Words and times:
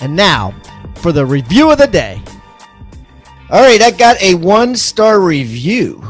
And 0.00 0.16
now 0.16 0.54
for 0.96 1.12
the 1.12 1.24
review 1.24 1.70
of 1.70 1.78
the 1.78 1.86
day. 1.86 2.22
All 3.50 3.60
right, 3.60 3.82
I 3.82 3.90
got 3.90 4.20
a 4.22 4.34
one 4.34 4.76
star 4.76 5.20
review. 5.20 6.02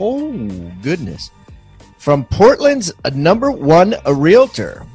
Oh, 0.00 0.72
goodness. 0.82 1.30
From 1.98 2.24
Portland's 2.24 2.92
number 3.12 3.50
one 3.50 3.94
realtor. 4.06 4.86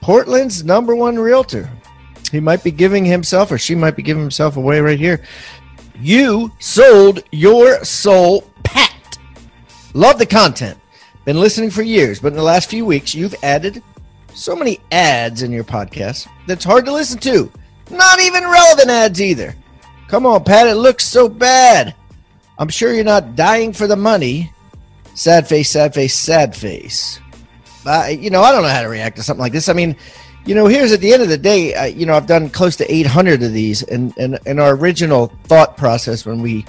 Portland's 0.00 0.64
number 0.64 0.94
one 0.94 1.18
realtor. 1.18 1.70
He 2.30 2.40
might 2.40 2.62
be 2.62 2.70
giving 2.70 3.04
himself, 3.04 3.50
or 3.50 3.58
she 3.58 3.74
might 3.74 3.96
be 3.96 4.02
giving 4.02 4.22
himself 4.22 4.56
away 4.56 4.80
right 4.80 4.98
here. 4.98 5.24
You 6.00 6.52
sold 6.58 7.22
your 7.32 7.84
soul, 7.84 8.42
Pat. 8.62 9.18
Love 9.94 10.18
the 10.18 10.26
content. 10.26 10.78
Been 11.24 11.40
listening 11.40 11.70
for 11.70 11.82
years, 11.82 12.20
but 12.20 12.28
in 12.28 12.36
the 12.36 12.42
last 12.42 12.68
few 12.68 12.84
weeks, 12.84 13.14
you've 13.14 13.34
added 13.42 13.82
so 14.34 14.54
many 14.54 14.80
ads 14.92 15.42
in 15.42 15.52
your 15.52 15.64
podcast 15.64 16.28
that's 16.46 16.64
hard 16.64 16.84
to 16.84 16.92
listen 16.92 17.18
to. 17.20 17.50
Not 17.90 18.20
even 18.20 18.44
relevant 18.44 18.90
ads 18.90 19.20
either. 19.20 19.54
Come 20.08 20.26
on, 20.26 20.44
Pat, 20.44 20.66
it 20.66 20.76
looks 20.76 21.04
so 21.04 21.28
bad. 21.28 21.94
I'm 22.58 22.68
sure 22.68 22.92
you're 22.92 23.04
not 23.04 23.36
dying 23.36 23.72
for 23.72 23.86
the 23.86 23.96
money. 23.96 24.52
Sad 25.14 25.46
face, 25.46 25.70
sad 25.70 25.94
face, 25.94 26.14
sad 26.14 26.54
face. 26.54 27.20
You 27.84 28.30
know, 28.30 28.42
I 28.42 28.52
don't 28.52 28.62
know 28.62 28.68
how 28.68 28.82
to 28.82 28.88
react 28.88 29.16
to 29.16 29.22
something 29.22 29.40
like 29.40 29.52
this. 29.52 29.68
I 29.68 29.72
mean, 29.72 29.96
you 30.46 30.54
know, 30.54 30.66
here's 30.66 30.92
at 30.92 31.00
the 31.00 31.12
end 31.12 31.22
of 31.22 31.28
the 31.28 31.38
day, 31.38 31.74
uh, 31.74 31.84
you 31.84 32.06
know, 32.06 32.14
I've 32.14 32.26
done 32.26 32.50
close 32.50 32.76
to 32.76 32.92
800 32.92 33.42
of 33.42 33.52
these, 33.52 33.82
and 33.82 34.16
and, 34.18 34.38
and 34.46 34.60
our 34.60 34.74
original 34.74 35.28
thought 35.44 35.76
process 35.76 36.26
when 36.26 36.42
we 36.42 36.64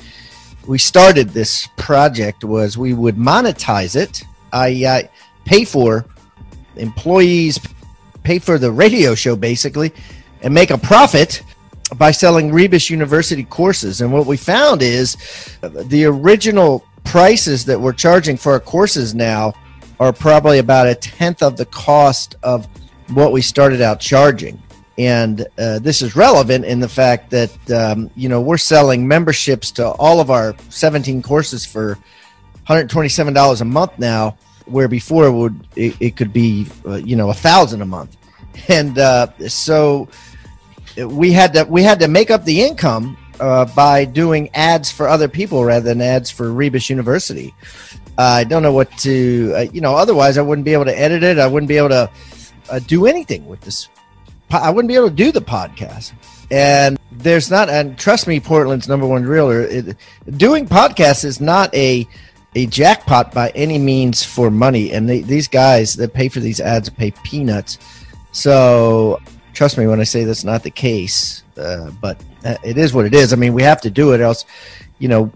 we 0.67 0.77
started 0.77 1.29
this 1.29 1.67
project 1.77 2.44
was 2.44 2.77
we 2.77 2.94
would 2.94 3.16
monetize 3.16 3.95
it. 3.95 4.23
I 4.52 4.85
uh, 4.85 5.02
pay 5.45 5.66
for 5.66 6.05
employees, 6.75 7.59
pay 8.23 8.39
for 8.39 8.57
the 8.57 8.72
radio 8.72 9.16
show 9.16 9.35
basically, 9.35 9.94
and 10.45 10.53
make 10.53 10.69
a 10.69 10.77
profit 10.77 11.41
by 11.97 12.11
selling 12.11 12.51
Rebus 12.51 12.89
University 12.89 13.43
courses. 13.43 13.99
And 13.99 14.13
what 14.13 14.25
we 14.25 14.38
found 14.38 14.81
is 14.81 15.17
the 15.61 16.05
original 16.05 16.85
prices 17.03 17.65
that 17.65 17.79
we're 17.79 17.93
charging 17.93 18.38
for 18.38 18.53
our 18.53 18.59
courses 18.59 19.13
now 19.13 19.53
are 19.99 20.13
probably 20.13 20.59
about 20.59 20.88
a 20.88 20.95
tenth 20.95 21.41
of 21.41 21.57
the 21.57 21.66
cost 21.66 22.35
of 22.43 22.67
what 23.13 23.31
we 23.31 23.41
started 23.41 23.81
out 23.81 23.99
charging. 23.99 24.61
And 24.97 25.45
uh, 25.57 25.79
this 25.79 26.01
is 26.01 26.16
relevant 26.16 26.63
in 26.63 26.79
the 26.79 26.88
fact 26.88 27.31
that 27.31 27.71
um, 27.71 28.09
you 28.16 28.29
know 28.29 28.39
we're 28.39 28.57
selling 28.57 29.05
memberships 29.05 29.71
to 29.71 29.89
all 29.89 30.21
of 30.21 30.29
our 30.31 30.55
17 30.69 31.21
courses 31.21 31.66
for 31.66 31.97
$127 32.67 33.61
a 33.61 33.66
month 33.66 33.99
now, 33.99 34.38
where 34.66 34.88
before 34.88 35.25
it 35.25 35.31
would 35.31 35.67
it, 35.75 35.95
it 35.99 36.16
could 36.16 36.31
be 36.31 36.67
uh, 36.85 36.95
you 36.95 37.16
know 37.16 37.29
a 37.29 37.33
thousand 37.33 37.81
a 37.81 37.85
month. 37.85 38.16
And 38.69 38.97
uh, 38.97 39.27
so 39.47 40.07
we 40.97 41.31
had 41.31 41.53
to 41.53 41.63
we 41.65 41.83
had 41.83 41.99
to 41.99 42.07
make 42.07 42.31
up 42.31 42.43
the 42.45 42.61
income 42.61 43.17
uh, 43.39 43.65
by 43.75 44.06
doing 44.06 44.50
ads 44.53 44.91
for 44.91 45.07
other 45.07 45.28
people 45.28 45.63
rather 45.63 45.85
than 45.85 46.01
ads 46.01 46.29
for 46.31 46.51
Rebus 46.51 46.89
University. 46.89 47.53
Uh, 48.17 48.22
I 48.22 48.44
don't 48.45 48.63
know 48.63 48.72
what 48.72 48.91
to 49.00 49.53
uh, 49.55 49.59
you 49.73 49.81
know. 49.81 49.95
Otherwise, 49.95 50.38
I 50.38 50.41
wouldn't 50.41 50.66
be 50.66 50.73
able 50.73 50.85
to 50.85 50.97
edit 50.97 51.23
it. 51.23 51.38
I 51.38 51.47
wouldn't 51.47 51.67
be 51.67 51.78
able 51.78 51.89
to 51.89 52.09
uh, 52.69 52.79
do 52.79 53.05
anything 53.05 53.45
with 53.47 53.61
this. 53.61 53.89
I 54.51 54.69
wouldn't 54.69 54.88
be 54.88 54.95
able 54.95 55.09
to 55.09 55.16
do 55.16 55.31
the 55.31 55.41
podcast. 55.41 56.13
And 56.51 57.00
there's 57.11 57.50
not, 57.50 57.69
and 57.69 57.97
trust 57.97 58.28
me, 58.28 58.39
Portland's 58.39 58.88
number 58.88 59.07
one 59.07 59.23
realtor. 59.23 59.63
It, 59.63 59.97
doing 60.38 60.67
podcasts 60.67 61.25
is 61.25 61.41
not 61.41 61.73
a 61.73 62.07
a 62.57 62.66
jackpot 62.67 63.34
by 63.34 63.50
any 63.50 63.78
means 63.78 64.23
for 64.23 64.50
money. 64.50 64.94
And 64.94 65.09
they, 65.09 65.22
these 65.22 65.47
guys 65.47 65.95
that 65.95 66.13
pay 66.13 66.29
for 66.29 66.39
these 66.39 66.61
ads 66.61 66.89
pay 66.89 67.11
peanuts. 67.11 67.78
So 68.31 69.19
trust 69.55 69.77
me 69.77 69.88
when 69.88 69.99
I 69.99 70.03
say 70.03 70.23
that's 70.23 70.43
not 70.43 70.61
the 70.61 70.69
case. 70.69 71.43
Uh, 71.57 71.89
but 72.01 72.21
uh, 72.43 72.57
it 72.63 72.77
is 72.77 72.93
what 72.93 73.05
it 73.05 73.13
is. 73.13 73.33
I 73.33 73.38
mean, 73.38 73.53
we 73.53 73.63
have 73.63 73.81
to 73.81 73.89
do 73.89 74.13
it, 74.13 74.19
else, 74.21 74.45
you 74.99 75.07
know, 75.07 75.31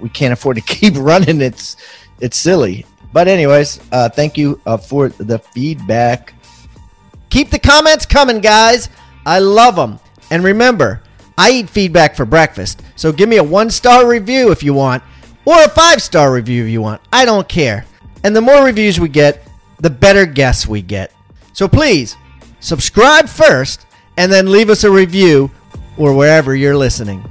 we 0.00 0.08
can't 0.08 0.32
afford 0.32 0.56
to 0.56 0.62
keep 0.74 0.94
running. 0.96 1.40
It's 1.40 1.76
it's 2.20 2.36
silly. 2.36 2.86
But 3.12 3.28
anyways, 3.28 3.80
uh, 3.90 4.08
thank 4.08 4.38
you 4.38 4.60
uh, 4.64 4.76
for 4.76 5.08
the 5.08 5.38
feedback. 5.38 6.34
Keep 7.30 7.50
the 7.50 7.58
comments 7.58 8.06
coming, 8.06 8.40
guys. 8.40 8.88
I 9.26 9.38
love 9.38 9.76
them. 9.76 9.98
And 10.30 10.42
remember, 10.44 11.02
I 11.36 11.50
eat 11.50 11.70
feedback 11.70 12.14
for 12.14 12.24
breakfast. 12.24 12.82
So 12.96 13.12
give 13.12 13.28
me 13.28 13.36
a 13.36 13.44
one 13.44 13.70
star 13.70 14.06
review 14.06 14.50
if 14.50 14.62
you 14.62 14.74
want, 14.74 15.02
or 15.44 15.62
a 15.62 15.68
five 15.68 16.00
star 16.02 16.32
review 16.32 16.64
if 16.64 16.70
you 16.70 16.80
want. 16.80 17.00
I 17.12 17.24
don't 17.24 17.48
care. 17.48 17.84
And 18.24 18.34
the 18.36 18.40
more 18.40 18.64
reviews 18.64 19.00
we 19.00 19.08
get, 19.08 19.46
the 19.80 19.90
better 19.90 20.24
guests 20.24 20.66
we 20.66 20.80
get. 20.80 21.12
So 21.52 21.68
please 21.68 22.16
subscribe 22.62 23.28
first, 23.28 23.86
and 24.16 24.32
then 24.32 24.50
leave 24.50 24.70
us 24.70 24.84
a 24.84 24.90
review 24.90 25.50
or 25.98 26.14
wherever 26.14 26.54
you're 26.54 26.76
listening. 26.76 27.22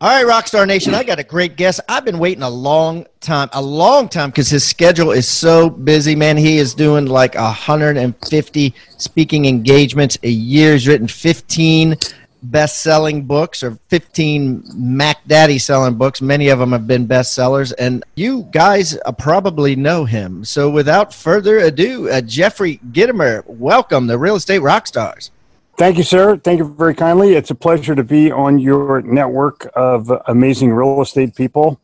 All 0.00 0.08
right, 0.08 0.24
Rockstar 0.24 0.64
Nation, 0.64 0.94
I 0.94 1.02
got 1.02 1.18
a 1.18 1.24
great 1.24 1.56
guest. 1.56 1.80
I've 1.88 2.04
been 2.04 2.20
waiting 2.20 2.44
a 2.44 2.48
long 2.48 3.04
time, 3.18 3.48
a 3.52 3.60
long 3.60 4.08
time, 4.08 4.30
because 4.30 4.48
his 4.48 4.64
schedule 4.64 5.10
is 5.10 5.26
so 5.26 5.68
busy, 5.68 6.14
man. 6.14 6.36
He 6.36 6.58
is 6.58 6.72
doing 6.72 7.06
like 7.06 7.34
150 7.34 8.74
speaking 8.96 9.46
engagements 9.46 10.16
a 10.22 10.30
year. 10.30 10.74
He's 10.74 10.86
written 10.86 11.08
15 11.08 11.96
best-selling 12.42 13.24
books 13.24 13.62
or 13.62 13.78
15 13.88 14.64
Mac 14.74 15.26
Daddy 15.26 15.58
selling 15.58 15.94
books. 15.94 16.20
Many 16.20 16.48
of 16.48 16.58
them 16.58 16.72
have 16.72 16.86
been 16.86 17.06
bestsellers, 17.06 17.72
and 17.78 18.04
you 18.14 18.48
guys 18.50 18.98
uh, 19.04 19.12
probably 19.12 19.76
know 19.76 20.04
him. 20.04 20.44
So, 20.44 20.70
without 20.70 21.12
further 21.12 21.58
ado, 21.58 22.08
uh, 22.08 22.20
Jeffrey 22.20 22.80
Gitomer, 22.92 23.44
welcome 23.46 24.08
to 24.08 24.18
Real 24.18 24.36
Estate 24.36 24.62
Rockstars. 24.62 25.30
Thank 25.78 25.96
you, 25.96 26.02
sir. 26.02 26.36
Thank 26.36 26.58
you 26.58 26.74
very 26.74 26.94
kindly. 26.94 27.34
It's 27.34 27.50
a 27.50 27.54
pleasure 27.54 27.94
to 27.94 28.02
be 28.02 28.32
on 28.32 28.58
your 28.58 29.00
network 29.02 29.70
of 29.76 30.10
amazing 30.26 30.72
real 30.72 31.00
estate 31.00 31.36
people. 31.36 31.80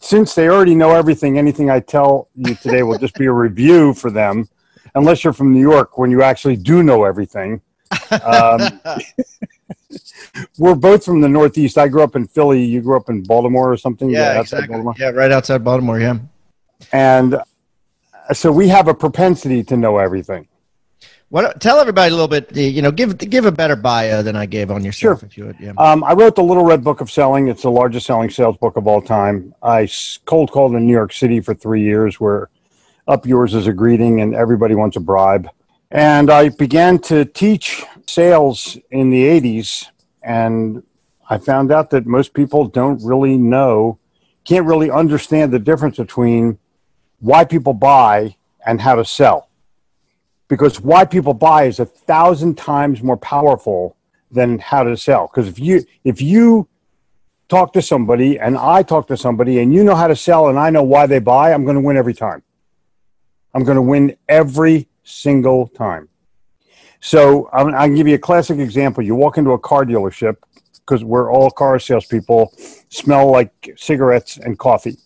Since 0.00 0.34
they 0.34 0.48
already 0.48 0.74
know 0.74 0.92
everything, 0.92 1.38
anything 1.38 1.68
I 1.70 1.80
tell 1.80 2.28
you 2.34 2.54
today 2.54 2.82
will 2.82 2.98
just 2.98 3.14
be 3.16 3.26
a 3.26 3.32
review 3.32 3.92
for 3.92 4.10
them, 4.10 4.48
unless 4.94 5.24
you're 5.24 5.34
from 5.34 5.52
New 5.52 5.60
York 5.60 5.98
when 5.98 6.10
you 6.10 6.22
actually 6.22 6.56
do 6.56 6.82
know 6.82 7.04
everything. 7.04 7.60
Um, 8.10 8.80
we're 10.58 10.74
both 10.74 11.04
from 11.04 11.20
the 11.20 11.28
Northeast. 11.28 11.78
I 11.78 11.88
grew 11.88 12.02
up 12.02 12.16
in 12.16 12.26
Philly. 12.26 12.62
You 12.64 12.80
grew 12.80 12.96
up 12.96 13.08
in 13.08 13.22
Baltimore 13.22 13.72
or 13.72 13.76
something? 13.76 14.10
Yeah, 14.10 14.40
exactly. 14.40 14.82
Yeah, 14.98 15.10
right 15.10 15.30
outside 15.30 15.64
Baltimore. 15.64 16.00
Yeah. 16.00 16.18
And 16.92 17.38
so 18.32 18.50
we 18.50 18.68
have 18.68 18.88
a 18.88 18.94
propensity 18.94 19.62
to 19.64 19.76
know 19.76 19.98
everything. 19.98 20.48
What? 21.28 21.60
Tell 21.60 21.80
everybody 21.80 22.10
a 22.10 22.14
little 22.14 22.28
bit. 22.28 22.54
You 22.54 22.80
know, 22.82 22.92
give 22.92 23.18
give 23.18 23.44
a 23.44 23.52
better 23.52 23.76
bio 23.76 24.22
than 24.22 24.36
I 24.36 24.46
gave 24.46 24.70
on 24.70 24.84
yourself, 24.84 25.20
sure. 25.20 25.26
if 25.26 25.36
you 25.36 25.46
would. 25.46 25.56
Yeah. 25.58 25.72
Um, 25.78 26.04
I 26.04 26.12
wrote 26.12 26.36
the 26.36 26.44
Little 26.44 26.64
Red 26.64 26.84
Book 26.84 27.00
of 27.00 27.10
Selling. 27.10 27.48
It's 27.48 27.62
the 27.62 27.70
largest 27.70 28.06
selling 28.06 28.30
sales 28.30 28.56
book 28.58 28.76
of 28.76 28.86
all 28.86 29.02
time. 29.02 29.54
I 29.62 29.88
cold 30.26 30.52
called 30.52 30.74
in 30.74 30.86
New 30.86 30.92
York 30.92 31.12
City 31.12 31.40
for 31.40 31.54
three 31.54 31.82
years, 31.82 32.20
where 32.20 32.50
up 33.08 33.26
yours 33.26 33.54
is 33.54 33.66
a 33.66 33.72
greeting, 33.72 34.20
and 34.20 34.34
everybody 34.34 34.74
wants 34.74 34.96
a 34.96 35.00
bribe. 35.00 35.48
And 35.90 36.30
I 36.30 36.50
began 36.50 36.98
to 37.00 37.24
teach 37.24 37.84
sales 38.06 38.78
in 38.90 39.10
the 39.10 39.24
80s, 39.24 39.86
and 40.24 40.82
I 41.28 41.38
found 41.38 41.70
out 41.70 41.90
that 41.90 42.06
most 42.06 42.34
people 42.34 42.66
don't 42.66 43.02
really 43.04 43.36
know, 43.36 43.98
can't 44.44 44.66
really 44.66 44.90
understand 44.90 45.52
the 45.52 45.58
difference 45.58 45.96
between 45.98 46.58
why 47.20 47.44
people 47.44 47.74
buy 47.74 48.36
and 48.66 48.80
how 48.80 48.94
to 48.94 49.04
sell. 49.04 49.48
Because 50.48 50.80
why 50.80 51.04
people 51.04 51.34
buy 51.34 51.64
is 51.64 51.78
a 51.78 51.86
thousand 51.86 52.56
times 52.56 53.02
more 53.02 53.16
powerful 53.16 53.96
than 54.30 54.58
how 54.58 54.84
to 54.84 54.96
sell. 54.96 55.30
Because 55.32 55.48
if 55.48 55.58
you 55.58 55.84
if 56.04 56.20
you 56.20 56.68
talk 57.48 57.72
to 57.74 57.82
somebody 57.82 58.38
and 58.38 58.56
I 58.56 58.82
talk 58.82 59.06
to 59.08 59.16
somebody 59.16 59.58
and 59.60 59.72
you 59.72 59.84
know 59.84 59.94
how 59.94 60.08
to 60.08 60.16
sell 60.16 60.48
and 60.48 60.58
I 60.58 60.70
know 60.70 60.82
why 60.82 61.06
they 61.06 61.18
buy, 61.18 61.52
I'm 61.52 61.64
going 61.64 61.76
to 61.76 61.82
win 61.82 61.96
every 61.96 62.14
time. 62.14 62.42
I'm 63.54 63.64
going 63.64 63.76
to 63.76 63.82
win 63.82 64.16
every 64.28 64.88
single 65.02 65.68
time. 65.68 66.08
So 67.04 67.50
I'm, 67.52 67.74
I'll 67.74 67.94
give 67.94 68.08
you 68.08 68.14
a 68.14 68.18
classic 68.18 68.58
example. 68.58 69.04
You 69.04 69.14
walk 69.14 69.36
into 69.36 69.50
a 69.50 69.58
car 69.58 69.84
dealership 69.84 70.36
because 70.72 71.04
we're 71.04 71.30
all 71.30 71.50
car 71.50 71.78
salespeople, 71.78 72.54
smell 72.88 73.30
like 73.30 73.52
cigarettes 73.76 74.38
and 74.38 74.58
coffee. 74.58 74.96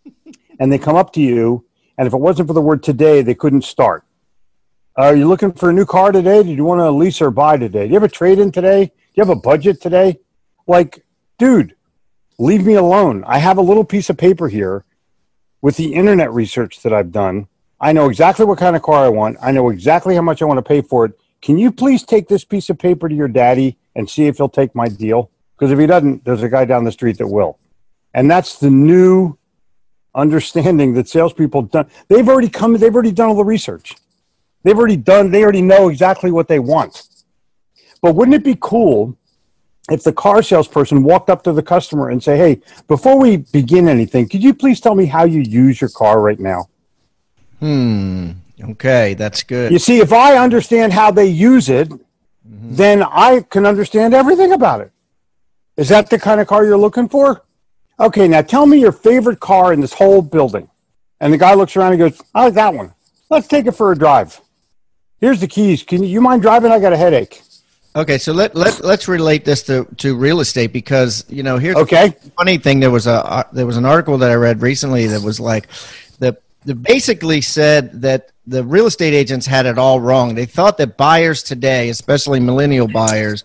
and 0.58 0.72
they 0.72 0.78
come 0.78 0.96
up 0.96 1.12
to 1.12 1.20
you, 1.20 1.64
and 1.96 2.08
if 2.08 2.12
it 2.12 2.16
wasn't 2.16 2.48
for 2.48 2.52
the 2.52 2.60
word 2.60 2.82
today, 2.82 3.22
they 3.22 3.36
couldn't 3.36 3.62
start. 3.62 4.04
Are 4.96 5.14
you 5.14 5.28
looking 5.28 5.52
for 5.52 5.70
a 5.70 5.72
new 5.72 5.86
car 5.86 6.10
today? 6.10 6.42
Did 6.42 6.56
you 6.56 6.64
want 6.64 6.80
to 6.80 6.90
lease 6.90 7.22
or 7.22 7.30
buy 7.30 7.56
today? 7.56 7.84
Do 7.84 7.90
you 7.90 7.94
have 7.94 8.02
a 8.02 8.08
trade 8.08 8.40
in 8.40 8.50
today? 8.50 8.86
Do 8.86 8.92
you 9.14 9.20
have 9.20 9.30
a 9.30 9.40
budget 9.40 9.80
today? 9.80 10.18
Like, 10.66 11.06
dude, 11.38 11.76
leave 12.40 12.66
me 12.66 12.74
alone. 12.74 13.22
I 13.24 13.38
have 13.38 13.58
a 13.58 13.62
little 13.62 13.84
piece 13.84 14.10
of 14.10 14.16
paper 14.16 14.48
here 14.48 14.84
with 15.62 15.76
the 15.76 15.94
internet 15.94 16.32
research 16.32 16.82
that 16.82 16.92
I've 16.92 17.12
done. 17.12 17.46
I 17.80 17.92
know 17.92 18.08
exactly 18.08 18.44
what 18.44 18.58
kind 18.58 18.74
of 18.74 18.82
car 18.82 19.04
I 19.04 19.10
want. 19.10 19.36
I 19.40 19.52
know 19.52 19.68
exactly 19.68 20.16
how 20.16 20.22
much 20.22 20.42
I 20.42 20.46
want 20.46 20.58
to 20.58 20.62
pay 20.62 20.82
for 20.82 21.04
it. 21.04 21.20
Can 21.42 21.58
you 21.58 21.70
please 21.70 22.02
take 22.02 22.28
this 22.28 22.44
piece 22.44 22.70
of 22.70 22.78
paper 22.78 23.08
to 23.08 23.14
your 23.14 23.28
daddy 23.28 23.76
and 23.94 24.08
see 24.08 24.26
if 24.26 24.38
he'll 24.38 24.48
take 24.48 24.74
my 24.74 24.88
deal? 24.88 25.30
Because 25.56 25.72
if 25.72 25.78
he 25.78 25.86
doesn't, 25.86 26.24
there's 26.24 26.42
a 26.42 26.48
guy 26.48 26.64
down 26.64 26.84
the 26.84 26.92
street 26.92 27.18
that 27.18 27.28
will. 27.28 27.58
And 28.14 28.30
that's 28.30 28.58
the 28.58 28.70
new 28.70 29.36
understanding 30.14 30.94
that 30.94 31.08
salespeople 31.08 31.62
done. 31.62 31.88
They've 32.08 32.28
already 32.28 32.48
come. 32.48 32.76
They've 32.76 32.94
already 32.94 33.12
done 33.12 33.28
all 33.28 33.36
the 33.36 33.44
research. 33.44 33.94
They've 34.62 34.76
already 34.76 34.96
done. 34.96 35.30
They 35.30 35.42
already 35.42 35.62
know 35.62 35.88
exactly 35.88 36.30
what 36.30 36.48
they 36.48 36.58
want. 36.58 37.02
But 38.02 38.14
wouldn't 38.14 38.34
it 38.34 38.44
be 38.44 38.56
cool 38.60 39.16
if 39.90 40.02
the 40.02 40.12
car 40.12 40.42
salesperson 40.42 41.04
walked 41.04 41.30
up 41.30 41.42
to 41.44 41.52
the 41.52 41.62
customer 41.62 42.08
and 42.08 42.22
say, 42.22 42.36
"Hey, 42.36 42.60
before 42.88 43.18
we 43.18 43.36
begin 43.36 43.88
anything, 43.88 44.28
could 44.28 44.42
you 44.42 44.54
please 44.54 44.80
tell 44.80 44.94
me 44.94 45.06
how 45.06 45.24
you 45.24 45.40
use 45.40 45.80
your 45.80 45.90
car 45.90 46.20
right 46.20 46.40
now?" 46.40 46.68
Hmm. 47.60 48.32
Okay, 48.62 49.14
that's 49.14 49.42
good. 49.42 49.72
You 49.72 49.78
see, 49.78 49.98
if 50.00 50.12
I 50.12 50.36
understand 50.36 50.92
how 50.92 51.10
they 51.10 51.26
use 51.26 51.68
it, 51.68 51.88
mm-hmm. 51.88 52.74
then 52.74 53.02
I 53.02 53.40
can 53.50 53.66
understand 53.66 54.14
everything 54.14 54.52
about 54.52 54.80
it. 54.80 54.92
Is 55.76 55.88
that 55.90 56.08
the 56.08 56.18
kind 56.18 56.40
of 56.40 56.46
car 56.46 56.64
you're 56.64 56.78
looking 56.78 57.08
for? 57.08 57.42
Okay, 58.00 58.28
now 58.28 58.42
tell 58.42 58.66
me 58.66 58.78
your 58.78 58.92
favorite 58.92 59.40
car 59.40 59.72
in 59.72 59.80
this 59.80 59.92
whole 59.92 60.22
building. 60.22 60.68
And 61.20 61.32
the 61.32 61.38
guy 61.38 61.54
looks 61.54 61.76
around 61.76 61.92
and 61.92 61.98
goes, 61.98 62.20
I 62.34 62.44
like 62.44 62.54
that 62.54 62.74
one. 62.74 62.94
Let's 63.30 63.46
take 63.46 63.66
it 63.66 63.72
for 63.72 63.92
a 63.92 63.96
drive. 63.96 64.40
Here's 65.18 65.40
the 65.40 65.48
keys. 65.48 65.82
Can 65.82 66.02
you, 66.02 66.08
you 66.08 66.20
mind 66.20 66.42
driving? 66.42 66.70
I 66.70 66.78
got 66.78 66.92
a 66.92 66.96
headache. 66.96 67.42
Okay, 67.96 68.18
so 68.18 68.32
let 68.32 68.54
let 68.54 68.84
let's 68.84 69.08
relate 69.08 69.46
this 69.46 69.62
to, 69.62 69.86
to 69.96 70.14
real 70.14 70.40
estate 70.40 70.70
because 70.70 71.24
you 71.30 71.42
know 71.42 71.56
here's 71.56 71.76
okay. 71.76 72.08
the 72.08 72.30
funny 72.32 72.58
thing. 72.58 72.78
There 72.78 72.90
was 72.90 73.06
a 73.06 73.24
uh, 73.24 73.42
there 73.52 73.64
was 73.64 73.78
an 73.78 73.86
article 73.86 74.18
that 74.18 74.30
I 74.30 74.34
read 74.34 74.60
recently 74.60 75.06
that 75.06 75.22
was 75.22 75.40
like 75.40 75.68
basically 76.74 77.40
said 77.40 78.02
that 78.02 78.32
the 78.46 78.64
real 78.64 78.86
estate 78.86 79.14
agents 79.14 79.46
had 79.46 79.66
it 79.66 79.78
all 79.78 80.00
wrong. 80.00 80.34
They 80.34 80.46
thought 80.46 80.78
that 80.78 80.96
buyers 80.96 81.42
today, 81.42 81.88
especially 81.88 82.40
millennial 82.40 82.88
buyers, 82.88 83.44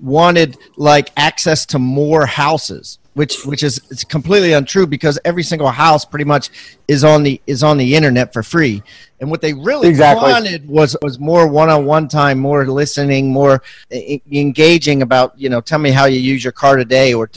wanted 0.00 0.56
like 0.76 1.10
access 1.16 1.64
to 1.66 1.78
more 1.78 2.26
houses 2.26 2.98
which 3.14 3.44
which 3.44 3.62
is 3.62 3.80
it's 3.90 4.04
completely 4.04 4.52
untrue 4.52 4.86
because 4.86 5.18
every 5.24 5.42
single 5.42 5.68
house 5.68 6.04
pretty 6.04 6.24
much 6.24 6.50
is 6.88 7.04
on 7.04 7.22
the 7.22 7.40
is 7.46 7.62
on 7.62 7.76
the 7.76 7.94
internet 7.94 8.32
for 8.32 8.42
free 8.42 8.82
and 9.20 9.30
what 9.30 9.40
they 9.40 9.52
really 9.52 9.88
exactly. 9.88 10.30
wanted 10.30 10.66
was 10.68 10.96
was 11.02 11.18
more 11.18 11.46
one-on-one 11.46 12.08
time 12.08 12.38
more 12.38 12.66
listening 12.66 13.30
more 13.30 13.62
engaging 13.90 15.02
about 15.02 15.38
you 15.38 15.48
know 15.48 15.60
tell 15.60 15.78
me 15.78 15.90
how 15.90 16.06
you 16.06 16.18
use 16.18 16.42
your 16.42 16.52
car 16.52 16.76
today 16.76 17.12
or 17.12 17.30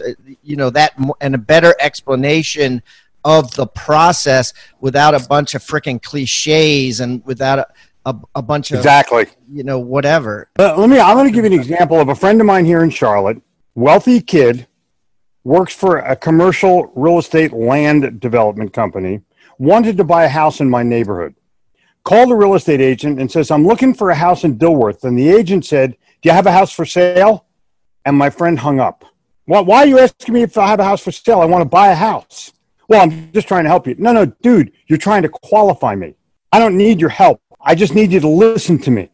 you 0.44 0.56
know 0.56 0.70
that 0.70 0.94
and 1.22 1.36
a 1.36 1.40
better 1.40 1.76
explanation 1.80 2.82
of 3.26 3.54
the 3.56 3.68
process 3.68 4.54
without 4.80 5.14
a 5.14 5.28
bunch 5.28 5.54
of 5.56 5.62
freaking 5.62 6.02
cliches 6.02 7.02
and 7.02 7.26
without 7.26 7.60
a, 7.60 7.68
a, 8.06 8.16
a 8.36 8.42
bunch 8.42 8.72
of 8.72 8.78
exactly 8.78 9.26
you 9.52 9.64
know 9.64 9.80
whatever 9.80 10.50
But 10.54 10.80
let 10.80 10.90
me 10.90 11.00
i'm 11.00 11.18
going 11.18 11.28
to 11.28 11.34
give 11.34 11.44
you 11.44 11.52
an 11.52 11.60
example 11.60 12.00
of 12.00 12.08
a 12.08 12.16
friend 12.16 12.40
of 12.40 12.48
mine 12.48 12.64
here 12.64 12.84
in 12.84 12.90
charlotte 12.90 13.42
wealthy 13.74 14.22
kid 14.22 14.68
works 15.46 15.74
for 15.74 15.98
a 16.00 16.16
commercial 16.16 16.92
real 16.96 17.20
estate 17.20 17.54
land 17.54 18.20
development 18.20 18.74
company, 18.74 19.22
wanted 19.58 19.96
to 19.96 20.04
buy 20.04 20.26
a 20.26 20.30
house 20.30 20.60
in 20.60 20.70
my 20.70 20.84
neighborhood. 20.84 21.36
Called 22.04 22.30
the 22.30 22.36
real 22.36 22.56
estate 22.56 22.82
agent 22.82 23.20
and 23.20 23.32
says, 23.32 23.50
I'm 23.50 23.66
looking 23.66 23.94
for 23.94 24.10
a 24.10 24.16
house 24.16 24.44
in 24.44 24.58
Dilworth. 24.58 25.04
And 25.04 25.18
the 25.18 25.30
agent 25.30 25.66
said, 25.66 25.92
Do 26.22 26.30
you 26.30 26.32
have 26.32 26.48
a 26.48 26.52
house 26.52 26.72
for 26.72 26.86
sale? 26.86 27.46
And 28.06 28.18
my 28.18 28.30
friend 28.30 28.60
hung 28.60 28.80
up. 28.80 29.06
Well, 29.48 29.64
why 29.64 29.84
are 29.84 29.88
you 29.88 30.00
asking 30.00 30.34
me 30.34 30.42
if 30.42 30.58
I 30.58 30.68
have 30.68 30.80
a 30.80 30.84
house 30.84 31.02
for 31.02 31.12
sale? 31.12 31.40
I 31.40 31.46
want 31.46 31.62
to 31.62 31.70
buy 31.70 31.90
a 31.90 31.96
house. 31.96 32.52
Well, 32.88 33.02
I'm 33.02 33.32
just 33.32 33.48
trying 33.48 33.64
to 33.64 33.70
help 33.70 33.88
you. 33.88 33.96
No, 33.98 34.12
no, 34.12 34.26
dude, 34.26 34.72
you're 34.88 34.98
trying 34.98 35.24
to 35.24 35.30
qualify 35.30 35.96
me. 35.96 36.16
I 36.52 36.60
don't 36.60 36.78
need 36.78 37.00
your 37.00 37.10
help. 37.10 37.42
I 37.62 37.76
just 37.76 37.96
need 37.96 38.12
you 38.12 38.20
to 38.20 38.28
listen 38.28 38.78
to 38.80 38.92
me. 38.92 39.10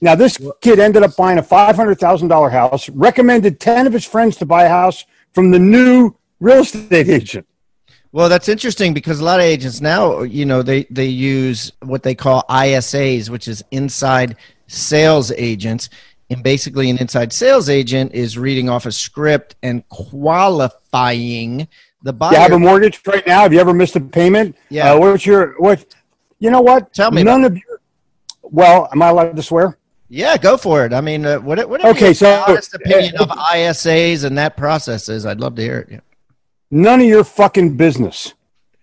Now, 0.00 0.14
this 0.14 0.38
kid 0.60 0.78
ended 0.78 1.02
up 1.02 1.16
buying 1.16 1.38
a 1.38 1.42
$500,000 1.42 2.50
house, 2.50 2.88
recommended 2.90 3.60
10 3.60 3.86
of 3.86 3.92
his 3.92 4.04
friends 4.04 4.36
to 4.36 4.46
buy 4.46 4.64
a 4.64 4.68
house 4.68 5.04
from 5.32 5.50
the 5.50 5.58
new 5.58 6.14
real 6.40 6.60
estate 6.60 7.08
agent. 7.08 7.46
Well, 8.12 8.28
that's 8.28 8.48
interesting 8.48 8.94
because 8.94 9.20
a 9.20 9.24
lot 9.24 9.40
of 9.40 9.44
agents 9.44 9.80
now, 9.80 10.22
you 10.22 10.46
know, 10.46 10.62
they 10.62 10.84
they 10.84 11.06
use 11.06 11.72
what 11.82 12.02
they 12.02 12.14
call 12.14 12.44
ISAs, 12.48 13.28
which 13.28 13.46
is 13.46 13.62
inside 13.70 14.36
sales 14.68 15.32
agents. 15.32 15.90
And 16.30 16.42
basically, 16.42 16.88
an 16.88 16.98
inside 16.98 17.32
sales 17.32 17.68
agent 17.68 18.12
is 18.14 18.38
reading 18.38 18.68
off 18.68 18.86
a 18.86 18.92
script 18.92 19.56
and 19.62 19.86
qualifying 19.88 21.68
the 22.06 22.12
buyer. 22.12 22.32
You 22.32 22.38
have 22.38 22.52
a 22.52 22.58
mortgage 22.58 23.00
right 23.06 23.26
now. 23.26 23.40
Have 23.40 23.52
you 23.52 23.60
ever 23.60 23.74
missed 23.74 23.96
a 23.96 24.00
payment? 24.00 24.56
Yeah. 24.70 24.92
Uh, 24.92 24.98
what's 24.98 25.26
your 25.26 25.60
what? 25.60 25.94
You 26.38 26.50
know 26.50 26.62
what? 26.62 26.94
Tell 26.94 27.10
me. 27.10 27.22
None 27.22 27.44
of 27.44 27.54
your. 27.54 27.80
Well, 28.42 28.88
am 28.92 29.02
I 29.02 29.08
allowed 29.08 29.36
to 29.36 29.42
swear? 29.42 29.78
Yeah, 30.08 30.36
go 30.36 30.56
for 30.56 30.86
it. 30.86 30.92
I 30.92 31.00
mean, 31.00 31.26
uh, 31.26 31.40
what, 31.40 31.68
what 31.68 31.84
okay, 31.84 32.14
so 32.14 32.44
honest 32.46 32.74
opinion 32.74 33.16
uh, 33.18 33.24
of 33.24 33.30
ISAs 33.30 34.24
and 34.24 34.38
that 34.38 34.56
process 34.56 35.08
is? 35.08 35.26
I'd 35.26 35.40
love 35.40 35.56
to 35.56 35.62
hear 35.62 35.80
it. 35.80 35.88
Yeah. 35.90 36.00
None 36.70 37.00
of 37.00 37.06
your 37.06 37.24
fucking 37.24 37.76
business. 37.76 38.32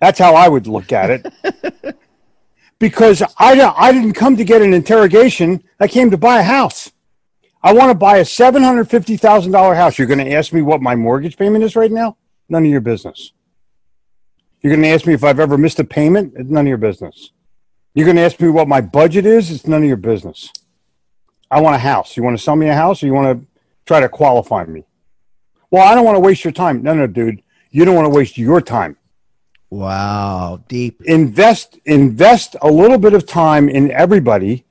That's 0.02 0.20
how 0.20 0.36
I 0.36 0.50
would 0.50 0.68
look 0.68 0.92
at 0.92 1.10
it. 1.10 1.96
because 2.80 3.22
I, 3.38 3.74
I 3.78 3.94
didn't 3.94 4.14
come 4.14 4.36
to 4.36 4.44
get 4.44 4.62
an 4.62 4.74
interrogation. 4.74 5.64
I 5.80 5.88
came 5.88 6.12
to 6.12 6.18
buy 6.18 6.40
a 6.40 6.44
house. 6.44 6.92
I 7.62 7.72
want 7.72 7.90
to 7.90 7.96
buy 7.96 8.18
a 8.18 8.24
$750,000 8.24 9.76
house. 9.76 9.98
You're 9.98 10.08
going 10.08 10.26
to 10.26 10.34
ask 10.34 10.52
me 10.52 10.62
what 10.62 10.82
my 10.82 10.96
mortgage 10.96 11.38
payment 11.38 11.64
is 11.64 11.78
right 11.78 11.92
now? 11.92 12.18
None 12.50 12.66
of 12.66 12.72
your 12.72 12.82
business. 12.82 13.34
You're 14.62 14.72
going 14.72 14.84
to 14.84 14.90
ask 14.90 15.06
me 15.06 15.14
if 15.14 15.24
I've 15.24 15.40
ever 15.40 15.58
missed 15.58 15.80
a 15.80 15.84
payment? 15.84 16.34
It's 16.38 16.50
none 16.50 16.66
of 16.66 16.70
your 16.70 16.78
business. 16.78 17.32
You're 17.94 18.06
going 18.06 18.16
to 18.16 18.24
ask 18.24 18.40
me 18.40 18.50
what 18.50 18.68
my 18.68 18.82
budget 18.82 19.26
is? 19.26 19.52
It's 19.52 19.68
none 19.68 19.82
of 19.82 19.88
your 19.88 19.98
business. 19.98 20.52
I 21.52 21.62
want 21.62 21.76
a 21.76 21.80
house. 21.80 22.18
You 22.18 22.24
want 22.24 22.38
to 22.38 22.44
sell 22.44 22.56
me 22.56 22.70
a 22.70 22.74
house 22.74 23.04
or 23.04 23.06
you 23.06 23.14
want 23.14 23.40
to 23.40 23.48
try 23.86 24.00
to 24.00 24.10
qualify 24.10 24.66
me? 24.66 24.86
Well, 25.70 25.88
I 25.88 25.94
don't 25.96 26.06
want 26.06 26.16
to 26.16 26.22
waste 26.22 26.44
your 26.44 26.54
time. 26.54 26.82
No, 26.82 26.94
no, 26.94 27.08
dude. 27.08 27.44
You 27.72 27.86
don't 27.86 27.96
want 27.96 28.06
to 28.06 28.10
waste 28.10 28.38
your 28.38 28.62
time. 28.62 28.98
Wow, 29.70 30.64
deep. 30.68 31.02
Invest 31.06 31.80
invest 31.86 32.56
a 32.62 32.70
little 32.70 33.00
bit 33.00 33.16
of 33.16 33.26
time 33.26 33.70
in 33.70 33.90
everybody 33.90 34.66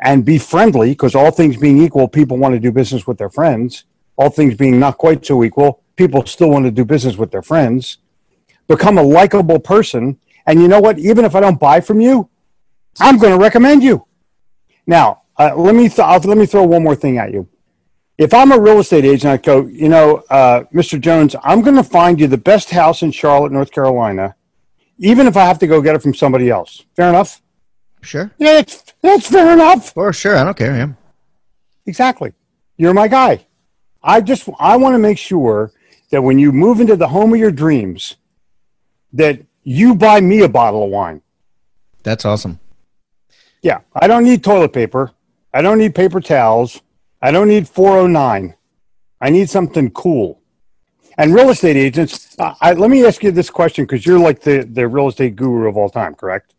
and 0.00 0.24
be 0.24 0.38
friendly 0.38 0.90
because 0.90 1.16
all 1.16 1.32
things 1.32 1.56
being 1.56 1.82
equal, 1.82 2.06
people 2.06 2.36
want 2.36 2.54
to 2.54 2.60
do 2.60 2.70
business 2.70 3.04
with 3.04 3.18
their 3.18 3.30
friends. 3.30 3.84
All 4.16 4.30
things 4.30 4.54
being 4.54 4.78
not 4.78 4.96
quite 4.96 5.26
so 5.26 5.42
equal, 5.42 5.82
people 5.96 6.24
still 6.26 6.50
want 6.50 6.64
to 6.64 6.70
do 6.70 6.84
business 6.84 7.16
with 7.16 7.30
their 7.30 7.42
friends. 7.42 7.98
Become 8.66 8.98
a 8.98 9.02
likable 9.02 9.58
person. 9.58 10.18
And 10.46 10.60
you 10.60 10.68
know 10.68 10.80
what? 10.80 10.98
Even 10.98 11.24
if 11.24 11.34
I 11.34 11.40
don't 11.40 11.60
buy 11.60 11.80
from 11.80 12.00
you, 12.00 12.28
I'm 13.00 13.18
going 13.18 13.32
to 13.32 13.38
recommend 13.38 13.82
you. 13.82 14.06
Now, 14.86 15.22
uh, 15.38 15.54
let 15.56 15.74
me 15.74 15.88
th- 15.88 16.24
let 16.24 16.38
me 16.38 16.46
throw 16.46 16.64
one 16.64 16.84
more 16.84 16.94
thing 16.94 17.18
at 17.18 17.32
you. 17.32 17.48
If 18.16 18.32
I'm 18.32 18.52
a 18.52 18.60
real 18.60 18.78
estate 18.78 19.04
agent, 19.04 19.32
I 19.32 19.36
go, 19.38 19.66
you 19.66 19.88
know, 19.88 20.18
uh, 20.30 20.64
Mr. 20.72 21.00
Jones, 21.00 21.34
I'm 21.42 21.62
going 21.62 21.74
to 21.76 21.82
find 21.82 22.20
you 22.20 22.28
the 22.28 22.38
best 22.38 22.70
house 22.70 23.02
in 23.02 23.10
Charlotte, 23.10 23.50
North 23.50 23.72
Carolina, 23.72 24.36
even 24.98 25.26
if 25.26 25.36
I 25.36 25.44
have 25.44 25.58
to 25.60 25.66
go 25.66 25.80
get 25.80 25.96
it 25.96 26.02
from 26.02 26.14
somebody 26.14 26.48
else. 26.48 26.84
Fair 26.94 27.08
enough. 27.08 27.42
Sure. 28.02 28.30
Yeah, 28.38 28.54
that's, 28.54 28.94
that's 29.00 29.28
fair 29.28 29.52
enough. 29.52 29.92
For 29.92 30.12
sure, 30.12 30.36
I 30.36 30.44
don't 30.44 30.56
care. 30.56 30.76
Yeah. 30.76 30.92
Exactly. 31.86 32.32
You're 32.76 32.94
my 32.94 33.08
guy. 33.08 33.46
I 34.02 34.20
just 34.20 34.48
I 34.60 34.76
want 34.76 34.94
to 34.94 34.98
make 34.98 35.18
sure 35.18 35.72
that 36.14 36.22
when 36.22 36.38
you 36.38 36.52
move 36.52 36.80
into 36.80 36.94
the 36.94 37.08
home 37.08 37.32
of 37.32 37.40
your 37.40 37.50
dreams, 37.50 38.14
that 39.12 39.40
you 39.64 39.96
buy 39.96 40.20
me 40.20 40.42
a 40.42 40.48
bottle 40.48 40.84
of 40.84 40.90
wine. 40.90 41.20
That's 42.04 42.24
awesome. 42.24 42.60
Yeah, 43.62 43.80
I 43.92 44.06
don't 44.06 44.22
need 44.22 44.44
toilet 44.44 44.72
paper. 44.72 45.10
I 45.52 45.60
don't 45.60 45.76
need 45.76 45.92
paper 45.92 46.20
towels. 46.20 46.80
I 47.20 47.32
don't 47.32 47.48
need 47.48 47.68
409. 47.68 48.54
I 49.20 49.30
need 49.30 49.50
something 49.50 49.90
cool. 49.90 50.40
And 51.18 51.34
real 51.34 51.50
estate 51.50 51.76
agents, 51.76 52.36
I, 52.38 52.74
let 52.74 52.90
me 52.90 53.04
ask 53.04 53.24
you 53.24 53.32
this 53.32 53.50
question 53.50 53.84
because 53.84 54.06
you're 54.06 54.20
like 54.20 54.40
the, 54.40 54.68
the 54.70 54.86
real 54.86 55.08
estate 55.08 55.34
guru 55.34 55.68
of 55.68 55.76
all 55.76 55.90
time, 55.90 56.14
correct? 56.14 56.54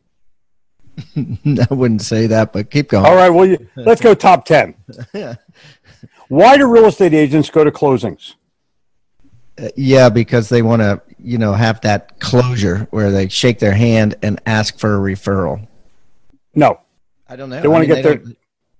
I 1.15 1.73
wouldn't 1.73 2.01
say 2.01 2.27
that, 2.27 2.51
but 2.51 2.69
keep 2.69 2.89
going. 2.89 3.05
All 3.05 3.15
right, 3.15 3.29
well, 3.29 3.45
you, 3.45 3.69
let's 3.77 4.01
go 4.01 4.13
top 4.13 4.43
10. 4.43 4.75
Why 6.27 6.57
do 6.57 6.67
real 6.67 6.87
estate 6.87 7.13
agents 7.13 7.49
go 7.49 7.63
to 7.63 7.71
closings? 7.71 8.33
Uh, 9.57 9.69
yeah, 9.75 10.09
because 10.09 10.49
they 10.49 10.61
want 10.61 10.81
to, 10.81 11.01
you 11.17 11.37
know, 11.37 11.53
have 11.53 11.79
that 11.81 12.19
closure 12.19 12.87
where 12.91 13.11
they 13.11 13.27
shake 13.29 13.59
their 13.59 13.73
hand 13.73 14.15
and 14.21 14.41
ask 14.45 14.77
for 14.77 14.95
a 14.95 14.99
referral. 14.99 15.65
No. 16.53 16.79
I 17.27 17.35
don't 17.35 17.49
know. 17.49 17.61
They 17.61 17.67
want 17.67 17.87
to 17.87 17.87
get 17.87 18.03
their 18.03 18.21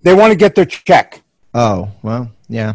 they 0.02 0.14
want 0.14 0.30
to 0.30 0.36
get 0.36 0.54
their 0.54 0.64
check. 0.64 1.22
Oh, 1.52 1.90
well, 2.02 2.30
yeah. 2.48 2.74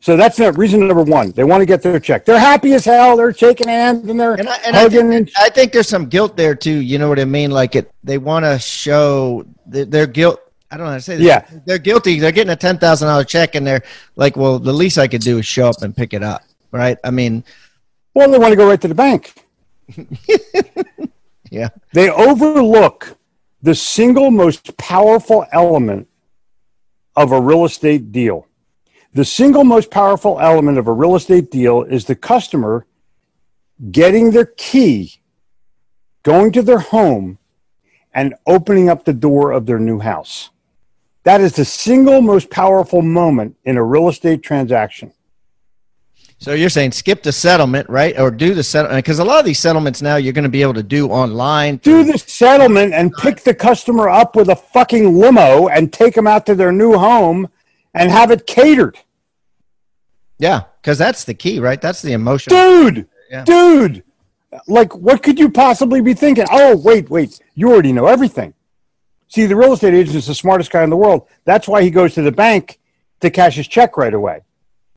So 0.00 0.16
that's 0.16 0.38
reason 0.38 0.86
number 0.86 1.02
one. 1.02 1.30
They 1.32 1.44
want 1.44 1.60
to 1.60 1.66
get 1.66 1.82
their 1.82 1.98
check. 1.98 2.24
They're 2.24 2.38
happy 2.38 2.74
as 2.74 2.84
hell. 2.84 3.16
They're 3.16 3.32
shaking 3.32 3.68
hands 3.68 4.08
and 4.08 4.18
they're 4.20 4.34
And 4.34 4.48
I, 4.48 4.56
and 4.66 4.76
I, 4.76 4.80
hugging. 4.80 5.08
think, 5.10 5.28
and, 5.28 5.30
I 5.38 5.48
think 5.48 5.72
there's 5.72 5.88
some 5.88 6.06
guilt 6.06 6.36
there 6.36 6.54
too. 6.54 6.78
You 6.80 6.98
know 6.98 7.08
what 7.08 7.18
I 7.18 7.24
mean? 7.24 7.50
Like 7.50 7.74
it, 7.74 7.90
they 8.04 8.18
want 8.18 8.44
to 8.44 8.58
show 8.58 9.46
their, 9.66 9.86
their 9.86 10.06
guilt. 10.06 10.40
I 10.70 10.76
don't 10.76 10.86
know 10.86 10.90
how 10.90 10.96
to 10.96 11.02
say 11.02 11.16
this. 11.16 11.26
Yeah. 11.26 11.46
They're 11.64 11.78
guilty. 11.78 12.20
They're 12.20 12.32
getting 12.32 12.52
a 12.52 12.56
ten 12.56 12.78
thousand 12.78 13.08
dollar 13.08 13.24
check, 13.24 13.54
and 13.54 13.66
they're 13.66 13.82
like, 14.16 14.36
"Well, 14.36 14.58
the 14.58 14.72
least 14.72 14.98
I 14.98 15.08
could 15.08 15.22
do 15.22 15.38
is 15.38 15.46
show 15.46 15.68
up 15.68 15.82
and 15.82 15.96
pick 15.96 16.12
it 16.12 16.22
up." 16.22 16.42
Right? 16.70 16.98
I 17.04 17.10
mean, 17.10 17.44
well, 18.14 18.30
they 18.30 18.38
want 18.38 18.52
to 18.52 18.56
go 18.56 18.68
right 18.68 18.80
to 18.80 18.88
the 18.88 18.94
bank. 18.94 19.34
yeah. 21.50 21.68
They 21.92 22.10
overlook 22.10 23.16
the 23.62 23.74
single 23.74 24.30
most 24.30 24.76
powerful 24.76 25.46
element 25.52 26.08
of 27.16 27.32
a 27.32 27.40
real 27.40 27.64
estate 27.64 28.12
deal. 28.12 28.46
The 29.14 29.24
single 29.24 29.64
most 29.64 29.90
powerful 29.90 30.38
element 30.38 30.78
of 30.78 30.86
a 30.86 30.92
real 30.92 31.16
estate 31.16 31.50
deal 31.50 31.82
is 31.82 32.04
the 32.04 32.14
customer 32.14 32.86
getting 33.90 34.30
their 34.30 34.46
key, 34.46 35.20
going 36.22 36.52
to 36.52 36.62
their 36.62 36.78
home, 36.78 37.38
and 38.12 38.34
opening 38.46 38.88
up 38.88 39.04
the 39.04 39.12
door 39.12 39.52
of 39.52 39.66
their 39.66 39.78
new 39.78 39.98
house. 39.98 40.50
That 41.28 41.42
is 41.42 41.52
the 41.52 41.64
single 41.66 42.22
most 42.22 42.48
powerful 42.48 43.02
moment 43.02 43.54
in 43.66 43.76
a 43.76 43.84
real 43.84 44.08
estate 44.08 44.42
transaction. 44.42 45.12
So 46.38 46.54
you're 46.54 46.70
saying 46.70 46.92
skip 46.92 47.22
the 47.22 47.32
settlement, 47.32 47.86
right? 47.90 48.18
Or 48.18 48.30
do 48.30 48.54
the 48.54 48.62
settlement 48.62 49.04
because 49.04 49.18
a 49.18 49.24
lot 49.26 49.38
of 49.38 49.44
these 49.44 49.58
settlements 49.58 50.00
now 50.00 50.16
you're 50.16 50.32
going 50.32 50.44
to 50.44 50.48
be 50.48 50.62
able 50.62 50.72
to 50.72 50.82
do 50.82 51.08
online. 51.10 51.76
Do 51.82 52.02
the 52.02 52.16
settlement 52.16 52.94
and 52.94 53.12
pick 53.12 53.40
the 53.40 53.52
customer 53.52 54.08
up 54.08 54.36
with 54.36 54.48
a 54.48 54.56
fucking 54.56 55.18
limo 55.18 55.68
and 55.68 55.92
take 55.92 56.14
them 56.14 56.26
out 56.26 56.46
to 56.46 56.54
their 56.54 56.72
new 56.72 56.96
home 56.96 57.46
and 57.92 58.10
have 58.10 58.30
it 58.30 58.46
catered. 58.46 58.96
Yeah, 60.38 60.62
because 60.80 60.96
that's 60.96 61.24
the 61.24 61.34
key, 61.34 61.60
right? 61.60 61.78
That's 61.82 62.00
the 62.00 62.12
emotion. 62.14 62.54
Dude, 62.54 63.06
Yeah. 63.30 63.44
dude, 63.44 64.02
like 64.66 64.96
what 64.96 65.22
could 65.22 65.38
you 65.38 65.50
possibly 65.50 66.00
be 66.00 66.14
thinking? 66.14 66.46
Oh, 66.50 66.74
wait, 66.78 67.10
wait, 67.10 67.38
you 67.54 67.70
already 67.70 67.92
know 67.92 68.06
everything. 68.06 68.54
See, 69.28 69.46
the 69.46 69.56
real 69.56 69.74
estate 69.74 69.94
agent 69.94 70.16
is 70.16 70.26
the 70.26 70.34
smartest 70.34 70.70
guy 70.70 70.82
in 70.82 70.90
the 70.90 70.96
world. 70.96 71.28
That's 71.44 71.68
why 71.68 71.82
he 71.82 71.90
goes 71.90 72.14
to 72.14 72.22
the 72.22 72.32
bank 72.32 72.80
to 73.20 73.30
cash 73.30 73.56
his 73.56 73.68
check 73.68 73.96
right 73.96 74.14
away 74.14 74.42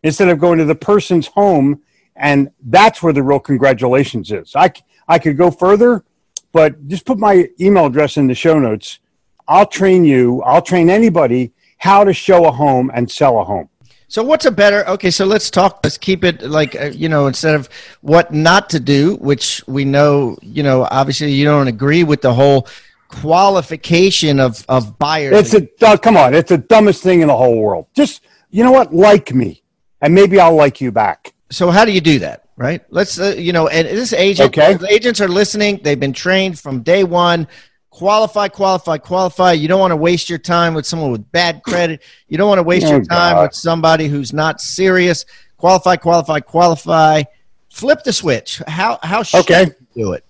instead 0.04 0.30
of 0.30 0.40
going 0.40 0.58
to 0.60 0.66
the 0.66 0.76
person's 0.76 1.28
home. 1.28 1.82
And 2.16 2.52
that's 2.62 3.04
where 3.04 3.14
the 3.14 3.24
real 3.24 3.40
congratulations 3.40 4.32
is. 4.32 4.56
I, 4.56 4.72
I 5.08 5.20
could 5.20 5.38
go 5.38 5.52
further, 5.52 6.04
but 6.52 6.88
just 6.88 7.06
put 7.06 7.18
my 7.18 7.50
email 7.60 7.86
address 7.86 8.18
in 8.18 8.28
the 8.28 8.36
show 8.36 8.58
notes. 8.58 9.00
I'll 9.48 9.66
train 9.66 10.06
you, 10.06 10.42
I'll 10.44 10.62
train 10.62 10.90
anybody 10.90 11.52
how 11.78 12.04
to 12.04 12.14
show 12.14 12.46
a 12.46 12.52
home 12.52 12.92
and 12.94 13.10
sell 13.10 13.40
a 13.40 13.44
home. 13.44 13.68
So 14.08 14.24
what's 14.24 14.46
a 14.46 14.52
better? 14.52 14.86
Okay, 14.90 15.10
so 15.10 15.26
let's 15.26 15.50
talk. 15.50 15.80
Let's 15.84 15.98
keep 15.98 16.26
it 16.26 16.42
like 16.42 16.76
uh, 16.76 16.92
you 16.94 17.08
know, 17.08 17.28
instead 17.28 17.56
of 17.56 17.70
what 18.02 18.34
not 18.34 18.70
to 18.72 18.80
do, 18.80 19.16
which 19.16 19.64
we 19.68 19.86
know, 19.86 20.38
you 20.42 20.64
know, 20.64 20.86
obviously 20.92 21.32
you 21.32 21.46
don't 21.46 21.70
agree 21.70 22.04
with 22.04 22.22
the 22.22 22.34
whole 22.34 22.68
qualification 23.12 24.40
of 24.40 24.66
of 24.70 24.98
buyers. 24.98 25.54
It's 25.54 25.54
a 25.54 25.68
oh, 25.90 25.98
come 25.98 26.18
on. 26.18 26.34
It's 26.34 26.50
the 26.50 26.58
dumbest 26.58 27.04
thing 27.04 27.22
in 27.22 27.28
the 27.28 27.36
whole 27.38 27.58
world. 27.60 27.88
Just 27.96 28.22
you 28.50 28.64
know 28.64 28.72
what? 28.72 28.94
Like 28.94 29.34
me, 29.34 29.64
and 30.02 30.14
maybe 30.14 30.40
I'll 30.40 30.56
like 30.56 30.82
you 30.82 30.92
back. 30.92 31.34
so 31.50 31.70
how 31.72 31.86
do 31.86 31.92
you 31.92 32.02
do 32.02 32.20
that? 32.20 32.46
Right? 32.58 32.82
Let's 32.90 33.20
uh, 33.20 33.36
you 33.38 33.54
know, 33.54 33.68
and 33.68 33.88
this 33.88 34.14
agent, 34.14 34.58
Okay. 34.58 34.78
agents 34.90 35.20
are 35.22 35.28
listening. 35.28 35.80
They've 35.84 36.00
been 36.00 36.14
trained 36.14 36.60
from 36.60 36.82
day 36.82 37.04
one. 37.04 37.48
Qualify, 37.90 38.48
qualify, 38.48 38.98
qualify. 38.98 39.52
You 39.52 39.68
don't 39.68 39.80
want 39.80 39.92
to 39.92 39.98
waste 39.98 40.30
your 40.30 40.40
time 40.40 40.74
with 40.74 40.86
someone 40.86 41.12
with 41.12 41.30
bad 41.34 41.62
credit. 41.64 42.02
You 42.30 42.38
don't 42.38 42.48
want 42.48 42.60
to 42.60 42.64
waste 42.64 42.86
Oh, 42.86 42.92
your 42.92 43.04
time 43.04 43.36
God. 43.36 43.42
with 43.44 43.54
somebody 43.56 44.08
who's 44.08 44.32
not 44.32 44.62
serious. 44.62 45.26
Qualify, 45.58 45.98
qualify, 45.98 46.40
qualify. 46.40 47.24
Flip 47.70 48.02
the 48.04 48.14
switch. 48.14 48.62
How 48.68 48.98
how 49.04 49.24
should 49.24 49.42
Okay. 49.42 49.66
you 49.96 50.06
do 50.06 50.14
it? 50.14 50.24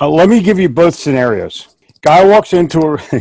Uh, 0.00 0.08
let 0.08 0.28
me 0.28 0.40
give 0.42 0.58
you 0.58 0.68
both 0.68 0.94
scenarios. 0.94 1.73
Guy 2.04 2.22
walks 2.22 2.52
into 2.52 2.80
a 2.80 2.94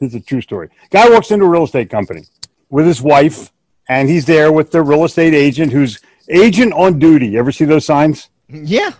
it's 0.00 0.14
a 0.14 0.20
true 0.20 0.40
story. 0.40 0.68
Guy 0.90 1.08
walks 1.08 1.30
into 1.30 1.44
a 1.44 1.48
real 1.48 1.62
estate 1.62 1.88
company 1.88 2.24
with 2.70 2.86
his 2.86 3.00
wife, 3.00 3.52
and 3.88 4.08
he's 4.08 4.26
there 4.26 4.50
with 4.50 4.72
the 4.72 4.82
real 4.82 5.04
estate 5.04 5.32
agent 5.32 5.70
who's 5.70 6.00
agent 6.28 6.72
on 6.72 6.98
duty. 6.98 7.28
You 7.28 7.38
ever 7.38 7.52
see 7.52 7.66
those 7.66 7.86
signs? 7.86 8.30
Yeah, 8.48 8.90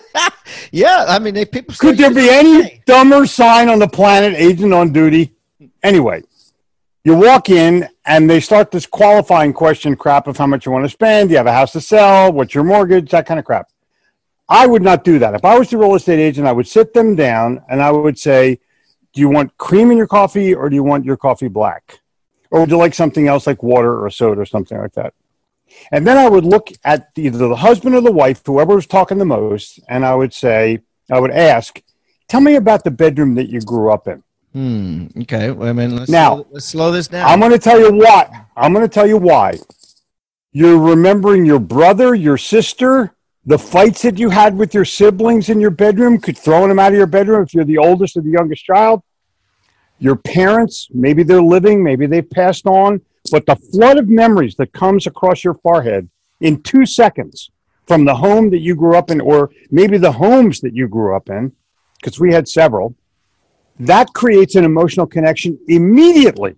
yeah. 0.72 1.04
I 1.06 1.20
mean, 1.20 1.32
they 1.32 1.44
people. 1.44 1.76
Could 1.78 1.96
there 1.96 2.12
be 2.12 2.28
any 2.28 2.82
dumber 2.84 3.24
sign 3.24 3.68
on 3.68 3.78
the 3.78 3.86
planet, 3.86 4.34
agent 4.34 4.74
on 4.74 4.92
duty? 4.92 5.32
Anyway, 5.84 6.24
you 7.04 7.14
walk 7.14 7.50
in 7.50 7.88
and 8.04 8.28
they 8.28 8.40
start 8.40 8.72
this 8.72 8.84
qualifying 8.84 9.52
question 9.52 9.94
crap 9.94 10.26
of 10.26 10.36
how 10.36 10.48
much 10.48 10.66
you 10.66 10.72
want 10.72 10.84
to 10.84 10.90
spend. 10.90 11.28
Do 11.28 11.34
you 11.34 11.36
have 11.36 11.46
a 11.46 11.52
house 11.52 11.70
to 11.72 11.80
sell? 11.80 12.32
What's 12.32 12.52
your 12.52 12.64
mortgage? 12.64 13.12
That 13.12 13.26
kind 13.26 13.38
of 13.38 13.46
crap. 13.46 13.68
I 14.48 14.66
would 14.66 14.82
not 14.82 15.04
do 15.04 15.20
that. 15.20 15.34
If 15.34 15.44
I 15.44 15.56
was 15.56 15.70
the 15.70 15.78
real 15.78 15.94
estate 15.94 16.18
agent, 16.18 16.48
I 16.48 16.52
would 16.52 16.66
sit 16.66 16.92
them 16.92 17.14
down 17.14 17.62
and 17.70 17.80
I 17.80 17.92
would 17.92 18.18
say, 18.18 18.58
Do 19.12 19.20
you 19.20 19.28
want 19.28 19.56
cream 19.58 19.90
in 19.90 19.98
your 19.98 20.06
coffee 20.06 20.54
or 20.54 20.68
do 20.70 20.74
you 20.76 20.82
want 20.82 21.04
your 21.04 21.16
coffee 21.16 21.48
black? 21.48 22.00
Or 22.50 22.60
would 22.60 22.70
you 22.70 22.76
like 22.76 22.94
something 22.94 23.28
else 23.28 23.46
like 23.46 23.62
water 23.62 24.02
or 24.04 24.10
soda 24.10 24.40
or 24.40 24.46
something 24.46 24.78
like 24.78 24.92
that? 24.92 25.14
And 25.90 26.06
then 26.06 26.18
I 26.18 26.28
would 26.28 26.44
look 26.44 26.68
at 26.84 27.10
either 27.16 27.38
the 27.48 27.56
husband 27.56 27.94
or 27.94 28.00
the 28.02 28.12
wife, 28.12 28.42
whoever 28.44 28.74
was 28.74 28.86
talking 28.86 29.18
the 29.18 29.24
most, 29.24 29.80
and 29.88 30.04
I 30.04 30.14
would 30.14 30.34
say, 30.34 30.80
I 31.10 31.18
would 31.18 31.30
ask, 31.30 31.80
Tell 32.28 32.40
me 32.40 32.54
about 32.56 32.82
the 32.82 32.90
bedroom 32.90 33.34
that 33.34 33.50
you 33.50 33.60
grew 33.60 33.92
up 33.92 34.08
in. 34.08 34.22
Hmm. 34.54 35.06
Okay. 35.22 35.50
Well, 35.50 35.68
I 35.68 35.72
mean, 35.72 35.96
let's 35.96 36.10
Now- 36.10 36.36
slow, 36.36 36.46
let's 36.50 36.66
slow 36.66 36.90
this 36.90 37.08
down. 37.08 37.28
I'm 37.28 37.40
going 37.40 37.52
to 37.52 37.58
tell 37.58 37.78
you 37.78 37.92
why. 37.92 38.46
I'm 38.56 38.72
going 38.72 38.84
to 38.86 38.94
tell 38.94 39.06
you 39.06 39.18
why. 39.18 39.58
You're 40.52 40.78
remembering 40.78 41.44
your 41.44 41.58
brother, 41.58 42.14
your 42.14 42.38
sister, 42.38 43.14
the 43.44 43.58
fights 43.58 44.02
that 44.02 44.18
you 44.18 44.30
had 44.30 44.56
with 44.56 44.72
your 44.72 44.84
siblings 44.84 45.48
in 45.48 45.60
your 45.60 45.70
bedroom, 45.70 46.18
could 46.18 46.38
throwing 46.38 46.68
them 46.68 46.78
out 46.78 46.92
of 46.92 46.98
your 46.98 47.06
bedroom 47.06 47.42
if 47.42 47.52
you're 47.52 47.64
the 47.64 47.78
oldest 47.78 48.16
or 48.16 48.20
the 48.20 48.30
youngest 48.30 48.64
child. 48.64 49.02
Your 49.98 50.16
parents, 50.16 50.88
maybe 50.92 51.22
they're 51.22 51.42
living, 51.42 51.82
maybe 51.82 52.06
they've 52.06 52.28
passed 52.28 52.66
on, 52.66 53.00
but 53.30 53.46
the 53.46 53.56
flood 53.56 53.98
of 53.98 54.08
memories 54.08 54.54
that 54.56 54.72
comes 54.72 55.06
across 55.06 55.44
your 55.44 55.54
forehead 55.54 56.08
in 56.40 56.62
two 56.62 56.86
seconds 56.86 57.50
from 57.86 58.04
the 58.04 58.14
home 58.14 58.50
that 58.50 58.60
you 58.60 58.76
grew 58.76 58.96
up 58.96 59.10
in, 59.10 59.20
or 59.20 59.50
maybe 59.70 59.98
the 59.98 60.12
homes 60.12 60.60
that 60.60 60.74
you 60.74 60.88
grew 60.88 61.16
up 61.16 61.28
in, 61.28 61.52
because 62.00 62.18
we 62.20 62.32
had 62.32 62.48
several, 62.48 62.94
that 63.80 64.12
creates 64.12 64.54
an 64.54 64.64
emotional 64.64 65.06
connection 65.06 65.58
immediately. 65.66 66.54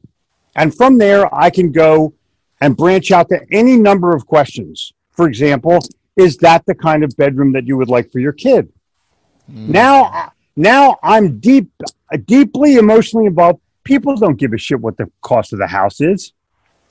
And 0.57 0.75
from 0.75 0.99
there, 0.99 1.35
I 1.35 1.51
can 1.51 1.73
go 1.73 2.15
and 2.61 2.77
branch 2.77 3.11
out 3.11 3.29
to 3.31 3.41
any 3.51 3.77
number 3.77 4.15
of 4.15 4.27
questions. 4.27 4.93
For 5.13 5.27
example, 5.27 5.81
is 6.17 6.37
that 6.39 6.65
the 6.67 6.75
kind 6.75 7.05
of 7.05 7.17
bedroom 7.17 7.53
that 7.53 7.67
you 7.67 7.77
would 7.77 7.89
like 7.89 8.11
for 8.11 8.21
your 8.21 8.33
kid? 8.33 8.73
Now, 9.49 10.33
now 10.57 10.99
I'm 11.03 11.39
deep, 11.39 11.71
deeply 12.25 12.77
emotionally 12.77 13.27
involved. 13.27 13.61
People 13.83 14.17
don't 14.17 14.37
give 14.37 14.53
a 14.53 14.59
shit 14.59 14.81
what 14.81 14.97
the 14.97 15.11
cost 15.21 15.53
of 15.53 15.59
the 15.59 15.67
house 15.67 16.01
is. 16.01 16.33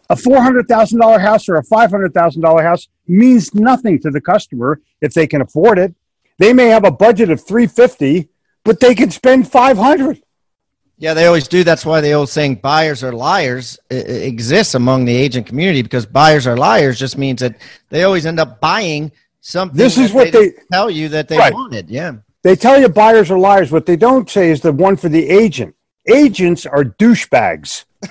A 0.09 0.15
four 0.15 0.41
hundred 0.41 0.67
thousand 0.67 0.99
dollar 0.99 1.17
house 1.17 1.49
or 1.49 1.55
a 1.55 1.63
five 1.63 1.89
hundred 1.89 2.13
thousand 2.13 2.41
dollar 2.41 2.61
house 2.61 2.87
means 3.07 3.55
nothing 3.55 3.99
to 4.01 4.11
the 4.11 4.21
customer 4.21 4.81
if 5.01 5.13
they 5.13 5.25
can 5.25 5.41
afford 5.41 5.79
it. 5.79 5.95
They 6.37 6.53
may 6.53 6.67
have 6.67 6.85
a 6.85 6.91
budget 6.91 7.31
of 7.31 7.45
three 7.45 7.67
fifty, 7.67 8.29
but 8.63 8.79
they 8.79 8.93
can 8.93 9.09
spend 9.09 9.49
five 9.49 9.77
hundred. 9.77 10.21
Yeah, 10.97 11.13
they 11.13 11.25
always 11.25 11.47
do. 11.47 11.63
That's 11.63 11.85
why 11.85 12.01
the 12.01 12.11
old 12.13 12.29
saying 12.29 12.55
"buyers 12.55 13.03
are 13.03 13.11
liars" 13.11 13.77
exists 13.89 14.75
among 14.75 15.05
the 15.05 15.15
agent 15.15 15.45
community 15.47 15.81
because 15.81 16.05
buyers 16.05 16.47
are 16.47 16.55
liars 16.55 16.97
just 16.99 17.17
means 17.17 17.41
that 17.41 17.55
they 17.89 18.03
always 18.03 18.25
end 18.25 18.39
up 18.39 18.59
buying 18.61 19.11
something. 19.41 19.77
This 19.77 19.97
is 19.97 20.13
what 20.13 20.31
didn't 20.31 20.55
they- 20.55 20.61
tell 20.71 20.89
you 20.89 21.09
that 21.09 21.27
they 21.27 21.37
Right. 21.37 21.53
wanted. 21.53 21.89
Yeah, 21.89 22.13
They 22.43 22.55
tell 22.55 22.79
you 22.79 22.89
buyers 22.89 23.31
are 23.31 23.39
liars. 23.39 23.71
What 23.71 23.85
they 23.85 23.95
don't 23.95 24.29
say 24.29 24.51
is 24.51 24.61
the 24.61 24.71
one 24.71 24.95
for 24.97 25.09
the 25.09 25.29
agent. 25.29 25.75
Agents 26.07 26.65
are 26.65 26.83
douchebags. 26.83 27.85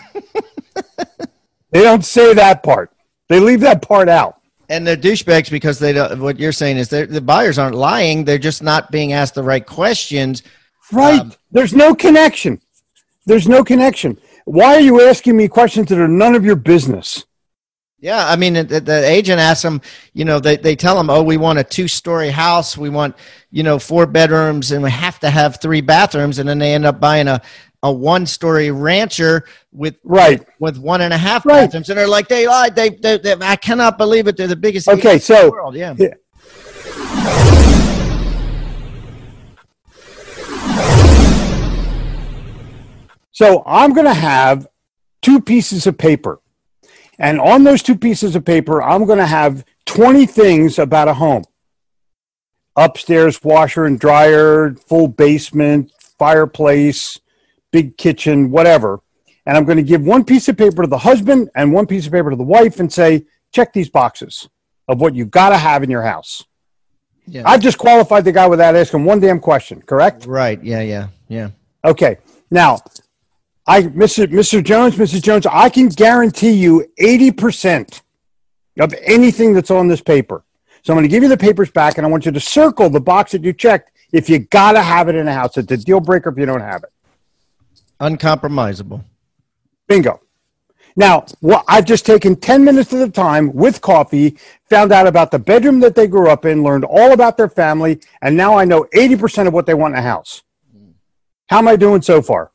they 1.71 1.83
don't 1.83 2.05
say 2.05 2.35
that 2.35 2.62
part. 2.62 2.91
They 3.29 3.41
leave 3.41 3.61
that 3.61 3.83
part 3.83 4.09
out. 4.09 4.37
and 4.69 4.87
they're 4.87 4.97
douchebags 4.97 5.51
because 5.51 5.79
they 5.79 5.93
don't. 5.93 6.19
What 6.21 6.39
you're 6.39 6.53
saying 6.53 6.79
is 6.79 6.89
the 6.89 7.21
buyers 7.21 7.59
aren't 7.59 7.75
lying; 7.77 8.25
they're 8.25 8.39
just 8.39 8.62
not 8.62 8.91
being 8.91 9.12
asked 9.12 9.35
the 9.35 9.43
right 9.43 9.65
questions. 9.65 10.43
Right. 10.91 11.21
Um, 11.21 11.33
There's 11.51 11.75
no 11.75 11.95
connection. 11.95 12.61
There's 13.26 13.49
no 13.49 13.62
connection. 13.64 14.19
Why 14.45 14.75
are 14.75 14.81
you 14.81 15.02
asking 15.02 15.37
me 15.37 15.49
questions 15.49 15.88
that 15.88 15.99
are 15.99 16.09
none 16.09 16.35
of 16.35 16.45
your 16.45 16.57
business? 16.57 17.25
Yeah, 18.00 18.26
I 18.29 18.35
mean, 18.35 18.55
the, 18.55 18.81
the 18.81 19.09
agent 19.09 19.38
asks 19.38 19.62
them, 19.62 19.81
you 20.12 20.25
know, 20.25 20.41
they, 20.41 20.57
they 20.57 20.75
tell 20.75 20.97
them, 20.97 21.09
oh, 21.09 21.23
we 21.23 21.37
want 21.37 21.61
a 21.61 21.64
two 21.64 21.87
story 21.87 22.31
house, 22.31 22.76
we 22.76 22.88
want, 22.88 23.14
you 23.52 23.62
know, 23.62 23.79
four 23.79 24.07
bedrooms, 24.07 24.73
and 24.73 24.83
we 24.83 24.91
have 24.91 25.21
to 25.21 25.31
have 25.31 25.61
three 25.61 25.81
bathrooms, 25.81 26.41
and 26.41 26.49
then 26.49 26.59
they 26.59 26.75
end 26.75 26.85
up 26.85 26.99
buying 26.99 27.29
a, 27.29 27.41
a 27.85 27.93
one 27.93 28.26
story 28.26 28.73
rancher 28.73 29.45
with 29.71 29.97
Right. 30.02 30.45
with 30.59 30.79
one 30.79 31.00
and 31.02 31.14
a 31.14 31.19
half 31.19 31.47
Right. 31.47 31.61
bathrooms, 31.67 31.91
and 31.91 31.99
they're 31.99 32.09
like, 32.09 32.26
they 32.26 32.49
lied, 32.49 32.75
they, 32.75 32.91
they, 32.91 33.19
they 33.19 33.35
I 33.41 33.55
cannot 33.55 33.99
believe 33.99 34.26
it, 34.26 34.37
they're 34.37 34.49
the 34.49 34.57
biggest 34.57 34.88
Okay, 34.88 35.21
so- 35.21 35.45
the 35.45 35.50
world, 35.52 35.76
yeah. 35.76 35.95
So 43.33 43.62
I'm 43.67 43.93
going 43.93 44.07
to 44.07 44.15
have 44.15 44.67
two 45.21 45.41
pieces 45.41 45.87
of 45.87 45.99
paper. 45.99 46.41
And 47.19 47.41
on 47.41 47.65
those 47.65 47.83
two 47.83 47.97
pieces 47.97 48.37
of 48.37 48.45
paper, 48.45 48.83
I'm 48.83 49.05
going 49.05 49.19
to 49.19 49.27
have 49.27 49.65
20 49.87 50.27
things 50.27 50.79
about 50.79 51.09
a 51.09 51.15
home 51.15 51.45
upstairs 52.77 53.43
washer 53.43 53.85
and 53.85 54.01
dryer, 54.01 54.75
full 54.75 55.09
basement, 55.09 55.93
fireplace, 56.19 57.19
big 57.71 57.97
kitchen, 57.97 58.51
whatever. 58.51 59.01
And 59.45 59.57
I'm 59.57 59.65
going 59.65 59.77
to 59.77 59.83
give 59.83 60.03
one 60.03 60.25
piece 60.25 60.49
of 60.49 60.57
paper 60.57 60.83
to 60.83 60.89
the 60.89 60.99
husband 60.99 61.51
and 61.55 61.73
one 61.73 61.87
piece 61.87 62.07
of 62.07 62.12
paper 62.12 62.31
to 62.31 62.37
the 62.37 62.43
wife 62.43 62.81
and 62.81 62.93
say, 62.93 63.27
check 63.53 63.73
these 63.73 63.89
boxes 63.89 64.49
of 64.89 65.01
what 65.01 65.15
you've 65.15 65.31
got 65.31 65.51
to 65.51 65.59
have 65.59 65.83
in 65.83 65.91
your 65.91 66.03
house. 66.03 66.45
Yeah. 67.27 67.43
I've 67.45 67.61
just 67.61 67.79
qualified 67.79 68.25
the 68.25 68.33
guy 68.33 68.47
without 68.47 68.75
asking 68.75 69.05
one 69.05 69.21
damn 69.21 69.41
question, 69.41 69.83
correct? 69.83 70.27
right. 70.27 70.62
Yeah. 70.62 70.81
Yeah. 70.81 71.09
Yeah. 71.29 71.51
Okay. 71.85 72.19
Now, 72.51 72.79
I, 73.66 73.83
Mr. 73.83 74.26
Mr. 74.26 74.62
Jones, 74.62 74.97
Mrs. 74.97 75.23
Jones, 75.23 75.47
I 75.47 75.69
can 75.69 75.88
guarantee 75.88 76.52
you 76.52 76.85
80% 77.00 78.02
of 78.81 78.95
anything 79.02 79.54
that's 79.54 79.71
on 79.71 79.88
this 79.88 80.00
paper. 80.00 80.45
So 80.83 80.92
I'm 80.92 80.97
going 80.97 81.04
to 81.04 81.09
give 81.09 81.23
you 81.23 81.28
the 81.28 81.37
papers 81.37 81.71
back 81.71 81.97
and 81.97 82.07
I 82.07 82.11
want 82.11 82.26
you 82.26 82.33
to 82.33 82.40
circle 82.40 82.90
the 82.90 83.00
box 83.00 83.33
that 83.33 83.45
you 83.45 83.52
checked 83.52 83.92
if 84.12 84.28
you 84.28 84.40
got 84.40 84.73
to 84.73 84.83
have 84.83 85.09
it 85.09 85.14
in 85.14 85.26
the 85.26 85.33
house. 85.33 85.57
It's 85.57 85.71
a 85.71 85.76
deal 85.76 86.00
breaker 86.00 86.31
if 86.31 86.38
you 86.38 86.47
don't 86.47 86.61
have 86.61 86.83
it. 86.83 86.90
Uncompromisable. 88.00 89.04
Bingo. 89.87 90.21
Now, 90.97 91.25
well, 91.40 91.64
I've 91.69 91.87
just 91.87 92.04
taken 92.04 92.37
10 92.37 92.64
minutes 92.64 92.92
at 92.92 93.09
a 93.09 93.11
time 93.11 93.52
with 93.54 93.81
coffee, 93.81 94.37
found 94.69 94.92
out 94.92 95.07
about 95.07 95.31
the 95.31 95.38
bedroom 95.38 95.81
that 95.81 95.95
they 95.95 96.07
grew 96.07 96.28
up 96.28 96.45
in, 96.45 96.62
learned 96.62 96.85
all 96.85 97.12
about 97.12 97.37
their 97.37 97.49
family, 97.49 98.00
and 98.21 98.37
now 98.37 98.59
I 98.59 98.64
know 98.64 98.87
80% 98.95 99.47
of 99.47 99.54
what 99.54 99.64
they 99.64 99.75
want 99.75 99.95
in 99.95 100.00
a 100.00 100.02
house. 100.02 100.42
How 101.49 101.59
am 101.59 101.69
I 101.69 101.76
doing 101.76 102.02
so 102.02 102.21
far? 102.21 102.51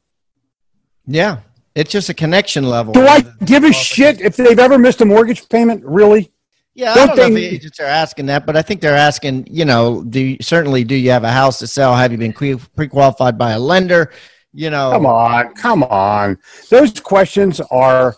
Yeah. 1.07 1.39
It's 1.73 1.91
just 1.91 2.09
a 2.09 2.13
connection 2.13 2.67
level. 2.67 2.93
Do 2.93 3.05
I 3.05 3.21
give 3.45 3.63
a 3.63 3.71
shit 3.71 4.19
if 4.19 4.35
they've 4.35 4.59
ever 4.59 4.77
missed 4.77 5.01
a 5.01 5.05
mortgage 5.05 5.47
payment? 5.47 5.83
Really? 5.85 6.31
Yeah, 6.73 6.93
Don't 6.93 7.07
don't 7.07 7.17
know 7.17 7.25
if 7.25 7.33
the 7.33 7.45
agents 7.45 7.79
are 7.79 7.85
asking 7.85 8.27
that, 8.27 8.45
but 8.45 8.55
I 8.55 8.61
think 8.61 8.81
they're 8.81 8.95
asking, 8.95 9.47
you 9.49 9.65
know, 9.65 10.03
do 10.03 10.19
you, 10.19 10.37
certainly 10.41 10.83
do 10.83 10.93
you 10.93 11.09
have 11.09 11.23
a 11.23 11.31
house 11.31 11.57
to 11.59 11.67
sell? 11.67 11.95
Have 11.95 12.11
you 12.11 12.19
been 12.19 12.33
pre- 12.33 12.55
pre-qualified 12.55 13.35
by 13.35 13.51
a 13.51 13.59
lender? 13.59 14.11
You 14.53 14.69
know, 14.69 14.91
Come 14.91 15.05
on, 15.07 15.53
come 15.55 15.83
on. 15.83 16.37
Those 16.69 16.99
questions 16.99 17.59
are 17.71 18.15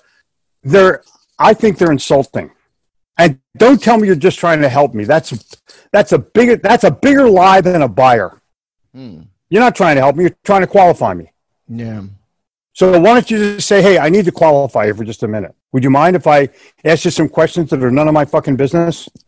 they're 0.63 1.03
I 1.38 1.53
think 1.53 1.77
they're 1.77 1.91
insulting. 1.91 2.51
And 3.17 3.39
don't 3.58 3.81
tell 3.81 3.98
me 3.98 4.08
you're 4.08 4.15
just 4.15 4.39
trying 4.39 4.62
to 4.62 4.69
help 4.69 4.93
me. 4.93 5.05
That's 5.05 5.58
that's 5.91 6.12
a 6.12 6.19
bigger 6.19 6.58
that's 6.58 6.84
a 6.84 6.91
bigger 6.91 7.29
lie 7.29 7.62
than 7.62 7.81
a 7.81 7.88
buyer. 7.88 8.41
Hmm. 8.93 9.22
You're 9.50 9.62
not 9.62 9.75
trying 9.75 9.96
to 9.96 10.01
help 10.01 10.15
me, 10.15 10.24
you're 10.25 10.38
trying 10.43 10.62
to 10.62 10.67
qualify 10.67 11.13
me. 11.13 11.31
Yeah. 11.67 12.03
So 12.79 12.98
why 12.98 13.13
don't 13.15 13.29
you 13.29 13.55
just 13.55 13.67
say, 13.67 13.81
hey, 13.81 14.00
I 14.00 14.07
need 14.07 14.24
to 14.24 14.31
qualify 14.31 14.86
you 14.86 14.93
for 14.93 15.03
just 15.03 15.21
a 15.24 15.27
minute. 15.27 15.53
Would 15.74 15.83
you 15.83 15.89
mind 15.89 16.15
if 16.15 16.25
I 16.27 16.48
ask 16.86 17.03
you 17.03 17.12
some 17.12 17.27
questions 17.27 17.69
that 17.71 17.83
are 17.83 17.91
none 17.91 18.07
of 18.07 18.13
my 18.13 18.24
fucking 18.24 18.55
business? 18.55 19.09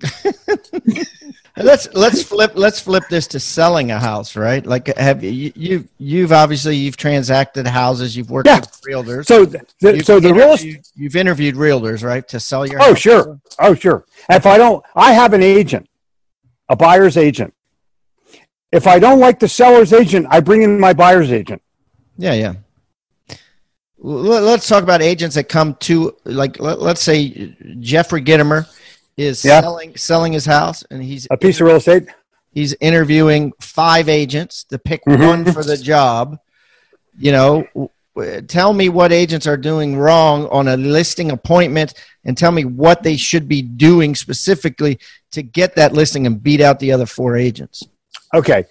Let's 1.58 1.94
let's 1.94 2.24
flip 2.24 2.54
let's 2.56 2.80
flip 2.80 3.04
this 3.10 3.28
to 3.28 3.40
selling 3.40 3.92
a 3.92 4.00
house, 4.00 4.38
right? 4.38 4.66
Like, 4.66 4.88
have 4.96 5.22
you 5.22 5.52
you 5.54 5.86
you've 5.98 6.32
obviously 6.32 6.78
you've 6.78 6.96
transacted 6.96 7.68
houses, 7.68 8.16
you've 8.16 8.32
worked 8.32 8.48
Yeah. 8.48 8.62
with 8.62 8.82
realtors. 8.90 9.26
So 9.26 9.44
the, 9.44 9.60
You've 9.82 10.06
so 10.06 10.22
the 10.22 10.34
real 10.34 10.54
estate 10.54 10.88
you've 10.96 11.18
interviewed 11.18 11.56
realtors, 11.56 12.06
right, 12.06 12.26
to 12.30 12.40
sell 12.40 12.66
your 12.66 12.82
Oh, 12.82 12.86
house? 12.86 13.00
sure. 13.00 13.42
Oh, 13.60 13.74
sure. 13.76 14.06
If 14.30 14.46
I 14.46 14.58
don't, 14.58 14.82
I 14.96 15.12
have 15.12 15.34
an 15.34 15.44
agent, 15.44 15.90
a 16.70 16.78
buyer's 16.78 17.18
agent. 17.18 17.54
If 18.72 18.88
I 18.88 18.98
don't 18.98 19.20
like 19.20 19.40
the 19.42 19.50
seller's 19.50 19.92
agent, 19.92 20.28
I 20.30 20.40
bring 20.40 20.62
in 20.62 20.80
my 20.80 20.94
buyer's 20.94 21.34
agent. 21.34 21.62
Yeah, 22.18 22.34
yeah. 22.34 22.54
Let's 24.04 24.68
talk 24.68 24.82
about 24.84 25.02
agents 25.04 25.36
that 25.36 25.44
come 25.48 25.76
to 25.82 26.16
like 26.26 26.60
let, 26.60 26.82
let's 26.82 27.02
say 27.02 27.56
Jeffrey 27.80 28.22
Gitomer 28.22 28.68
is 29.16 29.46
Yeah. 29.46 29.62
selling 29.62 29.96
selling 29.96 30.34
his 30.34 30.46
house 30.46 30.84
and 30.90 31.04
he's 31.04 31.28
A 31.30 31.38
piece 31.38 31.62
of 31.62 31.68
real 31.68 31.76
estate. 31.76 32.06
he's 32.52 32.74
interviewing 32.82 33.54
five 33.62 34.10
agents 34.10 34.64
to 34.72 34.80
pick 34.80 35.04
Mhm. 35.06 35.28
one 35.28 35.54
for 35.54 35.64
the 35.64 35.78
job. 35.78 36.40
You 37.20 37.32
know, 37.32 37.90
tell 38.48 38.74
me 38.74 38.90
what 38.90 39.12
agents 39.14 39.46
are 39.46 39.58
doing 39.58 39.96
wrong 39.96 40.48
on 40.48 40.68
a 40.68 40.78
listing 40.78 41.30
appointment 41.30 41.94
and 42.26 42.36
tell 42.36 42.52
me 42.52 42.66
what 42.66 43.04
they 43.04 43.18
should 43.18 43.48
be 43.48 43.62
doing 43.62 44.16
specifically 44.16 44.98
to 45.32 45.44
get 45.44 45.76
that 45.76 45.94
listing 45.94 46.26
and 46.26 46.42
beat 46.42 46.60
out 46.62 46.80
the 46.80 46.92
other 46.92 47.06
four 47.06 47.38
agents. 47.38 47.84
Okay. 48.34 48.66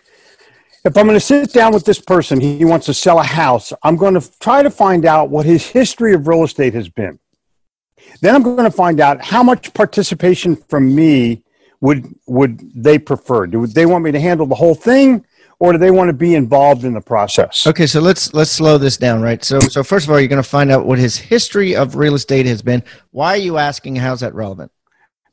If 0.82 0.96
I'm 0.96 1.06
going 1.06 1.16
to 1.16 1.20
sit 1.20 1.52
down 1.52 1.74
with 1.74 1.84
this 1.84 2.00
person, 2.00 2.40
he 2.40 2.64
wants 2.64 2.86
to 2.86 2.94
sell 2.94 3.18
a 3.18 3.24
house, 3.24 3.72
I'm 3.82 3.96
going 3.96 4.14
to 4.18 4.38
try 4.38 4.62
to 4.62 4.70
find 4.70 5.04
out 5.04 5.28
what 5.28 5.44
his 5.44 5.66
history 5.66 6.14
of 6.14 6.26
real 6.26 6.42
estate 6.42 6.72
has 6.72 6.88
been. 6.88 7.18
Then 8.22 8.34
I'm 8.34 8.42
going 8.42 8.64
to 8.64 8.70
find 8.70 8.98
out 8.98 9.22
how 9.22 9.42
much 9.42 9.74
participation 9.74 10.56
from 10.56 10.94
me 10.94 11.44
would 11.82 12.14
would 12.26 12.60
they 12.74 12.98
prefer. 12.98 13.46
Do 13.46 13.66
they 13.66 13.86
want 13.86 14.04
me 14.04 14.12
to 14.12 14.20
handle 14.20 14.46
the 14.46 14.54
whole 14.54 14.74
thing 14.74 15.24
or 15.58 15.72
do 15.72 15.78
they 15.78 15.90
want 15.90 16.08
to 16.08 16.14
be 16.14 16.34
involved 16.34 16.84
in 16.84 16.94
the 16.94 17.00
process? 17.00 17.66
Okay, 17.66 17.86
so 17.86 18.00
let's 18.00 18.32
let's 18.32 18.50
slow 18.50 18.78
this 18.78 18.96
down, 18.96 19.20
right? 19.20 19.44
So 19.44 19.60
so 19.60 19.82
first 19.82 20.06
of 20.06 20.12
all, 20.12 20.18
you're 20.18 20.28
going 20.28 20.42
to 20.42 20.48
find 20.48 20.70
out 20.70 20.86
what 20.86 20.98
his 20.98 21.16
history 21.16 21.76
of 21.76 21.96
real 21.96 22.14
estate 22.14 22.46
has 22.46 22.62
been. 22.62 22.82
Why 23.10 23.34
are 23.34 23.38
you 23.38 23.58
asking? 23.58 23.96
How's 23.96 24.20
that 24.20 24.34
relevant? 24.34 24.72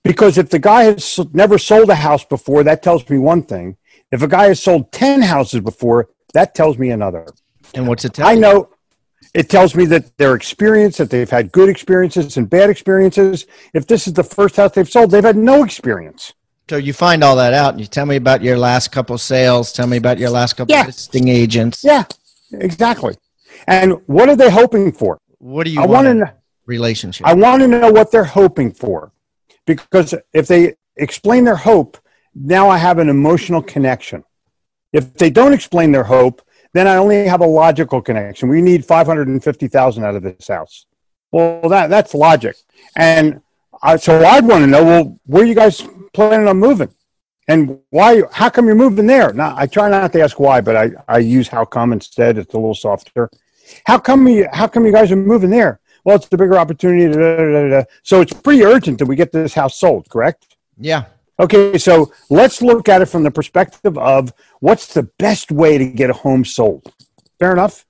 Because 0.04 0.38
if 0.38 0.50
the 0.50 0.60
guy 0.60 0.84
has 0.84 1.20
never 1.34 1.58
sold 1.58 1.90
a 1.90 1.96
house 1.96 2.24
before, 2.24 2.64
that 2.64 2.84
tells 2.84 3.10
me 3.10 3.18
one 3.18 3.44
thing. 3.44 3.78
If 4.12 4.22
a 4.22 4.28
guy 4.28 4.48
has 4.48 4.62
sold 4.62 4.92
10 4.92 5.22
houses 5.22 5.62
before, 5.62 6.10
that 6.34 6.56
tells 6.56 6.78
me 6.78 6.92
another. 6.92 7.26
And 7.74 7.88
what's 7.88 8.06
it 8.06 8.14
tell 8.14 8.28
I 8.28 8.34
you? 8.34 8.40
know 8.40 8.70
it 9.34 9.50
tells 9.50 9.76
me 9.76 9.86
that 9.86 10.18
their 10.18 10.36
experience, 10.36 10.98
that 10.98 11.10
they've 11.10 11.30
had 11.30 11.52
good 11.52 11.70
experiences 11.70 12.38
and 12.38 12.50
bad 12.50 12.70
experiences. 12.70 13.46
If 13.74 13.88
this 13.88 14.08
is 14.08 14.14
the 14.14 14.24
first 14.24 14.56
house 14.56 14.72
they've 14.74 14.90
sold, 14.90 15.12
they've 15.12 15.24
had 15.24 15.36
no 15.38 15.64
experience. 15.64 16.34
So 16.70 16.78
you 16.78 16.94
find 16.94 17.24
all 17.24 17.36
that 17.38 17.54
out, 17.54 17.72
and 17.74 17.80
you 17.82 17.88
tell 17.88 18.06
me 18.06 18.16
about 18.18 18.42
your 18.42 18.58
last 18.58 18.92
couple 18.92 19.18
sales. 19.18 19.72
Tell 19.72 19.88
me 19.88 19.98
about 19.98 20.18
your 20.18 20.30
last 20.30 20.54
couple 20.54 20.74
Yeah. 20.76 20.86
listing 20.86 21.28
agents. 21.28 21.84
Yeah, 21.84 22.04
exactly. 22.52 23.16
And 23.68 23.94
what 24.08 24.30
are 24.30 24.36
they 24.36 24.50
hoping 24.50 24.92
for? 24.92 25.18
What 25.40 25.66
do 25.66 25.72
you 25.72 25.82
I 25.82 25.86
want 25.86 26.08
in 26.08 26.18
to 26.20 26.26
a 26.26 26.34
relationship? 26.66 27.26
I 27.28 27.34
want 27.34 27.62
to 27.62 27.68
know 27.68 27.92
what 27.92 28.12
they're 28.12 28.24
hoping 28.24 28.72
for. 28.72 29.12
Because 29.66 30.14
if 30.34 30.48
they 30.48 30.76
explain 30.98 31.44
their 31.44 31.56
hope, 31.56 31.98
now 32.40 32.70
I 32.70 32.78
have 32.78 33.00
an 33.00 33.10
emotional 33.10 33.62
connection. 33.62 34.24
If 34.94 35.14
they 35.16 35.30
don't 35.30 35.54
explain 35.54 35.92
their 35.92 36.04
hope, 36.04 36.42
then 36.74 36.88
I 36.88 36.98
only 36.98 37.28
have 37.28 37.42
a 37.42 37.46
logical 37.46 38.02
connection. 38.02 38.50
We 38.50 38.62
need 38.62 38.86
550,000 38.86 40.04
out 40.04 40.16
of 40.16 40.24
this 40.24 40.48
house. 40.48 40.86
Well, 41.32 41.68
that 41.70 41.90
that's 41.90 42.14
logic. 42.14 42.56
And 42.96 43.42
I, 43.82 43.98
so 43.98 44.24
I'd 44.24 44.46
want 44.46 44.62
to 44.64 44.68
know, 44.68 44.84
well, 44.84 45.20
where 45.26 45.44
are 45.44 45.46
you 45.46 45.56
guys 45.56 45.84
planning 46.14 46.48
on 46.48 46.58
moving? 46.58 46.90
And 47.48 47.80
why, 47.90 48.24
how 48.32 48.50
come 48.50 48.66
you're 48.66 48.76
moving 48.76 49.08
there? 49.08 49.32
Now, 49.34 49.56
I 49.58 49.68
try 49.68 49.90
not 49.90 50.12
to 50.14 50.22
ask 50.22 50.40
why, 50.40 50.62
but 50.62 50.76
I, 50.76 50.92
I 51.08 51.20
use 51.20 51.48
how 51.48 51.64
come 51.66 51.94
instead. 51.94 52.38
It's 52.38 52.54
a 52.54 52.58
little 52.58 52.76
softer. 52.76 53.30
How 53.86 53.98
come 53.98 54.28
you, 54.28 54.48
how 54.52 54.68
come 54.68 54.86
you 54.86 54.92
guys 54.92 55.12
are 55.12 55.16
moving 55.16 55.50
there? 55.50 55.80
Well, 56.04 56.18
it's 56.18 56.28
the 56.28 56.38
bigger 56.38 56.58
opportunity. 56.58 57.12
da, 57.12 57.38
da, 57.38 57.70
da. 57.70 57.84
So 58.04 58.22
it's 58.22 58.34
pretty 58.34 58.64
urgent 58.64 59.00
that 59.00 59.06
we 59.06 59.16
get 59.16 59.32
this 59.32 59.54
house 59.54 59.78
sold, 59.78 60.10
correct? 60.10 60.58
yeah. 60.78 61.06
Okay, 61.40 61.78
so 61.78 62.12
let's 62.30 62.62
look 62.62 62.90
at 62.90 63.02
it 63.02 63.06
from 63.06 63.24
the 63.24 63.32
perspective 63.32 63.98
of 63.98 64.34
what's 64.60 64.94
the 64.94 65.04
best 65.20 65.52
way 65.52 65.78
to 65.78 65.86
get 65.86 66.10
a 66.10 66.14
home 66.14 66.44
sold. 66.44 66.92
Fair 67.38 67.52
enough? 67.52 67.86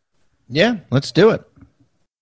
Yeah. 0.49 0.77
Let's 0.91 1.11
do 1.11 1.29
it. 1.29 1.43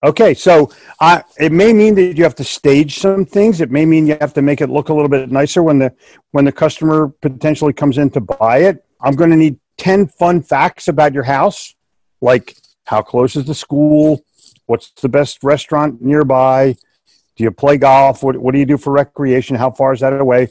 Okay, 0.04 0.34
so 0.34 0.70
uh, 1.00 1.22
it 1.40 1.50
may 1.50 1.72
mean 1.72 1.94
that 1.96 2.16
you 2.16 2.22
have 2.22 2.34
to 2.36 2.44
stage 2.44 2.98
some 2.98 3.24
things. 3.24 3.60
It 3.60 3.72
may 3.72 3.84
mean 3.84 4.06
you 4.06 4.16
have 4.20 4.34
to 4.34 4.42
make 4.42 4.60
it 4.60 4.70
look 4.70 4.88
a 4.88 4.94
little 4.94 5.08
bit 5.08 5.30
nicer 5.32 5.62
when 5.62 5.78
the 5.78 5.92
when 6.30 6.44
the 6.44 6.52
customer 6.52 7.08
potentially 7.08 7.72
comes 7.72 7.98
in 7.98 8.10
to 8.10 8.20
buy 8.20 8.58
it. 8.58 8.84
I'm 9.00 9.14
going 9.16 9.30
to 9.30 9.36
need 9.36 9.58
ten 9.78 10.06
fun 10.06 10.42
facts 10.42 10.86
about 10.86 11.12
your 11.12 11.24
house, 11.24 11.74
like 12.20 12.56
how 12.84 13.02
close 13.02 13.34
is 13.34 13.46
the 13.46 13.54
school, 13.54 14.24
what's 14.66 14.90
the 14.90 15.08
best 15.08 15.42
restaurant 15.42 16.00
nearby, 16.00 16.76
do 17.36 17.44
you 17.44 17.50
play 17.50 17.76
golf, 17.76 18.22
what 18.22 18.36
what 18.36 18.52
do 18.52 18.58
you 18.58 18.66
do 18.66 18.78
for 18.78 18.92
recreation, 18.92 19.56
how 19.56 19.70
far 19.70 19.92
is 19.92 20.00
that 20.00 20.18
away, 20.18 20.48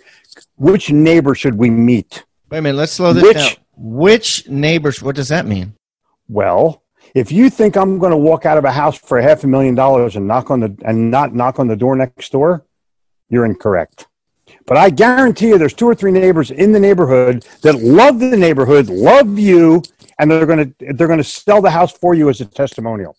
which 0.56 0.92
neighbor 0.92 1.36
should 1.36 1.56
we 1.56 1.70
meet? 1.70 2.24
Wait 2.50 2.60
a 2.60 2.62
minute. 2.62 2.78
Let's 2.78 2.94
slow 2.94 3.14
this 3.14 3.24
Which- 3.24 3.38
down. 3.38 3.50
Which 3.78 4.48
neighbors? 4.48 5.02
What 5.02 5.16
does 5.16 5.28
that 5.28 5.46
mean? 5.46 5.74
Well, 6.30 6.84
if 7.14 7.30
you 7.30 7.50
think 7.50 7.76
I'm 7.76 8.00
going 8.00 8.12
to 8.12 8.18
walk 8.18 8.46
out 8.46 8.58
of 8.58 8.64
a 8.64 8.72
house 8.72 8.98
for 8.98 9.20
half 9.20 9.44
a 9.44 9.48
million 9.48 9.76
dollars 9.76 10.16
and 10.16 10.26
knock 10.26 10.50
on 10.50 10.62
the 10.62 10.76
and 10.86 11.12
not 11.12 11.36
knock 11.36 11.60
on 11.60 11.68
the 11.68 11.76
door 11.76 11.96
next 11.98 12.32
door, 12.32 12.66
you're 13.30 13.46
incorrect. 13.46 14.08
But 14.66 14.78
I 14.78 14.90
guarantee 14.92 15.50
you, 15.50 15.58
there's 15.58 15.74
two 15.74 15.88
or 15.88 15.96
three 15.96 16.12
neighbors 16.12 16.52
in 16.52 16.72
the 16.72 16.80
neighborhood 16.80 17.46
that 17.64 17.82
love 17.82 18.20
the 18.20 18.38
neighborhood, 18.38 18.88
love 18.90 19.38
you, 19.38 19.84
and 20.20 20.32
they're 20.32 20.46
going 20.46 20.74
to 20.74 20.94
they're 20.94 21.08
going 21.08 21.20
to 21.20 21.24
sell 21.24 21.62
the 21.62 21.70
house 21.70 21.92
for 21.92 22.14
you 22.14 22.30
as 22.30 22.40
a 22.40 22.46
testimonial. 22.46 23.18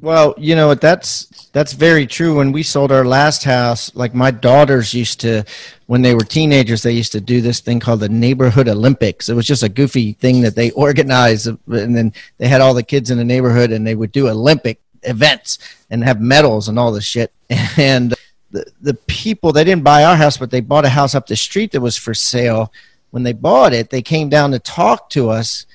Well, 0.00 0.34
you 0.36 0.54
know 0.54 0.68
what? 0.68 0.80
That's 0.80 1.26
that's 1.52 1.72
very 1.72 2.06
true. 2.06 2.36
When 2.36 2.52
we 2.52 2.62
sold 2.62 2.92
our 2.92 3.04
last 3.04 3.44
house, 3.44 3.94
like 3.94 4.14
my 4.14 4.30
daughters 4.30 4.92
used 4.92 5.20
to, 5.20 5.44
when 5.86 6.02
they 6.02 6.14
were 6.14 6.20
teenagers, 6.20 6.82
they 6.82 6.92
used 6.92 7.12
to 7.12 7.20
do 7.20 7.40
this 7.40 7.60
thing 7.60 7.80
called 7.80 8.00
the 8.00 8.08
neighborhood 8.08 8.68
Olympics. 8.68 9.28
It 9.28 9.34
was 9.34 9.46
just 9.46 9.62
a 9.62 9.68
goofy 9.68 10.12
thing 10.12 10.42
that 10.42 10.56
they 10.56 10.70
organized, 10.86 11.46
and 11.46 11.96
then 11.96 12.12
they 12.38 12.48
had 12.48 12.60
all 12.60 12.74
the 12.74 12.82
kids 12.82 13.10
in 13.10 13.18
the 13.18 13.24
neighborhood, 13.24 13.70
and 13.70 13.86
they 13.86 13.94
would 13.94 14.12
do 14.12 14.28
Olympic 14.28 14.80
events 15.04 15.58
and 15.90 16.04
have 16.04 16.20
medals 16.20 16.68
and 16.68 16.78
all 16.78 16.92
this 16.92 17.04
shit. 17.04 17.32
And 17.76 18.14
the 18.50 18.64
the 18.80 18.94
people 18.94 19.52
they 19.52 19.64
didn't 19.64 19.84
buy 19.84 20.04
our 20.04 20.16
house, 20.16 20.36
but 20.36 20.50
they 20.50 20.60
bought 20.60 20.84
a 20.84 20.90
house 20.90 21.14
up 21.14 21.26
the 21.26 21.36
street 21.36 21.72
that 21.72 21.80
was 21.80 21.96
for 21.96 22.14
sale. 22.14 22.72
When 23.10 23.22
they 23.22 23.32
bought 23.32 23.72
it, 23.72 23.90
they 23.90 24.02
came 24.02 24.28
down 24.28 24.50
to 24.50 24.58
talk 24.58 25.08
to 25.10 25.30
us 25.30 25.66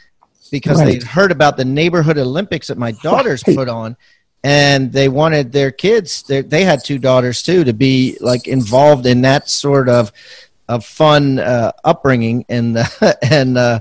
because 0.49 0.79
Right. 0.79 0.99
they 1.01 1.05
heard 1.07 1.31
about 1.31 1.57
the 1.57 1.65
neighborhood 1.65 2.17
Olympics 2.17 2.67
that 2.67 2.77
my 2.77 2.91
daughters 2.91 3.43
Right. 3.47 3.55
put 3.55 3.69
on, 3.69 3.95
and 4.43 4.91
they 4.91 5.09
wanted 5.09 5.51
their 5.51 5.71
kids. 5.71 6.23
They 6.27 6.41
they 6.41 6.63
had 6.63 6.83
two 6.83 6.97
daughters 6.99 7.41
too 7.43 7.63
to 7.63 7.73
be 7.73 8.17
like 8.21 8.47
involved 8.47 9.05
in 9.05 9.21
that 9.21 9.49
sort 9.49 9.89
of 9.89 10.11
of 10.67 10.85
fun 10.85 11.39
uh, 11.39 11.71
upbringing 11.83 12.45
and 12.49 12.77
and. 13.21 13.57
Uh, 13.57 13.79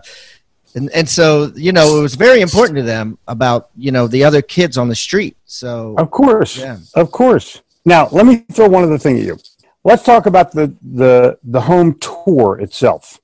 and, 0.75 0.91
and 0.95 1.09
so 1.09 1.51
you 1.57 1.73
know 1.73 1.99
it 1.99 2.03
was 2.03 2.15
very 2.15 2.41
important 2.43 2.77
to 2.77 2.83
them 2.85 3.17
about 3.27 3.71
you 3.75 3.91
know 3.91 4.07
the 4.07 4.23
other 4.23 4.43
kids 4.43 4.77
on 4.77 4.87
the 4.89 4.95
street 4.95 5.35
so 5.47 5.95
Of 5.97 6.11
course. 6.11 6.59
Yeah. 6.59 6.77
Of 6.95 7.11
course. 7.11 7.63
Now, 7.87 8.09
let 8.13 8.27
me 8.27 8.45
throw 8.53 8.69
one 8.69 8.85
other 8.85 8.99
thing 8.99 9.19
at 9.19 9.25
you. 9.25 9.39
Let's 9.83 10.03
talk 10.03 10.27
about 10.27 10.53
the 10.53 10.73
the 10.83 11.39
the 11.43 11.63
home 11.63 11.99
tour 11.99 12.61
itself. 12.61 13.19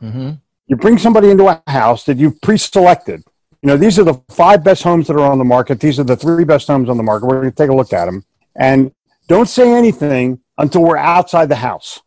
mhm. 0.00 0.38
You 0.66 0.76
bring 0.76 0.98
somebody 0.98 1.30
into 1.30 1.48
a 1.48 1.62
house 1.66 2.04
that 2.04 2.16
you've 2.16 2.40
pre-selected. 2.40 3.22
You 3.62 3.68
know, 3.68 3.76
these 3.76 3.98
are 3.98 4.04
the 4.04 4.14
five 4.30 4.62
best 4.64 4.82
homes 4.82 5.06
that 5.06 5.14
are 5.14 5.30
on 5.30 5.38
the 5.38 5.44
market. 5.44 5.80
These 5.80 5.98
are 5.98 6.04
the 6.04 6.16
three 6.16 6.44
best 6.44 6.66
homes 6.68 6.88
on 6.88 6.96
the 6.96 7.02
market. 7.02 7.26
We're 7.26 7.40
going 7.40 7.50
to 7.50 7.56
take 7.56 7.70
a 7.70 7.74
look 7.74 7.92
at 7.92 8.06
them. 8.06 8.24
And 8.56 8.92
don't 9.28 9.48
say 9.48 9.72
anything 9.72 10.40
until 10.58 10.82
we're 10.82 10.96
outside 10.98 11.48
the 11.48 11.56
house. 11.56 12.00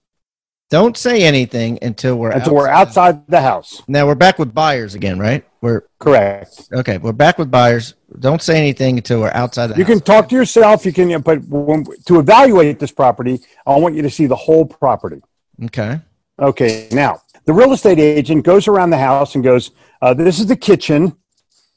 don't 0.69 0.95
say 0.97 1.23
anything 1.23 1.79
until 1.81 2.15
we're 2.17 2.31
Until 2.31 2.55
we're 2.55 2.67
outside 2.67 3.25
the 3.27 3.41
house. 3.41 3.81
now 3.87 4.05
we're 4.07 4.15
back 4.15 4.37
with 4.39 4.53
buyers 4.53 4.95
again 4.95 5.17
right 5.19 5.43
we're 5.61 5.81
Correct. 5.99 6.67
okay 6.73 6.97
we're 6.97 7.11
back 7.13 7.37
with 7.37 7.49
buyers 7.49 7.95
don't 8.19 8.41
say 8.41 8.57
anything 8.57 8.97
until 8.97 9.19
we're 9.21 9.31
outside 9.33 9.67
the 9.67 9.75
You 9.77 9.83
house. 9.85 9.93
can 9.93 10.01
talk 10.01 10.29
to 10.29 10.35
yourself. 10.35 10.85
You 10.85 10.93
can, 10.93 11.21
but 11.21 11.39
when, 11.47 11.85
to 12.05 12.19
evaluate 12.19 12.79
this 12.79 12.91
property, 12.91 13.39
I 13.65 13.75
want 13.77 13.95
you 13.95 14.01
to 14.03 14.09
see 14.09 14.25
the 14.27 14.35
whole 14.35 14.65
property. 14.65 15.21
okay 15.65 15.99
Okay, 16.39 16.87
now 16.91 17.21
the 17.47 17.53
real 17.53 17.73
estate 17.73 17.97
agent 17.97 18.45
goes 18.45 18.67
around 18.67 18.91
the 18.91 18.97
house 18.97 19.33
and 19.33 19.43
goes, 19.43 19.71
uh, 20.01 20.13
"This 20.13 20.39
is 20.39 20.45
the 20.45 20.55
kitchen, 20.55 21.17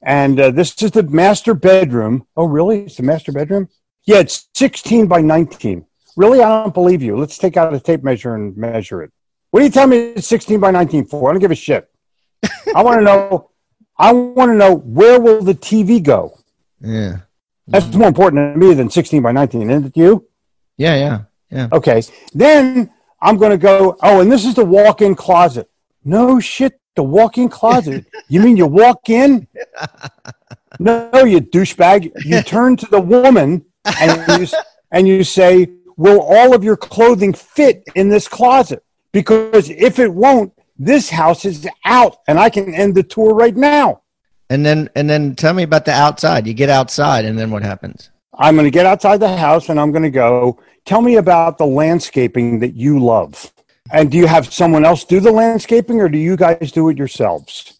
and 0.02 0.38
uh, 0.38 0.50
this 0.50 0.74
is 0.82 0.90
the 0.90 1.04
master 1.04 1.54
bedroom." 1.54 2.26
Oh, 2.36 2.44
really? 2.44 2.80
It's 2.80 2.96
the 2.96 3.04
master 3.04 3.32
bedroom? 3.32 3.68
Yeah, 4.04 4.18
it's 4.18 4.48
16 4.54 5.06
by 5.06 5.20
19. 5.22 5.86
Really? 6.16 6.42
I 6.42 6.62
don't 6.64 6.74
believe 6.74 7.02
you. 7.02 7.16
Let's 7.16 7.38
take 7.38 7.56
out 7.56 7.72
a 7.72 7.80
tape 7.80 8.02
measure 8.02 8.34
and 8.34 8.56
measure 8.56 9.02
it. 9.02 9.12
What 9.50 9.60
do 9.60 9.66
you 9.66 9.72
tell 9.72 9.86
me 9.86 9.98
it's 9.98 10.26
16 10.26 10.58
by 10.60 10.72
19 10.72 11.06
for? 11.06 11.30
I 11.30 11.32
don't 11.32 11.40
give 11.40 11.50
a 11.50 11.54
shit. 11.54 11.88
I 12.74 12.82
want 12.82 12.98
to 12.98 13.04
know. 13.04 13.50
I 13.96 14.12
want 14.12 14.50
to 14.50 14.56
know 14.56 14.74
where 14.74 15.20
will 15.20 15.42
the 15.42 15.54
TV 15.54 16.02
go? 16.02 16.38
yeah 16.80 17.18
That's 17.66 17.94
more 17.94 18.08
important 18.08 18.54
to 18.54 18.58
me 18.58 18.74
than 18.74 18.90
16 18.90 19.22
by 19.22 19.32
19, 19.32 19.70
isn't 19.70 19.86
it? 19.86 19.96
You? 19.96 20.26
yeah 20.76 20.94
yeah 20.96 21.20
yeah. 21.50 21.68
Okay. 21.72 22.02
Then 22.32 22.90
I'm 23.22 23.36
going 23.36 23.50
to 23.50 23.58
go, 23.58 23.96
oh, 24.02 24.20
and 24.20 24.30
this 24.30 24.44
is 24.44 24.54
the 24.54 24.64
walk 24.64 25.02
in 25.02 25.14
closet. 25.14 25.68
No 26.04 26.40
shit, 26.40 26.80
the 26.96 27.02
walk 27.02 27.38
in 27.38 27.48
closet. 27.48 28.06
you 28.28 28.40
mean 28.40 28.56
you 28.56 28.66
walk 28.66 29.08
in? 29.10 29.46
No, 30.78 31.24
you 31.24 31.40
douchebag. 31.40 32.12
You 32.24 32.42
turn 32.54 32.76
to 32.76 32.86
the 32.86 33.00
woman 33.00 33.64
and 34.00 34.40
you, 34.40 34.48
and 34.90 35.06
you 35.06 35.24
say, 35.24 35.68
will 35.96 36.20
all 36.20 36.54
of 36.54 36.64
your 36.64 36.76
clothing 36.76 37.32
fit 37.32 37.84
in 37.94 38.08
this 38.08 38.26
closet? 38.26 38.82
Because 39.12 39.68
if 39.70 39.98
it 39.98 40.12
won't, 40.12 40.52
this 40.78 41.10
house 41.10 41.44
is 41.44 41.68
out 41.84 42.18
and 42.26 42.38
I 42.38 42.48
can 42.48 42.72
end 42.74 42.94
the 42.94 43.02
tour 43.02 43.34
right 43.34 43.54
now. 43.54 44.02
and 44.48 44.64
then 44.64 44.88
and 44.96 45.10
then 45.10 45.36
tell 45.36 45.52
me 45.52 45.62
about 45.62 45.84
the 45.84 45.92
outside 45.92 46.46
you 46.46 46.54
get 46.54 46.70
outside 46.70 47.26
and 47.26 47.38
then 47.38 47.50
what 47.50 47.62
happens 47.62 48.10
I'm 48.40 48.54
going 48.54 48.64
to 48.64 48.70
get 48.70 48.86
outside 48.86 49.20
the 49.20 49.36
house 49.36 49.68
and 49.68 49.78
I'm 49.78 49.92
going 49.92 50.02
to 50.02 50.10
go, 50.10 50.58
tell 50.84 51.00
me 51.00 51.16
about 51.16 51.58
the 51.58 51.66
landscaping 51.66 52.60
that 52.60 52.74
you 52.74 52.98
love. 52.98 53.52
And 53.92 54.10
do 54.10 54.16
you 54.18 54.26
have 54.26 54.52
someone 54.52 54.84
else 54.84 55.04
do 55.04 55.20
the 55.20 55.32
landscaping 55.32 56.00
or 56.00 56.08
do 56.08 56.18
you 56.18 56.36
guys 56.36 56.72
do 56.72 56.88
it 56.88 56.98
yourselves? 56.98 57.78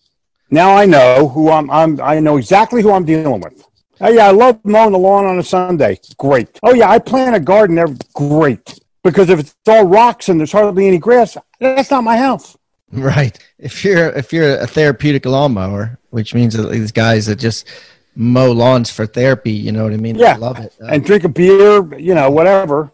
Now 0.51 0.75
I 0.77 0.85
know 0.85 1.29
who 1.29 1.51
I'm, 1.51 1.71
I'm 1.71 2.01
I 2.01 2.19
know 2.19 2.37
exactly 2.37 2.83
who 2.83 2.91
I'm 2.93 3.05
dealing 3.05 3.41
with. 3.41 3.65
Oh 4.01 4.09
yeah, 4.11 4.27
I 4.27 4.31
love 4.31 4.59
mowing 4.65 4.93
the 4.93 4.99
lawn 4.99 5.27
on 5.27 5.39
a 5.39 5.43
Sunday. 5.43 6.01
Great. 6.17 6.59
Oh 6.63 6.75
yeah, 6.75 6.91
I 6.91 6.99
plant 6.99 7.37
a 7.37 7.41
garden 7.41 7.77
there. 7.77 7.87
Great. 8.15 8.81
Because 9.05 9.31
if 9.31 9.39
it's 9.39 9.55
all 9.69 9.85
rocks 9.87 10.29
and 10.29 10.41
there's 10.41 10.53
hardly 10.53 10.89
any 10.89 10.99
grass, 10.99 11.37
that's 11.61 11.91
not 11.91 12.03
my 12.03 12.17
house. 12.17 12.57
right 12.93 13.39
if 13.59 13.85
you're 13.85 14.09
if 14.11 14.33
you're 14.33 14.59
a 14.59 14.67
therapeutic 14.67 15.25
lawnmower 15.25 15.97
which 16.11 16.35
means 16.35 16.55
that 16.55 16.69
these 16.71 16.91
guys 16.91 17.27
that 17.27 17.37
just 17.37 17.65
mow 18.21 18.53
lawns 18.53 18.91
for 18.91 19.07
therapy 19.07 19.51
you 19.51 19.73
know 19.73 19.83
what 19.85 19.95
i 19.95 19.97
mean 19.97 20.15
Yeah. 20.17 20.37
love 20.37 20.59
it 20.59 20.75
uh, 20.83 20.87
And 20.93 21.03
drink 21.05 21.25
a 21.25 21.29
beer, 21.29 21.95
you 21.99 22.15
know, 22.15 22.31
whatever. 22.31 22.93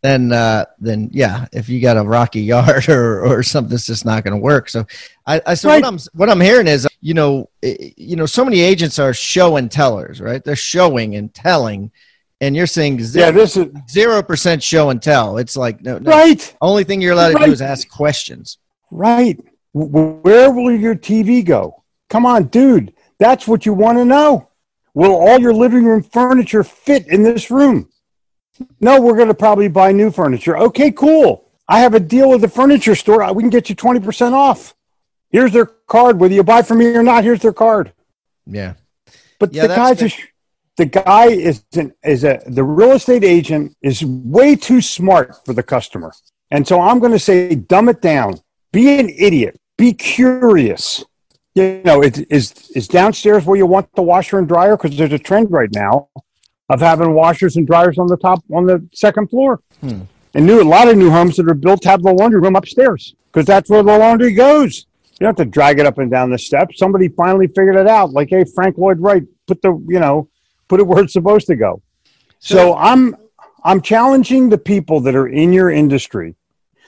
then 0.00 0.32
uh, 0.32 0.64
then 0.80 1.10
yeah, 1.12 1.46
if 1.52 1.68
you 1.68 1.78
got 1.80 1.96
a 1.96 2.02
rocky 2.02 2.40
yard 2.52 2.88
or 2.88 3.20
or 3.24 3.42
something, 3.42 3.74
it's 3.74 3.86
just 3.86 4.04
not 4.04 4.24
going 4.24 4.32
to 4.34 4.40
work. 4.52 4.68
So 4.68 4.84
I, 5.26 5.40
I 5.46 5.54
so 5.54 5.68
Right. 5.68 5.82
what 5.82 5.88
I'm 5.92 5.98
what 6.20 6.28
I'm 6.30 6.40
hearing 6.40 6.66
is 6.66 6.88
you 7.00 7.14
know 7.14 7.48
you 8.08 8.16
know 8.16 8.26
so 8.26 8.44
many 8.44 8.60
agents 8.60 8.98
are 8.98 9.12
show 9.14 9.56
and 9.58 9.70
tellers, 9.70 10.20
right? 10.20 10.42
They're 10.42 10.56
showing 10.56 11.14
and 11.16 11.32
telling, 11.32 11.92
and 12.40 12.56
you're 12.56 12.66
saying 12.78 12.98
Yeah, 13.14 13.30
this 13.30 13.56
is 13.56 13.66
zero 13.90 14.22
percent 14.22 14.62
show 14.62 14.88
and 14.90 15.00
tell. 15.02 15.36
It's 15.38 15.56
like 15.56 15.82
no, 15.82 15.98
no. 15.98 16.10
right. 16.10 16.42
Only 16.60 16.84
thing 16.84 17.00
you're 17.02 17.12
allowed 17.12 17.36
to 17.38 17.44
do 17.44 17.52
is 17.52 17.62
ask 17.62 17.88
questions. 17.88 18.58
Right. 18.90 19.38
Where 19.74 20.50
will 20.50 20.74
your 20.74 20.94
TV 20.96 21.44
go? 21.44 21.84
Come 22.08 22.26
on, 22.26 22.44
dude. 22.48 22.92
That's 23.18 23.46
what 23.46 23.64
you 23.66 23.72
want 23.74 23.98
to 23.98 24.04
know. 24.04 24.48
Will 24.94 25.12
all 25.14 25.38
your 25.40 25.54
living 25.54 25.84
room 25.84 26.02
furniture 26.02 26.62
fit 26.64 27.06
in 27.08 27.22
this 27.22 27.50
room? 27.50 27.88
No, 28.80 29.00
we're 29.00 29.16
going 29.16 29.28
to 29.28 29.34
probably 29.34 29.68
buy 29.68 29.92
new 29.92 30.10
furniture. 30.10 30.56
Okay, 30.58 30.90
cool. 30.90 31.48
I 31.68 31.80
have 31.80 31.94
a 31.94 32.00
deal 32.00 32.28
with 32.30 32.42
the 32.42 32.48
furniture 32.48 32.94
store. 32.94 33.32
We 33.32 33.42
can 33.42 33.50
get 33.50 33.70
you 33.70 33.76
20% 33.76 34.32
off. 34.32 34.74
Here's 35.30 35.52
their 35.52 35.64
card. 35.66 36.20
Whether 36.20 36.34
you 36.34 36.42
buy 36.42 36.60
from 36.62 36.78
me 36.78 36.86
or 36.94 37.02
not, 37.02 37.24
here's 37.24 37.40
their 37.40 37.54
card. 37.54 37.92
Yeah, 38.46 38.74
But 39.38 39.54
Yeah, 39.54 39.66
the 39.68 39.74
guy's 39.76 39.98
good. 40.00 40.12
a, 40.12 40.16
the 40.76 40.86
guy 40.86 41.26
is 41.28 41.64
an, 41.74 41.92
is 42.04 42.24
a 42.24 42.42
the 42.46 42.64
real 42.64 42.92
estate 42.92 43.24
agent 43.24 43.74
is 43.82 44.04
way 44.04 44.56
too 44.56 44.80
smart 44.80 45.36
for 45.46 45.52
the 45.54 45.62
customer, 45.62 46.12
and 46.50 46.66
so 46.66 46.80
I'm 46.80 46.98
going 46.98 47.12
to 47.12 47.18
say 47.18 47.54
dumb 47.54 47.88
it 47.88 48.02
down. 48.02 48.40
Be 48.72 48.98
an 48.98 49.08
idiot. 49.10 49.58
Be 49.78 49.92
curious. 49.92 51.04
You 51.54 51.82
know, 51.84 52.02
it 52.02 52.30
is 52.30 52.70
is 52.74 52.88
downstairs 52.88 53.44
where 53.44 53.56
you 53.56 53.66
want 53.66 53.92
the 53.94 54.02
washer 54.02 54.38
and 54.38 54.48
dryer 54.48 54.76
because 54.76 54.96
there's 54.96 55.12
a 55.12 55.18
trend 55.18 55.50
right 55.50 55.70
now 55.72 56.08
of 56.68 56.80
having 56.80 57.12
washers 57.14 57.56
and 57.56 57.66
dryers 57.66 57.98
on 57.98 58.06
the 58.06 58.16
top 58.16 58.42
on 58.52 58.66
the 58.66 58.86
second 58.94 59.28
floor. 59.28 59.60
Hmm. 59.80 60.02
And 60.34 60.46
new 60.46 60.62
a 60.62 60.64
lot 60.64 60.88
of 60.88 60.96
new 60.96 61.10
homes 61.10 61.36
that 61.36 61.48
are 61.50 61.54
built 61.54 61.84
have 61.84 62.02
the 62.02 62.12
laundry 62.12 62.40
room 62.40 62.56
upstairs 62.56 63.14
because 63.26 63.44
that's 63.44 63.68
where 63.68 63.82
the 63.82 63.98
laundry 63.98 64.32
goes. 64.32 64.86
You 65.20 65.26
don't 65.26 65.38
have 65.38 65.46
to 65.46 65.50
drag 65.50 65.78
it 65.78 65.84
up 65.84 65.98
and 65.98 66.10
down 66.10 66.30
the 66.30 66.38
steps. 66.38 66.78
Somebody 66.78 67.08
finally 67.08 67.48
figured 67.48 67.76
it 67.76 67.86
out. 67.86 68.12
Like, 68.12 68.30
hey, 68.30 68.44
Frank 68.54 68.78
Lloyd 68.78 68.98
Wright, 69.00 69.22
put 69.46 69.60
the 69.60 69.72
you 69.88 70.00
know, 70.00 70.28
put 70.68 70.80
it 70.80 70.86
where 70.86 71.02
it's 71.04 71.12
supposed 71.12 71.46
to 71.48 71.56
go. 71.56 71.82
So 72.38 72.74
I'm 72.76 73.14
I'm 73.62 73.82
challenging 73.82 74.48
the 74.48 74.58
people 74.58 75.00
that 75.00 75.14
are 75.14 75.28
in 75.28 75.52
your 75.52 75.70
industry 75.70 76.34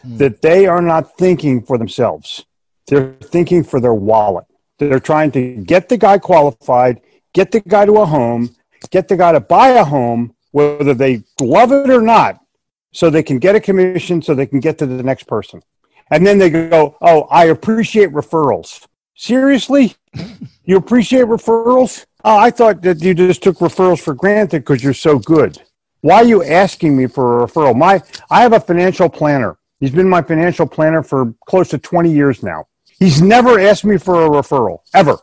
Hmm. 0.04 0.18
that 0.18 0.42
they 0.42 0.66
are 0.66 0.82
not 0.82 1.16
thinking 1.16 1.62
for 1.62 1.78
themselves. 1.78 2.44
They're 2.86 3.14
thinking 3.22 3.64
for 3.64 3.80
their 3.80 3.94
wallet. 3.94 4.44
They're 4.78 5.00
trying 5.00 5.30
to 5.32 5.56
get 5.56 5.88
the 5.88 5.96
guy 5.96 6.18
qualified, 6.18 7.00
get 7.32 7.52
the 7.52 7.60
guy 7.60 7.86
to 7.86 7.98
a 7.98 8.06
home, 8.06 8.54
get 8.90 9.08
the 9.08 9.16
guy 9.16 9.32
to 9.32 9.40
buy 9.40 9.68
a 9.68 9.84
home, 9.84 10.34
whether 10.50 10.94
they 10.94 11.22
love 11.40 11.72
it 11.72 11.90
or 11.90 12.02
not, 12.02 12.40
so 12.92 13.10
they 13.10 13.22
can 13.22 13.38
get 13.38 13.56
a 13.56 13.60
commission, 13.60 14.22
so 14.22 14.34
they 14.34 14.46
can 14.46 14.60
get 14.60 14.78
to 14.78 14.86
the 14.86 15.02
next 15.02 15.24
person. 15.24 15.62
And 16.10 16.26
then 16.26 16.38
they 16.38 16.50
go, 16.50 16.96
Oh, 17.00 17.22
I 17.30 17.46
appreciate 17.46 18.10
referrals. 18.10 18.86
Seriously? 19.14 19.94
You 20.66 20.78
appreciate 20.78 21.26
referrals? 21.26 22.06
Oh, 22.24 22.38
I 22.38 22.50
thought 22.50 22.80
that 22.82 23.02
you 23.02 23.12
just 23.12 23.42
took 23.42 23.58
referrals 23.58 24.00
for 24.00 24.14
granted 24.14 24.60
because 24.60 24.82
you're 24.82 24.94
so 24.94 25.18
good. 25.18 25.60
Why 26.00 26.16
are 26.16 26.24
you 26.24 26.42
asking 26.42 26.96
me 26.96 27.06
for 27.06 27.42
a 27.42 27.46
referral? 27.46 27.76
My, 27.76 28.02
I 28.30 28.40
have 28.40 28.54
a 28.54 28.60
financial 28.60 29.10
planner. 29.10 29.58
He's 29.78 29.90
been 29.90 30.08
my 30.08 30.22
financial 30.22 30.66
planner 30.66 31.02
for 31.02 31.34
close 31.46 31.68
to 31.68 31.78
20 31.78 32.10
years 32.10 32.42
now. 32.42 32.66
He's 33.04 33.20
never 33.20 33.60
asked 33.60 33.84
me 33.84 33.98
for 33.98 34.24
a 34.24 34.28
referral, 34.30 34.78
ever. 34.94 35.18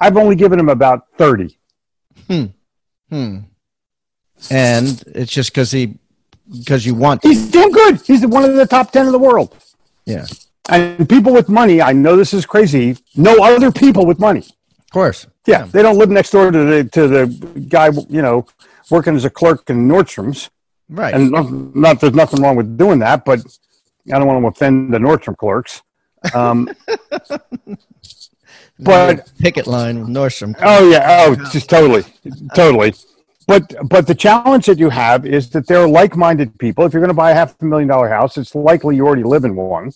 I've 0.00 0.16
only 0.16 0.36
given 0.36 0.58
him 0.58 0.70
about 0.70 1.00
30. 1.18 1.58
hmm. 2.26 2.44
Hmm. 3.10 3.38
And 4.50 5.02
it's 5.14 5.30
just 5.30 5.50
because 5.50 5.70
he 5.70 5.98
because 6.50 6.86
you 6.86 6.94
want. 6.94 7.20
To. 7.20 7.28
He's 7.28 7.50
damn 7.50 7.70
good. 7.70 8.00
He's 8.00 8.24
one 8.26 8.44
of 8.44 8.54
the 8.54 8.64
top 8.66 8.90
10 8.90 9.06
in 9.06 9.12
the 9.12 9.18
world. 9.18 9.54
Yeah, 10.06 10.24
And 10.70 11.06
people 11.08 11.32
with 11.34 11.48
money, 11.50 11.82
I 11.82 11.92
know 11.92 12.16
this 12.16 12.32
is 12.32 12.46
crazy, 12.46 12.96
know 13.14 13.36
other 13.44 13.70
people 13.70 14.06
with 14.06 14.18
money. 14.18 14.44
of 14.78 14.90
course. 14.90 15.26
Yeah, 15.46 15.64
they 15.66 15.82
don't 15.82 15.98
live 15.98 16.08
next 16.10 16.30
door 16.30 16.50
to 16.50 16.64
the 16.64 16.84
to 16.96 17.06
the 17.06 17.26
guy, 17.68 17.90
you 18.08 18.22
know, 18.22 18.46
working 18.90 19.14
as 19.14 19.24
a 19.26 19.30
clerk 19.30 19.68
in 19.68 19.86
Nordstrom's. 19.86 20.48
Right. 20.88 21.12
And 21.14 21.30
not, 21.30 21.52
not 21.84 22.00
there's 22.00 22.14
nothing 22.14 22.40
wrong 22.42 22.56
with 22.56 22.78
doing 22.78 22.98
that, 23.00 23.24
but 23.26 23.40
I 24.12 24.18
don't 24.18 24.26
want 24.26 24.42
to 24.42 24.48
offend 24.48 24.92
the 24.94 24.98
Nordstrom 24.98 25.36
clerks. 25.36 25.82
Um, 26.34 26.68
but 28.78 29.30
picket 29.38 29.66
line 29.66 30.00
with 30.00 30.08
Nordstrom. 30.08 30.54
oh 30.62 30.90
yeah, 30.90 31.26
oh 31.26 31.34
just 31.50 31.68
totally, 31.68 32.04
totally. 32.54 32.94
but 33.46 33.74
but 33.88 34.06
the 34.06 34.14
challenge 34.14 34.66
that 34.66 34.78
you 34.78 34.90
have 34.90 35.26
is 35.26 35.50
that 35.50 35.66
there 35.66 35.78
are 35.78 35.88
like-minded 35.88 36.58
people. 36.58 36.84
If 36.84 36.92
you're 36.92 37.00
going 37.00 37.08
to 37.08 37.14
buy 37.14 37.30
a 37.30 37.34
half 37.34 37.60
a 37.60 37.64
million 37.64 37.88
dollar 37.88 38.08
house, 38.08 38.36
it's 38.36 38.54
likely 38.54 38.96
you 38.96 39.06
already 39.06 39.24
live 39.24 39.44
in 39.44 39.56
one, 39.56 39.92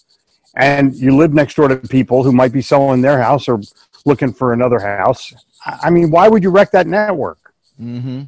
and 0.56 0.94
you 0.94 1.16
live 1.16 1.34
next 1.34 1.54
door 1.54 1.68
to 1.68 1.76
people 1.76 2.22
who 2.22 2.32
might 2.32 2.52
be 2.52 2.62
selling 2.62 3.00
their 3.00 3.20
house 3.20 3.48
or 3.48 3.60
looking 4.04 4.32
for 4.32 4.52
another 4.52 4.78
house. 4.78 5.32
I 5.66 5.90
mean, 5.90 6.10
why 6.10 6.28
would 6.28 6.42
you 6.42 6.50
wreck 6.50 6.70
that 6.72 6.86
network? 6.86 7.54
Mm-hmm. 7.80 8.22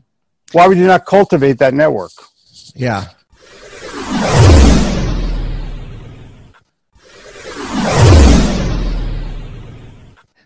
Why 0.53 0.69
would 0.69 0.79
you 0.79 0.87
not 0.87 1.07
cultivate 1.07 1.59
that 1.59 1.75
network? 1.75 2.13
Yeah. 2.75 3.09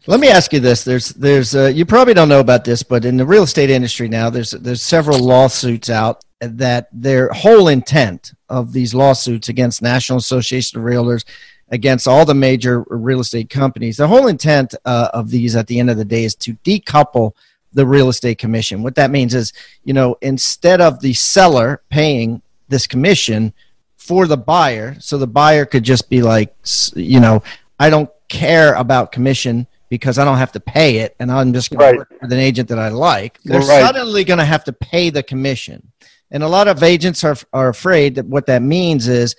Let 0.07 0.21
me 0.21 0.29
ask 0.29 0.53
you 0.53 0.61
this: 0.61 0.83
There's, 0.83 1.11
there's, 1.11 1.55
uh, 1.55 1.67
you 1.67 1.85
probably 1.85 2.15
don't 2.15 2.29
know 2.29 2.41
about 2.41 2.65
this, 2.65 2.83
but 2.83 3.05
in 3.05 3.17
the 3.17 3.27
real 3.27 3.43
estate 3.43 3.71
industry 3.71 4.09
now, 4.09 4.31
there's, 4.31 4.53
there's 4.53 4.83
several 4.83 5.19
lawsuits 5.19 5.91
out 5.91 6.25
that 6.41 6.89
their 6.91 7.29
whole 7.29 7.69
intent 7.69 8.33
of 8.49 8.73
these 8.73 8.95
lawsuits 8.95 9.51
against 9.51 9.83
National 9.83 10.19
Association 10.19 10.81
of 10.81 10.87
Realtors, 10.87 11.27
against 11.69 12.09
all 12.09 12.25
the 12.25 12.35
major 12.35 12.83
real 12.89 13.21
estate 13.21 13.51
companies, 13.51 13.99
the 13.99 14.09
whole 14.09 14.29
intent 14.29 14.75
uh, 14.87 15.11
of 15.13 15.31
these, 15.31 15.55
at 15.55 15.67
the 15.67 15.79
end 15.79 15.91
of 15.91 15.99
the 15.99 16.05
day, 16.05 16.25
is 16.25 16.35
to 16.37 16.55
decouple 16.65 17.33
the 17.75 17.87
real 17.87 18.09
estate 18.09 18.39
commission. 18.39 18.83
What 18.83 18.95
that 18.95 19.11
means 19.11 19.35
is, 19.35 19.53
you 19.85 19.93
know, 19.93 20.17
instead 20.23 20.81
of 20.81 21.01
the 21.01 21.13
seller 21.13 21.83
paying 21.91 22.41
this 22.69 22.87
commission 22.87 23.53
for 23.99 24.27
the 24.27 24.39
buyer, 24.39 24.97
so 24.99 25.19
the 25.19 25.27
buyer 25.27 25.67
could 25.67 25.85
just 25.85 26.09
be 26.09 26.23
like, 26.23 26.57
you 26.95 27.21
know, 27.21 27.43
I 27.79 27.91
don't 27.91 28.11
care 28.29 28.75
about 28.75 29.13
commission 29.13 29.67
because 29.91 30.19
I 30.19 30.25
don't 30.25 30.39
have 30.39 30.53
to 30.53 30.61
pay 30.61 30.99
it 30.99 31.15
and 31.21 31.31
I'm 31.31 31.53
just 31.53 31.69
going 31.71 31.81
Right. 31.81 31.93
to 31.93 31.99
work 31.99 32.13
with 32.23 32.33
an 32.33 32.39
agent 32.39 32.69
that 32.69 32.79
I 32.79 32.89
like. 32.89 33.39
They're 33.45 33.59
Right. 33.59 33.85
suddenly 33.85 34.25
going 34.25 34.39
to 34.39 34.45
have 34.45 34.65
to 34.65 34.73
pay 34.73 35.11
the 35.11 35.23
commission. 35.23 35.93
And 36.31 36.43
a 36.43 36.49
lot 36.49 36.69
of 36.69 36.83
agents 36.83 37.25
are, 37.25 37.37
are 37.53 37.69
afraid 37.69 38.15
that 38.15 38.25
what 38.27 38.47
that 38.47 38.63
means 38.63 39.09
is 39.09 39.35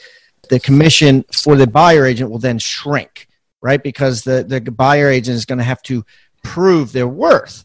the 0.49 0.59
commission 0.59 1.23
for 1.33 1.55
the 1.55 1.65
buyer 1.65 2.05
agent 2.05 2.29
will 2.29 2.39
then 2.39 2.59
shrink, 2.59 3.27
right? 3.61 3.81
Because 3.81 4.23
the, 4.23 4.43
the 4.43 4.59
buyer 4.59 5.07
agent 5.09 5.35
is 5.35 5.45
going 5.45 5.59
to 5.59 5.63
have 5.63 5.81
to 5.83 6.05
prove 6.43 6.91
their 6.91 7.07
worth. 7.07 7.63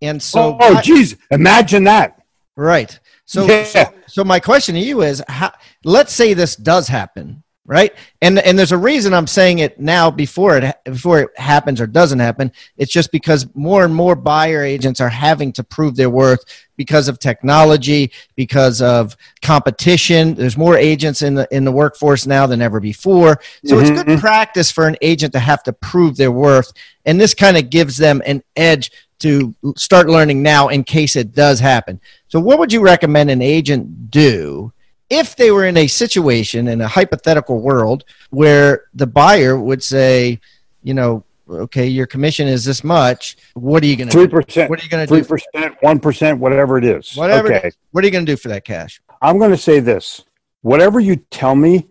And 0.00 0.22
so, 0.22 0.56
oh, 0.60 0.76
oh 0.76 0.80
geez, 0.80 1.16
imagine 1.30 1.84
that. 1.84 2.22
right. 2.56 2.98
So, 3.26 3.46
Yeah. 3.46 3.64
so, 3.64 3.94
so 4.06 4.22
my 4.24 4.38
question 4.38 4.74
to 4.74 4.80
you 4.80 5.02
is, 5.02 5.22
how, 5.28 5.52
let's 5.82 6.12
say 6.12 6.34
this 6.34 6.56
does 6.56 6.86
happen, 6.88 7.42
right? 7.66 7.94
And 8.20 8.38
and 8.38 8.58
there's 8.58 8.72
a 8.72 8.78
reason 8.78 9.14
I'm 9.14 9.26
saying 9.26 9.60
it 9.60 9.80
now 9.80 10.10
before 10.10 10.58
it 10.58 10.76
before 10.84 11.20
it 11.20 11.38
happens 11.38 11.80
or 11.80 11.86
doesn't 11.86 12.18
happen. 12.18 12.52
It's 12.76 12.92
just 12.92 13.10
because 13.10 13.46
more 13.54 13.84
and 13.84 13.94
more 13.94 14.14
buyer 14.14 14.62
agents 14.62 15.00
are 15.00 15.08
having 15.08 15.52
to 15.54 15.64
prove 15.64 15.96
their 15.96 16.10
worth 16.10 16.40
because 16.76 17.08
of 17.08 17.18
technology, 17.18 18.10
because 18.36 18.82
of 18.82 19.16
competition. 19.42 20.34
There's 20.34 20.56
more 20.56 20.76
agents 20.76 21.22
in 21.22 21.34
the 21.34 21.48
in 21.50 21.64
the 21.64 21.72
workforce 21.72 22.26
now 22.26 22.46
than 22.46 22.60
ever 22.60 22.80
before. 22.80 23.40
So 23.64 23.78
it's 23.78 23.90
good 23.90 24.06
Mhm. 24.06 24.20
practice 24.20 24.70
for 24.70 24.86
an 24.86 24.96
agent 25.00 25.32
to 25.32 25.38
have 25.38 25.62
to 25.62 25.72
prove 25.72 26.16
their 26.16 26.32
worth, 26.32 26.70
and 27.06 27.20
this 27.20 27.32
kind 27.32 27.56
of 27.56 27.70
gives 27.70 27.96
them 27.96 28.20
an 28.26 28.42
edge 28.56 28.90
to 29.20 29.54
start 29.76 30.08
learning 30.10 30.42
now 30.42 30.68
in 30.68 30.84
case 30.84 31.16
it 31.16 31.34
does 31.34 31.60
happen. 31.60 31.98
So, 32.28 32.40
what 32.40 32.58
would 32.58 32.72
you 32.72 32.80
recommend 32.80 33.30
an 33.30 33.40
agent 33.40 34.10
do 34.10 34.72
if 35.10 35.36
they 35.36 35.50
were 35.50 35.64
in 35.66 35.76
a 35.76 35.86
situation 35.86 36.68
in 36.68 36.80
a 36.80 36.88
hypothetical 36.88 37.60
world 37.60 38.04
where 38.30 38.84
the 38.94 39.06
buyer 39.06 39.58
would 39.58 39.82
say, 39.82 40.40
you 40.82 40.94
know, 40.94 41.24
okay, 41.48 41.86
your 41.86 42.06
commission 42.06 42.48
is 42.48 42.64
this 42.64 42.82
much. 42.82 43.36
What 43.54 43.82
are 43.82 43.86
you 43.86 43.96
going 43.96 44.08
to 44.08 44.12
Three 44.12 44.26
do? 44.26 44.42
percent, 44.42 44.70
What 44.70 44.80
are 44.80 44.82
you 44.82 44.88
going 44.88 45.06
to 45.06 45.08
three 45.08 45.22
percent, 45.22 45.76
one 45.80 46.00
percent, 46.00 46.38
whatever 46.38 46.78
it 46.78 46.84
is. 46.84 47.14
Whatever. 47.14 47.52
Okay. 47.52 47.68
is. 47.68 47.76
What 47.92 48.04
are 48.04 48.06
you 48.06 48.12
going 48.12 48.26
to 48.26 48.32
do 48.32 48.36
for 48.36 48.48
that 48.48 48.64
cash? 48.64 49.00
I'm 49.20 49.38
going 49.38 49.50
to 49.50 49.56
say 49.56 49.80
this: 49.80 50.24
whatever 50.62 51.00
you 51.00 51.16
tell 51.16 51.54
me 51.54 51.88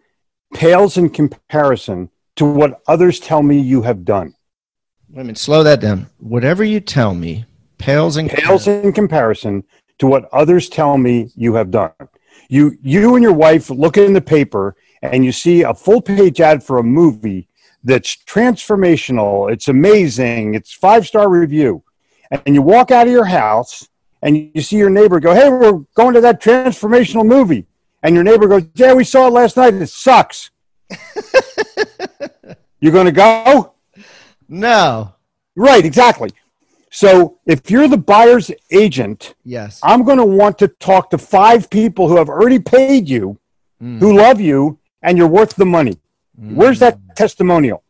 pales 0.53 0.97
in 0.97 1.09
comparison 1.09 2.09
to 2.35 2.45
what 2.45 2.81
others 2.87 3.19
tell 3.19 3.43
me 3.43 3.59
you 3.59 3.81
have 3.83 4.05
done. 4.05 4.33
Wait 5.09 5.21
a 5.21 5.23
minute, 5.25 5.37
slow 5.37 5.63
that 5.63 5.79
down. 5.79 6.07
Whatever 6.17 6.63
you 6.63 6.79
tell 6.79 7.13
me 7.13 7.45
pales 7.77 8.17
in 8.17 8.29
Pales 8.29 8.67
in 8.67 8.93
comparison 8.93 9.63
to 9.99 10.07
what 10.07 10.29
others 10.31 10.69
tell 10.69 10.97
me 10.97 11.29
you 11.35 11.53
have 11.53 11.69
done. 11.69 11.91
You, 12.49 12.77
you 12.81 13.15
and 13.15 13.23
your 13.23 13.33
wife 13.33 13.69
look 13.69 13.97
in 13.97 14.13
the 14.13 14.21
paper 14.21 14.75
and 15.01 15.25
you 15.25 15.31
see 15.31 15.63
a 15.63 15.73
full 15.73 16.01
page 16.01 16.39
ad 16.41 16.63
for 16.63 16.77
a 16.77 16.83
movie 16.83 17.47
that's 17.83 18.15
transformational. 18.15 19.51
It's 19.51 19.67
amazing. 19.67 20.55
It's 20.55 20.73
five 20.73 21.05
star 21.05 21.29
review. 21.29 21.83
And 22.31 22.55
you 22.55 22.61
walk 22.61 22.91
out 22.91 23.07
of 23.07 23.13
your 23.13 23.25
house 23.25 23.87
and 24.21 24.51
you 24.53 24.61
see 24.61 24.77
your 24.77 24.89
neighbor 24.89 25.19
go, 25.19 25.33
Hey, 25.33 25.49
we're 25.49 25.79
going 25.95 26.13
to 26.13 26.21
that 26.21 26.41
transformational 26.41 27.25
movie. 27.25 27.65
And 28.01 28.15
your 28.15 28.23
neighbor 28.23 28.47
goes, 28.47 28.63
Yeah, 28.75 28.93
we 28.93 29.03
saw 29.03 29.27
it 29.27 29.31
last 29.31 29.57
night. 29.57 29.73
It 29.73 29.87
sucks. 29.87 30.51
You're 32.79 32.91
going 32.91 33.05
to 33.05 33.11
go? 33.11 33.73
No. 34.47 35.13
Right, 35.55 35.85
exactly. 35.85 36.31
So 36.95 37.39
if 37.47 37.71
you're 37.71 37.87
the 37.87 37.97
buyer's 37.97 38.51
agent, 38.69 39.33
Yes. 39.43 39.79
I'm 39.83 40.03
going 40.03 40.19
to 40.19 40.25
want 40.25 40.59
to 40.59 40.67
talk 40.67 41.09
to 41.09 41.17
five 41.17 41.67
people 41.71 42.07
who 42.07 42.17
have 42.17 42.29
already 42.29 42.59
paid 42.59 43.09
you, 43.09 43.39
Mm. 43.81 43.97
who 43.99 44.15
love 44.15 44.39
you, 44.39 44.77
and 45.01 45.17
you're 45.17 45.27
worth 45.39 45.55
the 45.55 45.65
money. 45.65 45.97
Where's 46.37 46.77
that 46.79 46.99
testimonial? 47.15 47.83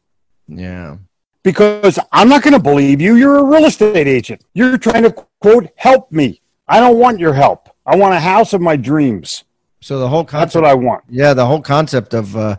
Yeah. 0.47 0.95
Because 1.43 1.99
I'm 2.13 2.29
not 2.29 2.43
going 2.43 2.53
to 2.53 2.59
believe 2.71 3.01
you. 3.01 3.15
You're 3.15 3.39
a 3.39 3.43
real 3.43 3.65
estate 3.65 4.07
agent. 4.07 4.41
You're 4.53 4.77
trying 4.77 5.03
to, 5.03 5.11
quote, 5.41 5.67
help 5.75 6.09
me. 6.11 6.41
I 6.67 6.79
don't 6.79 6.97
want 6.97 7.19
your 7.19 7.33
help. 7.33 7.69
I 7.85 7.97
want 7.97 8.13
a 8.15 8.19
house 8.21 8.53
of 8.53 8.61
my 8.61 8.77
dreams. 8.77 9.43
So 9.81 9.99
the 9.99 10.07
whole 10.07 10.23
concept, 10.23 10.53
That's 10.53 10.55
what 10.55 10.65
I 10.65 10.73
want. 10.75 11.03
Yeah, 11.09 11.33
the 11.33 11.45
whole 11.45 11.61
concept 11.61 12.13
of 12.13 12.37
uh, 12.37 12.55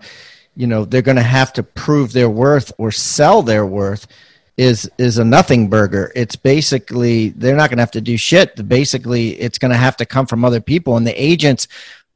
you 0.57 0.66
know 0.66 0.85
they're 0.85 1.00
going 1.11 1.16
to 1.16 1.22
have 1.40 1.52
to 1.54 1.62
prove 1.62 2.12
their 2.12 2.28
worth 2.28 2.70
or 2.76 2.90
sell 2.92 3.42
their 3.42 3.64
worth 3.64 4.07
is 4.57 4.88
is 4.99 5.19
a 5.19 5.25
nothing 5.25 5.69
burger. 5.69 6.12
It's 6.14 6.37
basically 6.37 7.31
they're 7.31 7.57
not 7.57 7.71
going 7.71 7.79
to 7.79 7.83
have 7.83 7.90
to 7.93 8.01
do 8.01 8.17
shit. 8.17 8.69
Basically, 8.69 9.31
it's 9.40 9.59
going 9.59 9.73
to 9.73 9.77
have 9.77 9.97
to 9.99 10.07
come 10.07 10.27
from 10.27 10.45
other 10.45 10.61
people 10.61 10.97
and 10.97 11.07
the 11.07 11.23
agents 11.23 11.67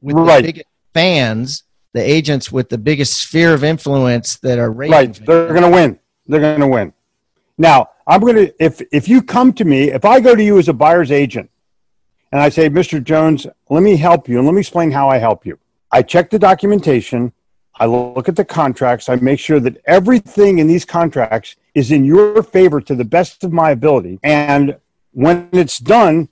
with 0.01 0.15
Right. 0.15 0.41
the 0.41 0.47
biggest 0.47 0.67
fans, 0.93 1.63
the 1.93 2.01
agents 2.01 2.51
with 2.51 2.69
the 2.69 2.77
biggest 2.77 3.13
sphere 3.17 3.53
of 3.53 3.63
influence 3.63 4.37
that 4.37 4.57
are 4.59 4.71
rating 4.71 4.91
Right. 4.93 5.25
They're 5.25 5.49
going 5.49 5.63
to 5.63 5.69
win. 5.69 5.99
They're 6.27 6.39
going 6.39 6.61
to 6.61 6.67
win. 6.67 6.93
Now, 7.57 7.89
I'm 8.07 8.21
going 8.21 8.35
to, 8.37 8.63
if, 8.63 8.81
if 8.91 9.07
you 9.09 9.21
come 9.21 9.51
to 9.53 9.65
me, 9.65 9.91
if 9.91 10.05
I 10.05 10.19
go 10.19 10.33
to 10.33 10.41
you 10.43 10.57
as 10.57 10.69
a 10.69 10.73
buyer's 10.73 11.11
agent 11.11 11.49
and 12.31 12.41
I 12.41 12.49
say, 12.49 12.69
Mr. 12.69 13.03
Jones, 13.03 13.45
let 13.69 13.83
me 13.83 13.97
help 13.97 14.29
you 14.29 14.37
and 14.37 14.47
let 14.47 14.53
me 14.53 14.61
explain 14.61 14.91
how 14.91 15.09
I 15.09 15.17
help 15.17 15.45
you. 15.45 15.59
I 15.91 16.01
check 16.01 16.29
the 16.29 16.39
documentation. 16.39 17.33
I 17.79 17.85
look 17.85 18.27
at 18.27 18.35
the 18.35 18.45
contracts. 18.45 19.07
I 19.07 19.15
make 19.15 19.39
sure 19.39 19.59
that 19.61 19.77
everything 19.85 20.59
in 20.59 20.67
these 20.67 20.83
contracts 20.83 21.55
is 21.73 21.91
in 21.91 22.03
your 22.03 22.43
favor 22.43 22.81
to 22.81 22.93
the 22.93 23.05
best 23.05 23.43
of 23.43 23.53
my 23.53 23.71
ability. 23.71 24.19
And 24.21 24.77
when 25.13 25.47
it's 25.53 25.79
done, 25.79 26.27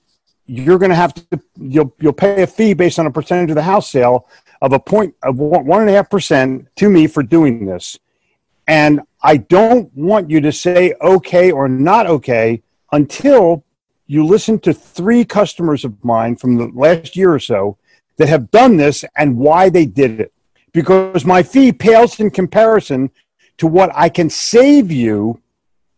you're 0.46 0.78
going 0.78 0.90
to 0.90 0.96
have 0.96 1.14
to 1.14 1.40
you'll 1.58 1.94
you'll 2.00 2.12
pay 2.12 2.42
a 2.42 2.46
fee 2.46 2.74
based 2.74 2.98
on 2.98 3.06
a 3.06 3.10
percentage 3.10 3.50
of 3.50 3.56
the 3.56 3.62
house 3.62 3.90
sale 3.90 4.28
of 4.60 4.72
a 4.72 4.78
point 4.78 5.14
of 5.22 5.38
one 5.38 5.80
and 5.80 5.90
a 5.90 5.92
half 5.92 6.10
percent 6.10 6.66
to 6.76 6.88
me 6.88 7.06
for 7.06 7.22
doing 7.22 7.66
this. 7.66 7.98
And 8.66 9.00
I 9.22 9.38
don't 9.38 9.94
want 9.96 10.30
you 10.30 10.40
to 10.40 10.52
say 10.52 10.94
okay 11.00 11.50
or 11.50 11.68
not 11.68 12.06
okay 12.06 12.62
until 12.92 13.64
you 14.06 14.24
listen 14.24 14.58
to 14.60 14.72
three 14.72 15.24
customers 15.24 15.84
of 15.84 16.02
mine 16.04 16.36
from 16.36 16.56
the 16.56 16.66
last 16.74 17.14
year 17.14 17.32
or 17.32 17.38
so 17.38 17.76
that 18.16 18.28
have 18.28 18.50
done 18.50 18.76
this 18.76 19.04
and 19.16 19.36
why 19.36 19.68
they 19.68 19.86
did 19.86 20.20
it. 20.20 20.32
Because 20.72 21.24
my 21.24 21.42
fee 21.42 21.72
pales 21.72 22.20
in 22.20 22.30
comparison 22.30 23.10
to 23.58 23.66
what 23.66 23.90
I 23.94 24.08
can 24.08 24.30
save 24.30 24.90
you 24.90 25.40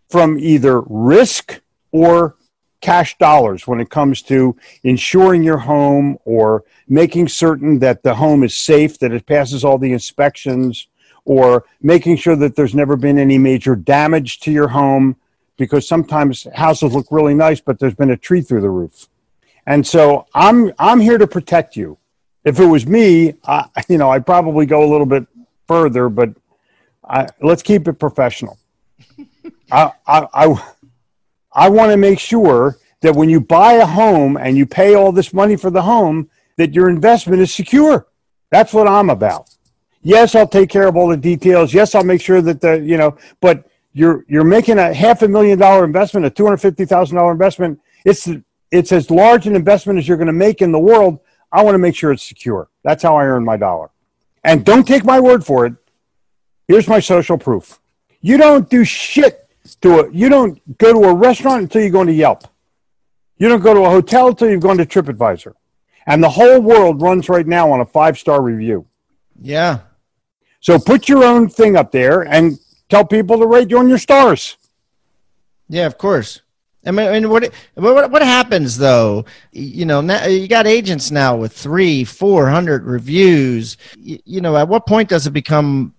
from 0.08 0.38
either 0.38 0.80
risk 0.86 1.60
or 1.92 2.36
cash 2.80 3.18
dollars 3.18 3.66
when 3.66 3.80
it 3.80 3.90
comes 3.90 4.22
to 4.22 4.56
insuring 4.84 5.42
your 5.42 5.58
home 5.58 6.16
or 6.24 6.64
making 6.88 7.28
certain 7.28 7.78
that 7.80 8.02
the 8.02 8.14
home 8.14 8.42
is 8.42 8.56
safe, 8.56 8.98
that 8.98 9.12
it 9.12 9.26
passes 9.26 9.64
all 9.64 9.78
the 9.78 9.92
inspections, 9.92 10.88
or 11.24 11.64
making 11.82 12.16
sure 12.16 12.36
that 12.36 12.56
there's 12.56 12.74
never 12.74 12.96
been 12.96 13.18
any 13.18 13.38
major 13.38 13.76
damage 13.76 14.40
to 14.40 14.50
your 14.50 14.68
home 14.68 15.16
because 15.56 15.86
sometimes 15.86 16.46
houses 16.54 16.94
look 16.94 17.06
really 17.10 17.34
nice 17.34 17.60
but 17.60 17.78
there's 17.78 17.94
been 17.94 18.10
a 18.10 18.16
tree 18.16 18.40
through 18.40 18.62
the 18.62 18.70
roof. 18.70 19.08
And 19.66 19.86
so 19.86 20.26
I'm 20.34 20.72
I'm 20.78 21.00
here 21.00 21.18
to 21.18 21.26
protect 21.26 21.76
you. 21.76 21.98
If 22.44 22.58
it 22.58 22.66
was 22.66 22.86
me, 22.86 23.34
I, 23.44 23.66
you 23.88 23.98
know, 23.98 24.10
I'd 24.10 24.26
probably 24.26 24.66
go 24.66 24.84
a 24.84 24.90
little 24.90 25.06
bit 25.06 25.26
further, 25.66 26.08
but 26.08 26.30
I, 27.04 27.26
let's 27.40 27.62
keep 27.62 27.88
it 27.88 27.94
professional. 27.94 28.58
I, 29.72 29.92
I, 30.06 30.26
I, 30.32 30.72
I 31.52 31.68
want 31.68 31.90
to 31.90 31.96
make 31.96 32.18
sure 32.18 32.78
that 33.00 33.14
when 33.14 33.30
you 33.30 33.40
buy 33.40 33.74
a 33.74 33.86
home 33.86 34.36
and 34.36 34.56
you 34.56 34.66
pay 34.66 34.94
all 34.94 35.12
this 35.12 35.32
money 35.32 35.56
for 35.56 35.70
the 35.70 35.82
home, 35.82 36.28
that 36.56 36.74
your 36.74 36.90
investment 36.90 37.40
is 37.40 37.52
secure. 37.52 38.06
That's 38.50 38.72
what 38.72 38.86
I'm 38.86 39.10
about. 39.10 39.48
Yes, 40.02 40.34
I'll 40.34 40.48
take 40.48 40.70
care 40.70 40.88
of 40.88 40.96
all 40.96 41.08
the 41.08 41.16
details. 41.16 41.72
Yes, 41.72 41.94
I'll 41.94 42.04
make 42.04 42.20
sure 42.20 42.42
that 42.42 42.60
the 42.60 42.80
you 42.80 42.96
know, 42.96 43.16
but 43.40 43.68
you're 43.92 44.24
you're 44.28 44.44
making 44.44 44.78
a 44.78 44.92
half 44.92 45.22
a 45.22 45.28
million 45.28 45.58
dollar 45.58 45.84
investment, 45.84 46.26
a 46.26 46.30
two 46.30 46.44
hundred 46.44 46.58
fifty 46.58 46.84
thousand 46.84 47.16
dollar 47.16 47.32
investment. 47.32 47.80
It's 48.04 48.28
it's 48.70 48.92
as 48.92 49.10
large 49.10 49.46
an 49.46 49.56
investment 49.56 49.98
as 49.98 50.06
you're 50.06 50.16
going 50.16 50.26
to 50.26 50.32
make 50.32 50.62
in 50.62 50.72
the 50.72 50.78
world. 50.78 51.20
I 51.52 51.62
want 51.62 51.74
to 51.74 51.78
make 51.78 51.94
sure 51.94 52.12
it's 52.12 52.22
secure. 52.22 52.68
That's 52.82 53.02
how 53.02 53.16
I 53.16 53.24
earn 53.24 53.44
my 53.44 53.56
dollar. 53.56 53.90
And 54.44 54.64
don't 54.64 54.86
take 54.86 55.04
my 55.04 55.20
word 55.20 55.44
for 55.44 55.66
it. 55.66 55.74
Here's 56.68 56.88
my 56.88 57.00
social 57.00 57.36
proof. 57.36 57.80
You 58.20 58.36
don't 58.36 58.68
do 58.70 58.84
shit 58.84 59.48
to 59.82 60.00
a, 60.00 60.12
you 60.12 60.28
don't 60.28 60.78
go 60.78 60.92
to 60.92 61.08
a 61.08 61.14
restaurant 61.14 61.62
until 61.62 61.82
you 61.82 61.90
go 61.90 62.02
into 62.02 62.12
Yelp. 62.12 62.44
You 63.38 63.48
don't 63.48 63.62
go 63.62 63.74
to 63.74 63.80
a 63.80 63.90
hotel 63.90 64.28
until 64.28 64.50
you've 64.50 64.60
gone 64.60 64.78
to 64.78 64.86
TripAdvisor. 64.86 65.54
And 66.06 66.22
the 66.22 66.28
whole 66.28 66.60
world 66.60 67.02
runs 67.02 67.28
right 67.28 67.46
now 67.46 67.70
on 67.70 67.80
a 67.80 67.86
five 67.86 68.18
star 68.18 68.42
review. 68.42 68.86
Yeah. 69.40 69.80
So 70.60 70.78
put 70.78 71.08
your 71.08 71.24
own 71.24 71.48
thing 71.48 71.76
up 71.76 71.90
there 71.90 72.22
and 72.22 72.58
tell 72.88 73.04
people 73.04 73.38
to 73.38 73.46
rate 73.46 73.70
you 73.70 73.78
on 73.78 73.88
your 73.88 73.98
stars. 73.98 74.56
Yeah, 75.68 75.86
of 75.86 75.96
course. 75.96 76.42
I 76.86 76.90
mean, 76.92 77.08
I 77.08 77.12
mean 77.12 77.28
what, 77.28 77.52
what 77.74 78.10
what 78.10 78.22
happens 78.22 78.78
though? 78.78 79.26
You 79.52 79.84
know, 79.84 80.00
now, 80.00 80.24
you 80.26 80.48
got 80.48 80.66
agents 80.66 81.10
now 81.10 81.36
with 81.36 81.52
three, 81.52 82.04
four 82.04 82.48
hundred 82.48 82.84
reviews. 82.84 83.76
You, 83.98 84.18
you, 84.24 84.40
know, 84.40 84.56
at 84.56 84.66
what 84.66 84.86
point 84.86 85.08
does 85.08 85.26
it 85.26 85.32
become 85.32 85.94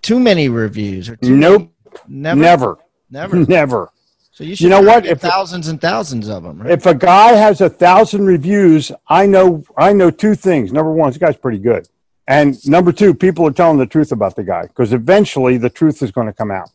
too 0.00 0.20
many 0.20 0.48
reviews? 0.48 1.08
Or 1.08 1.16
too 1.16 1.36
nope, 1.36 1.72
many? 2.06 2.40
never, 2.40 2.78
never, 3.10 3.36
never, 3.36 3.36
never. 3.48 3.92
So 4.30 4.44
you 4.44 4.54
should 4.54 4.64
you 4.64 4.70
know 4.70 4.80
what? 4.80 5.04
If 5.06 5.20
thousands 5.20 5.68
and 5.68 5.80
thousands 5.80 6.28
of 6.28 6.44
them. 6.44 6.62
Right? 6.62 6.70
If 6.70 6.86
a 6.86 6.94
guy 6.94 7.32
has 7.32 7.60
a 7.60 7.68
thousand 7.68 8.24
reviews, 8.24 8.92
I 9.08 9.26
know 9.26 9.64
I 9.76 9.92
know 9.92 10.10
two 10.10 10.34
things. 10.34 10.72
Number 10.72 10.92
one, 10.92 11.10
this 11.10 11.18
guy's 11.18 11.36
pretty 11.36 11.58
good, 11.58 11.88
and 12.28 12.56
number 12.66 12.92
two, 12.92 13.12
people 13.12 13.46
are 13.46 13.52
telling 13.52 13.78
the 13.78 13.86
truth 13.86 14.12
about 14.12 14.36
the 14.36 14.44
guy 14.44 14.62
because 14.62 14.92
eventually 14.92 15.58
the 15.58 15.68
truth 15.68 16.00
is 16.00 16.12
going 16.12 16.28
to 16.28 16.32
come 16.32 16.50
out. 16.50 16.70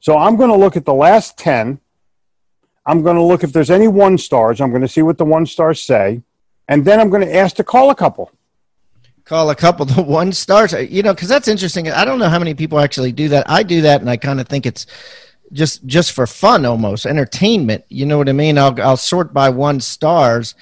So 0.00 0.18
I'm 0.18 0.36
going 0.36 0.50
to 0.50 0.56
look 0.56 0.76
at 0.76 0.84
the 0.84 0.94
last 0.94 1.36
ten. 1.36 1.78
I'm 2.86 3.02
going 3.02 3.16
to 3.16 3.22
look 3.22 3.44
if 3.44 3.52
there's 3.52 3.70
any 3.70 3.88
one 3.88 4.18
stars. 4.18 4.60
I'm 4.60 4.70
going 4.70 4.82
to 4.82 4.88
see 4.88 5.02
what 5.02 5.18
the 5.18 5.24
one 5.24 5.46
stars 5.46 5.82
say, 5.82 6.22
and 6.68 6.84
then 6.84 7.00
I'm 7.00 7.10
going 7.10 7.26
to 7.26 7.34
ask 7.34 7.56
to 7.56 7.64
call 7.64 7.90
a 7.90 7.94
couple. 7.94 8.30
Call 9.24 9.50
a 9.50 9.54
couple 9.54 9.84
the 9.86 10.02
one 10.02 10.32
stars, 10.32 10.72
you 10.72 11.02
know, 11.02 11.14
because 11.14 11.28
that's 11.28 11.48
interesting. 11.48 11.90
I 11.90 12.04
don't 12.04 12.18
know 12.18 12.28
how 12.28 12.38
many 12.38 12.54
people 12.54 12.80
actually 12.80 13.12
do 13.12 13.28
that. 13.28 13.48
I 13.48 13.62
do 13.62 13.82
that, 13.82 14.00
and 14.00 14.10
I 14.10 14.16
kind 14.16 14.40
of 14.40 14.48
think 14.48 14.66
it's 14.66 14.86
just 15.52 15.84
just 15.86 16.12
for 16.12 16.26
fun 16.26 16.64
almost 16.64 17.06
entertainment 17.06 17.84
you 17.88 18.06
know 18.06 18.18
what 18.18 18.28
i 18.28 18.32
mean 18.32 18.58
i'll, 18.58 18.78
I'll 18.80 18.96
sort 18.96 19.32
by 19.32 19.48
one 19.50 19.80
stars 19.80 20.54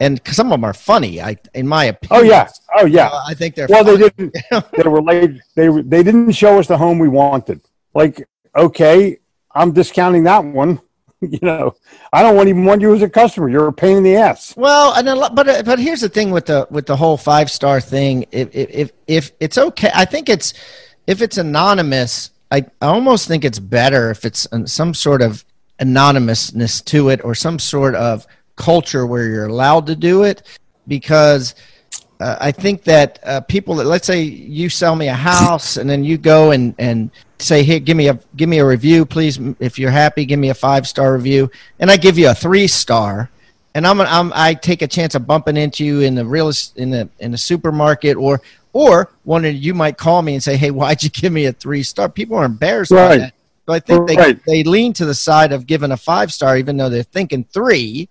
and 0.00 0.20
some 0.26 0.48
of 0.48 0.52
them 0.52 0.64
are 0.64 0.74
funny 0.74 1.20
i 1.20 1.36
in 1.54 1.66
my 1.66 1.84
opinion 1.84 2.20
oh 2.20 2.28
yeah 2.28 2.48
oh 2.76 2.86
yeah 2.86 3.06
uh, 3.06 3.22
i 3.26 3.34
think 3.34 3.54
they're 3.54 3.68
well 3.68 3.84
funny. 3.84 3.98
they 3.98 4.08
didn't 4.10 4.36
they 4.72 4.88
were 4.88 5.02
late 5.02 5.40
they 5.54 5.68
they 5.68 6.02
didn't 6.02 6.32
show 6.32 6.58
us 6.58 6.66
the 6.66 6.76
home 6.76 6.98
we 6.98 7.08
wanted 7.08 7.60
like 7.94 8.26
okay 8.56 9.18
i'm 9.52 9.72
discounting 9.72 10.24
that 10.24 10.44
one 10.44 10.80
you 11.30 11.38
know 11.42 11.74
i 12.12 12.22
don't 12.22 12.36
want 12.36 12.48
even 12.48 12.64
want 12.64 12.80
you 12.80 12.94
as 12.94 13.02
a 13.02 13.08
customer. 13.08 13.48
You're 13.48 13.68
a 13.68 13.72
pain 13.72 13.98
in 13.98 14.02
the 14.02 14.16
ass. 14.16 14.54
Well 14.56 14.92
and 14.94 15.06
but 15.34 15.48
uh, 15.48 15.62
but 15.62 15.78
here's 15.78 16.00
the 16.00 16.08
thing 16.08 16.30
with 16.30 16.46
the 16.46 16.66
with 16.70 16.86
the 16.86 16.96
whole 16.96 17.16
five 17.16 17.50
star 17.50 17.80
thing. 17.80 18.26
If 18.32 18.48
if 18.54 18.90
if 19.06 19.32
it's 19.40 19.58
okay 19.58 19.90
i 19.94 20.04
think 20.04 20.28
it's 20.28 20.54
if 21.06 21.22
it's 21.22 21.38
anonymous 21.38 22.30
I, 22.50 22.66
I 22.82 22.86
almost 22.86 23.28
think 23.28 23.44
it's 23.44 23.58
better 23.58 24.10
if 24.10 24.24
it's 24.24 24.46
some 24.66 24.92
sort 24.92 25.22
of 25.22 25.44
anonymousness 25.78 26.82
to 26.82 27.08
it 27.08 27.24
or 27.24 27.34
some 27.34 27.58
sort 27.58 27.94
of 27.94 28.26
culture 28.56 29.06
where 29.06 29.26
you're 29.26 29.46
allowed 29.46 29.86
to 29.86 29.96
do 29.96 30.22
it 30.22 30.42
because 30.86 31.54
uh, 32.22 32.38
I 32.40 32.52
think 32.52 32.84
that 32.84 33.18
uh, 33.24 33.40
people 33.40 33.76
that 33.76 33.84
let's 33.84 34.06
say 34.06 34.22
you 34.22 34.68
sell 34.68 34.96
me 34.96 35.08
a 35.08 35.14
house 35.14 35.76
and 35.76 35.88
then 35.88 36.04
you 36.04 36.18
go 36.18 36.52
and, 36.52 36.74
and 36.78 37.10
say 37.38 37.62
hey 37.64 37.80
give 37.80 37.96
me 37.96 38.08
a 38.08 38.18
give 38.36 38.48
me 38.48 38.58
a 38.58 38.66
review 38.66 39.04
please 39.04 39.38
if 39.58 39.78
you're 39.78 39.90
happy 39.90 40.24
give 40.24 40.38
me 40.38 40.50
a 40.50 40.54
five 40.54 40.86
star 40.86 41.14
review 41.14 41.50
and 41.80 41.90
I 41.90 41.96
give 41.96 42.16
you 42.16 42.30
a 42.30 42.34
three 42.34 42.68
star 42.68 43.30
and 43.74 43.86
I'm, 43.86 44.00
I'm 44.00 44.32
I 44.34 44.54
take 44.54 44.82
a 44.82 44.86
chance 44.86 45.14
of 45.14 45.26
bumping 45.26 45.56
into 45.56 45.84
you 45.84 46.00
in 46.00 46.14
the 46.14 46.24
real 46.24 46.52
in 46.76 46.90
the 46.90 47.08
in 47.18 47.32
the 47.32 47.38
supermarket 47.38 48.16
or 48.16 48.40
or 48.72 49.10
one 49.24 49.44
of 49.44 49.54
you 49.54 49.74
might 49.74 49.98
call 49.98 50.22
me 50.22 50.34
and 50.34 50.42
say, 50.42 50.56
"Hey, 50.56 50.70
why'd 50.70 51.02
you 51.02 51.10
give 51.10 51.32
me 51.32 51.46
a 51.46 51.52
three 51.52 51.82
star?" 51.82 52.08
People 52.08 52.36
are 52.36 52.44
embarrassed 52.44 52.90
right. 52.90 53.08
by 53.08 53.16
that. 53.18 53.34
But 53.64 53.72
I 53.74 53.80
think 53.80 54.08
they 54.08 54.16
right. 54.16 54.40
they 54.46 54.64
lean 54.64 54.92
to 54.94 55.04
the 55.04 55.14
side 55.14 55.52
of 55.52 55.66
giving 55.66 55.92
a 55.92 55.96
five 55.96 56.32
star, 56.32 56.56
even 56.56 56.76
though 56.76 56.88
they're 56.88 57.02
thinking 57.02 57.44
three. 57.44 58.08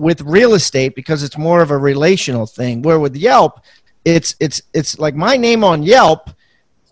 With 0.00 0.22
real 0.22 0.54
estate, 0.54 0.94
because 0.94 1.22
it's 1.22 1.36
more 1.36 1.60
of 1.60 1.70
a 1.70 1.78
relational 1.78 2.46
thing. 2.46 2.82
Where 2.82 2.98
with 2.98 3.14
Yelp, 3.14 3.60
it's 4.04 4.34
it's 4.40 4.62
it's 4.72 4.98
like 4.98 5.14
my 5.14 5.36
name 5.36 5.62
on 5.62 5.82
Yelp 5.82 6.30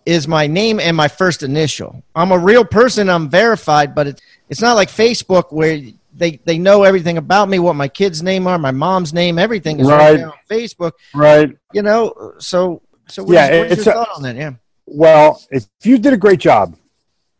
is 0.04 0.28
my 0.28 0.46
name 0.46 0.80
and 0.80 0.96
my 0.96 1.08
first 1.08 1.42
initial. 1.42 2.02
I'm 2.14 2.32
a 2.32 2.38
real 2.38 2.64
person. 2.64 3.08
I'm 3.08 3.28
verified, 3.28 3.94
but 3.94 4.06
it's 4.06 4.22
it's 4.48 4.60
not 4.60 4.74
like 4.74 4.88
Facebook 4.90 5.52
where 5.52 5.80
they 6.18 6.40
they 6.44 6.58
know 6.58 6.82
everything 6.82 7.16
about 7.18 7.48
me, 7.48 7.58
what 7.58 7.76
my 7.76 7.88
kids' 7.88 8.22
name 8.22 8.46
are, 8.46 8.58
my 8.58 8.70
mom's 8.70 9.12
name, 9.12 9.38
everything 9.38 9.80
is 9.80 9.88
right, 9.88 10.14
right 10.14 10.24
on 10.24 10.32
Facebook. 10.50 10.92
Right. 11.14 11.56
You 11.72 11.82
know, 11.82 12.34
so 12.38 12.82
so 13.08 13.22
what 13.22 13.34
yeah, 13.34 13.50
is, 13.50 13.72
it's 13.72 13.86
your 13.86 13.94
a, 13.94 13.98
thought 13.98 14.16
on 14.16 14.22
that? 14.22 14.36
Yeah. 14.36 14.52
Well, 14.86 15.42
if 15.50 15.66
you 15.82 15.98
did 15.98 16.12
a 16.12 16.16
great 16.16 16.40
job, 16.40 16.76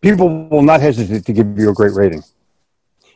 people 0.00 0.48
will 0.48 0.62
not 0.62 0.80
hesitate 0.80 1.24
to 1.26 1.32
give 1.32 1.58
you 1.58 1.70
a 1.70 1.74
great 1.74 1.92
rating. 1.92 2.22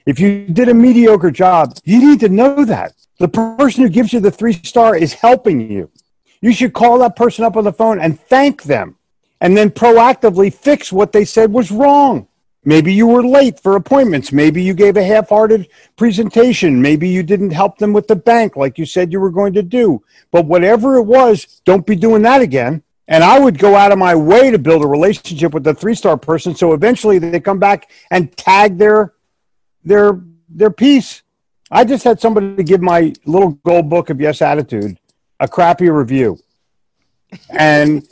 If 0.06 0.18
you 0.18 0.46
did 0.46 0.68
a 0.68 0.74
mediocre 0.74 1.30
job, 1.30 1.76
you 1.84 2.00
need 2.00 2.20
to 2.20 2.28
know 2.28 2.64
that. 2.64 2.94
The 3.18 3.28
person 3.28 3.84
who 3.84 3.88
gives 3.88 4.12
you 4.12 4.20
the 4.20 4.30
three 4.30 4.54
star 4.54 4.96
is 4.96 5.12
helping 5.12 5.70
you. 5.70 5.90
You 6.40 6.52
should 6.52 6.72
call 6.72 6.98
that 6.98 7.14
person 7.14 7.44
up 7.44 7.56
on 7.56 7.64
the 7.64 7.72
phone 7.72 8.00
and 8.00 8.20
thank 8.20 8.64
them 8.64 8.96
and 9.40 9.56
then 9.56 9.70
proactively 9.70 10.52
fix 10.52 10.92
what 10.92 11.12
they 11.12 11.24
said 11.24 11.52
was 11.52 11.70
wrong. 11.70 12.28
Maybe 12.64 12.94
you 12.94 13.08
were 13.08 13.24
late 13.24 13.58
for 13.58 13.74
appointments. 13.74 14.32
Maybe 14.32 14.62
you 14.62 14.72
gave 14.72 14.96
a 14.96 15.02
half 15.02 15.30
hearted 15.30 15.68
presentation. 15.96 16.80
Maybe 16.80 17.08
you 17.08 17.24
didn't 17.24 17.50
help 17.50 17.78
them 17.78 17.92
with 17.92 18.06
the 18.06 18.14
bank 18.14 18.56
like 18.56 18.78
you 18.78 18.86
said 18.86 19.12
you 19.12 19.18
were 19.18 19.30
going 19.30 19.52
to 19.54 19.62
do. 19.62 20.02
But 20.30 20.46
whatever 20.46 20.96
it 20.96 21.02
was, 21.02 21.60
don't 21.64 21.86
be 21.86 21.96
doing 21.96 22.22
that 22.22 22.40
again. 22.40 22.84
And 23.08 23.24
I 23.24 23.40
would 23.40 23.58
go 23.58 23.74
out 23.74 23.90
of 23.90 23.98
my 23.98 24.14
way 24.14 24.52
to 24.52 24.60
build 24.60 24.84
a 24.84 24.86
relationship 24.86 25.52
with 25.52 25.64
the 25.64 25.74
three 25.74 25.94
star 25.94 26.16
person 26.16 26.54
so 26.54 26.72
eventually 26.72 27.18
they 27.18 27.40
come 27.40 27.58
back 27.58 27.90
and 28.12 28.34
tag 28.36 28.78
their 28.78 29.12
their 29.84 30.20
their 30.48 30.70
piece. 30.70 31.22
I 31.70 31.84
just 31.84 32.04
had 32.04 32.20
somebody 32.20 32.62
give 32.62 32.82
my 32.82 33.12
little 33.24 33.52
gold 33.64 33.88
book 33.88 34.10
of 34.10 34.20
yes 34.20 34.42
attitude 34.42 34.98
a 35.40 35.48
crappy 35.48 35.88
review. 35.88 36.38
And 37.50 38.06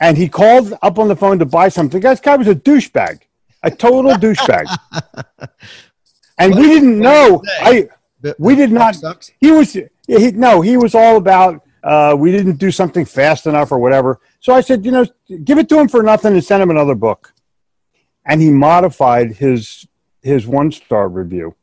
and 0.00 0.16
he 0.16 0.28
called 0.28 0.74
up 0.82 0.98
on 0.98 1.08
the 1.08 1.16
phone 1.16 1.38
to 1.38 1.46
buy 1.46 1.68
something. 1.68 2.00
This 2.00 2.20
guy 2.20 2.36
was 2.36 2.48
a 2.48 2.54
douchebag 2.54 3.20
a 3.66 3.70
total 3.70 4.12
douchebag. 4.24 4.66
And 6.38 6.54
we 6.54 6.62
didn't 6.62 6.98
know. 6.98 7.42
I 7.60 7.88
we 8.38 8.54
did 8.54 8.72
not. 8.72 8.94
Sucks? 8.94 9.30
He 9.40 9.50
was 9.50 9.72
he, 9.72 10.30
no. 10.32 10.60
He 10.60 10.76
was 10.76 10.94
all 10.94 11.16
about. 11.16 11.62
Uh, 11.82 12.16
we 12.18 12.32
didn't 12.32 12.56
do 12.56 12.72
something 12.72 13.04
fast 13.04 13.46
enough 13.46 13.70
or 13.70 13.78
whatever. 13.78 14.18
So 14.40 14.52
I 14.52 14.60
said, 14.60 14.84
you 14.84 14.90
know, 14.90 15.06
give 15.44 15.58
it 15.58 15.68
to 15.68 15.78
him 15.78 15.86
for 15.86 16.02
nothing 16.02 16.32
and 16.32 16.44
send 16.44 16.60
him 16.60 16.70
another 16.70 16.96
book. 16.96 17.32
And 18.24 18.40
he 18.40 18.50
modified 18.50 19.36
his 19.36 19.86
his 20.26 20.46
one 20.46 20.72
star 20.72 21.08
review. 21.08 21.54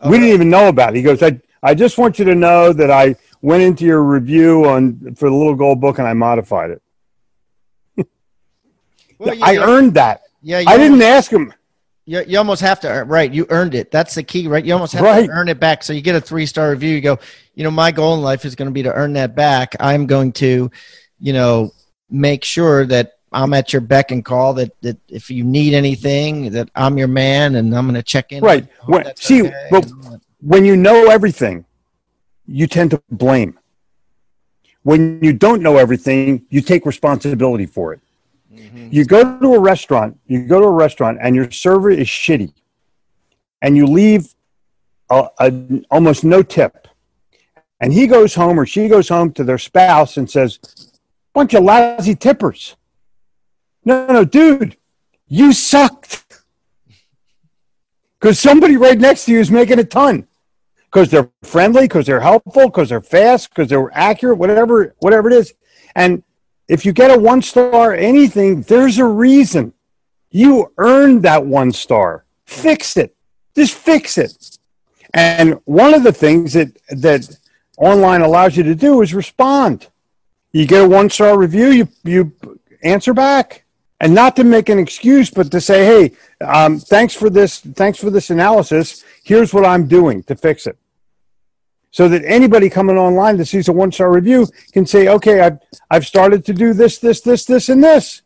Okay. 0.00 0.10
We 0.10 0.18
didn't 0.18 0.34
even 0.34 0.50
know 0.50 0.68
about 0.68 0.94
it. 0.94 0.96
He 0.96 1.02
goes, 1.02 1.22
I 1.22 1.40
I 1.62 1.74
just 1.74 1.96
want 1.98 2.18
you 2.18 2.24
to 2.26 2.34
know 2.34 2.72
that 2.72 2.90
I 2.90 3.16
went 3.40 3.62
into 3.62 3.84
your 3.84 4.02
review 4.02 4.66
on 4.66 5.14
for 5.14 5.30
the 5.30 5.34
little 5.34 5.54
gold 5.54 5.80
book 5.80 5.98
and 5.98 6.06
I 6.06 6.12
modified 6.12 6.70
it. 6.70 6.82
Well, 9.18 9.34
I 9.42 9.56
earned 9.56 9.94
that. 9.94 10.24
Yeah, 10.42 10.62
I 10.66 10.76
didn't 10.76 11.00
ask 11.00 11.32
him. 11.32 11.50
You, 12.04 12.22
you 12.26 12.36
almost 12.36 12.60
have 12.60 12.80
to 12.80 13.04
right. 13.06 13.32
You 13.32 13.46
earned 13.48 13.74
it. 13.74 13.90
That's 13.90 14.14
the 14.14 14.22
key, 14.22 14.46
right? 14.46 14.62
You 14.62 14.74
almost 14.74 14.92
have 14.92 15.02
right. 15.02 15.24
to 15.24 15.32
earn 15.32 15.48
it 15.48 15.58
back. 15.58 15.82
So 15.82 15.94
you 15.94 16.02
get 16.02 16.14
a 16.14 16.20
three 16.20 16.44
star 16.44 16.70
review. 16.70 16.90
You 16.90 17.00
go, 17.00 17.18
you 17.54 17.64
know, 17.64 17.70
my 17.70 17.92
goal 17.92 18.14
in 18.14 18.20
life 18.20 18.44
is 18.44 18.54
going 18.54 18.66
to 18.66 18.72
be 18.72 18.82
to 18.82 18.92
earn 18.92 19.14
that 19.14 19.34
back. 19.34 19.74
I'm 19.80 20.04
going 20.06 20.32
to, 20.34 20.70
you 21.18 21.32
know, 21.32 21.72
make 22.10 22.44
sure 22.44 22.84
that 22.84 23.15
I'm 23.32 23.52
at 23.54 23.72
your 23.72 23.82
beck 23.82 24.10
and 24.10 24.24
call. 24.24 24.54
That 24.54 24.80
that 24.82 24.98
if 25.08 25.30
you 25.30 25.44
need 25.44 25.74
anything, 25.74 26.50
that 26.52 26.70
I'm 26.74 26.96
your 26.98 27.08
man, 27.08 27.56
and 27.56 27.74
I'm 27.76 27.84
going 27.86 27.94
to 27.94 28.02
check 28.02 28.32
in. 28.32 28.42
Right. 28.42 28.66
When, 28.86 29.14
see, 29.16 29.46
okay 29.46 29.68
but 29.70 29.90
when 30.40 30.64
you 30.64 30.76
know 30.76 31.10
everything, 31.10 31.64
you 32.46 32.66
tend 32.66 32.92
to 32.92 33.02
blame. 33.10 33.58
When 34.82 35.18
you 35.22 35.32
don't 35.32 35.62
know 35.62 35.78
everything, 35.78 36.46
you 36.48 36.60
take 36.60 36.86
responsibility 36.86 37.66
for 37.66 37.92
it. 37.92 38.00
Mm-hmm. 38.54 38.88
You 38.92 39.04
go 39.04 39.38
to 39.40 39.54
a 39.54 39.60
restaurant, 39.60 40.18
you 40.26 40.46
go 40.46 40.60
to 40.60 40.66
a 40.66 40.72
restaurant, 40.72 41.18
and 41.20 41.34
your 41.34 41.50
server 41.50 41.90
is 41.90 42.06
shitty, 42.06 42.52
and 43.60 43.76
you 43.76 43.86
leave 43.86 44.34
a, 45.10 45.28
a, 45.40 45.82
almost 45.90 46.22
no 46.22 46.42
tip. 46.42 46.86
And 47.80 47.92
he 47.92 48.06
goes 48.06 48.34
home 48.34 48.58
or 48.58 48.64
she 48.64 48.88
goes 48.88 49.08
home 49.08 49.32
to 49.32 49.44
their 49.44 49.58
spouse 49.58 50.16
and 50.16 50.30
says, 50.30 50.60
"Bunch 51.34 51.54
of 51.54 51.64
lousy 51.64 52.14
tippers." 52.14 52.76
No, 53.86 54.04
no, 54.08 54.24
dude, 54.24 54.76
you 55.28 55.52
sucked. 55.52 56.24
Because 58.20 58.40
somebody 58.40 58.76
right 58.76 58.98
next 58.98 59.26
to 59.26 59.32
you 59.32 59.38
is 59.38 59.50
making 59.50 59.78
a 59.78 59.84
ton. 59.84 60.26
Because 60.86 61.10
they're 61.10 61.30
friendly, 61.44 61.82
because 61.82 62.04
they're 62.06 62.20
helpful, 62.20 62.66
because 62.66 62.88
they're 62.88 63.00
fast, 63.00 63.50
because 63.50 63.68
they're 63.68 63.90
accurate, 63.96 64.38
whatever, 64.38 64.94
whatever 64.98 65.30
it 65.30 65.34
is. 65.34 65.54
And 65.94 66.24
if 66.68 66.84
you 66.84 66.92
get 66.92 67.16
a 67.16 67.18
one 67.18 67.42
star 67.42 67.94
anything, 67.94 68.62
there's 68.62 68.98
a 68.98 69.04
reason. 69.04 69.72
You 70.30 70.72
earned 70.78 71.22
that 71.22 71.46
one 71.46 71.70
star. 71.70 72.24
Fix 72.44 72.96
it. 72.96 73.14
Just 73.54 73.74
fix 73.74 74.18
it. 74.18 74.58
And 75.14 75.60
one 75.64 75.94
of 75.94 76.02
the 76.02 76.12
things 76.12 76.54
that 76.54 76.76
that 76.90 77.38
online 77.78 78.22
allows 78.22 78.56
you 78.56 78.64
to 78.64 78.74
do 78.74 79.00
is 79.02 79.14
respond. 79.14 79.88
You 80.52 80.66
get 80.66 80.84
a 80.84 80.88
one 80.88 81.08
star 81.08 81.38
review, 81.38 81.68
you 81.70 81.88
you 82.02 82.32
answer 82.82 83.14
back, 83.14 83.64
and 84.00 84.14
not 84.14 84.36
to 84.36 84.44
make 84.44 84.68
an 84.68 84.78
excuse, 84.78 85.30
but 85.30 85.50
to 85.50 85.60
say, 85.60 85.84
"Hey, 85.84 86.12
um, 86.44 86.78
thanks 86.78 87.14
for 87.14 87.30
this. 87.30 87.60
Thanks 87.60 87.98
for 87.98 88.10
this 88.10 88.30
analysis. 88.30 89.04
Here's 89.24 89.54
what 89.54 89.64
I'm 89.64 89.86
doing 89.86 90.22
to 90.24 90.36
fix 90.36 90.66
it." 90.66 90.76
So 91.90 92.08
that 92.08 92.22
anybody 92.26 92.68
coming 92.68 92.98
online 92.98 93.38
that 93.38 93.46
sees 93.46 93.68
a 93.68 93.72
one 93.72 93.90
star 93.90 94.12
review 94.12 94.46
can 94.72 94.86
say, 94.86 95.08
"Okay, 95.08 95.40
I've 95.40 95.58
I've 95.90 96.06
started 96.06 96.44
to 96.46 96.52
do 96.52 96.74
this, 96.74 96.98
this, 96.98 97.20
this, 97.20 97.44
this, 97.44 97.68
and 97.68 97.82
this." 97.82 98.22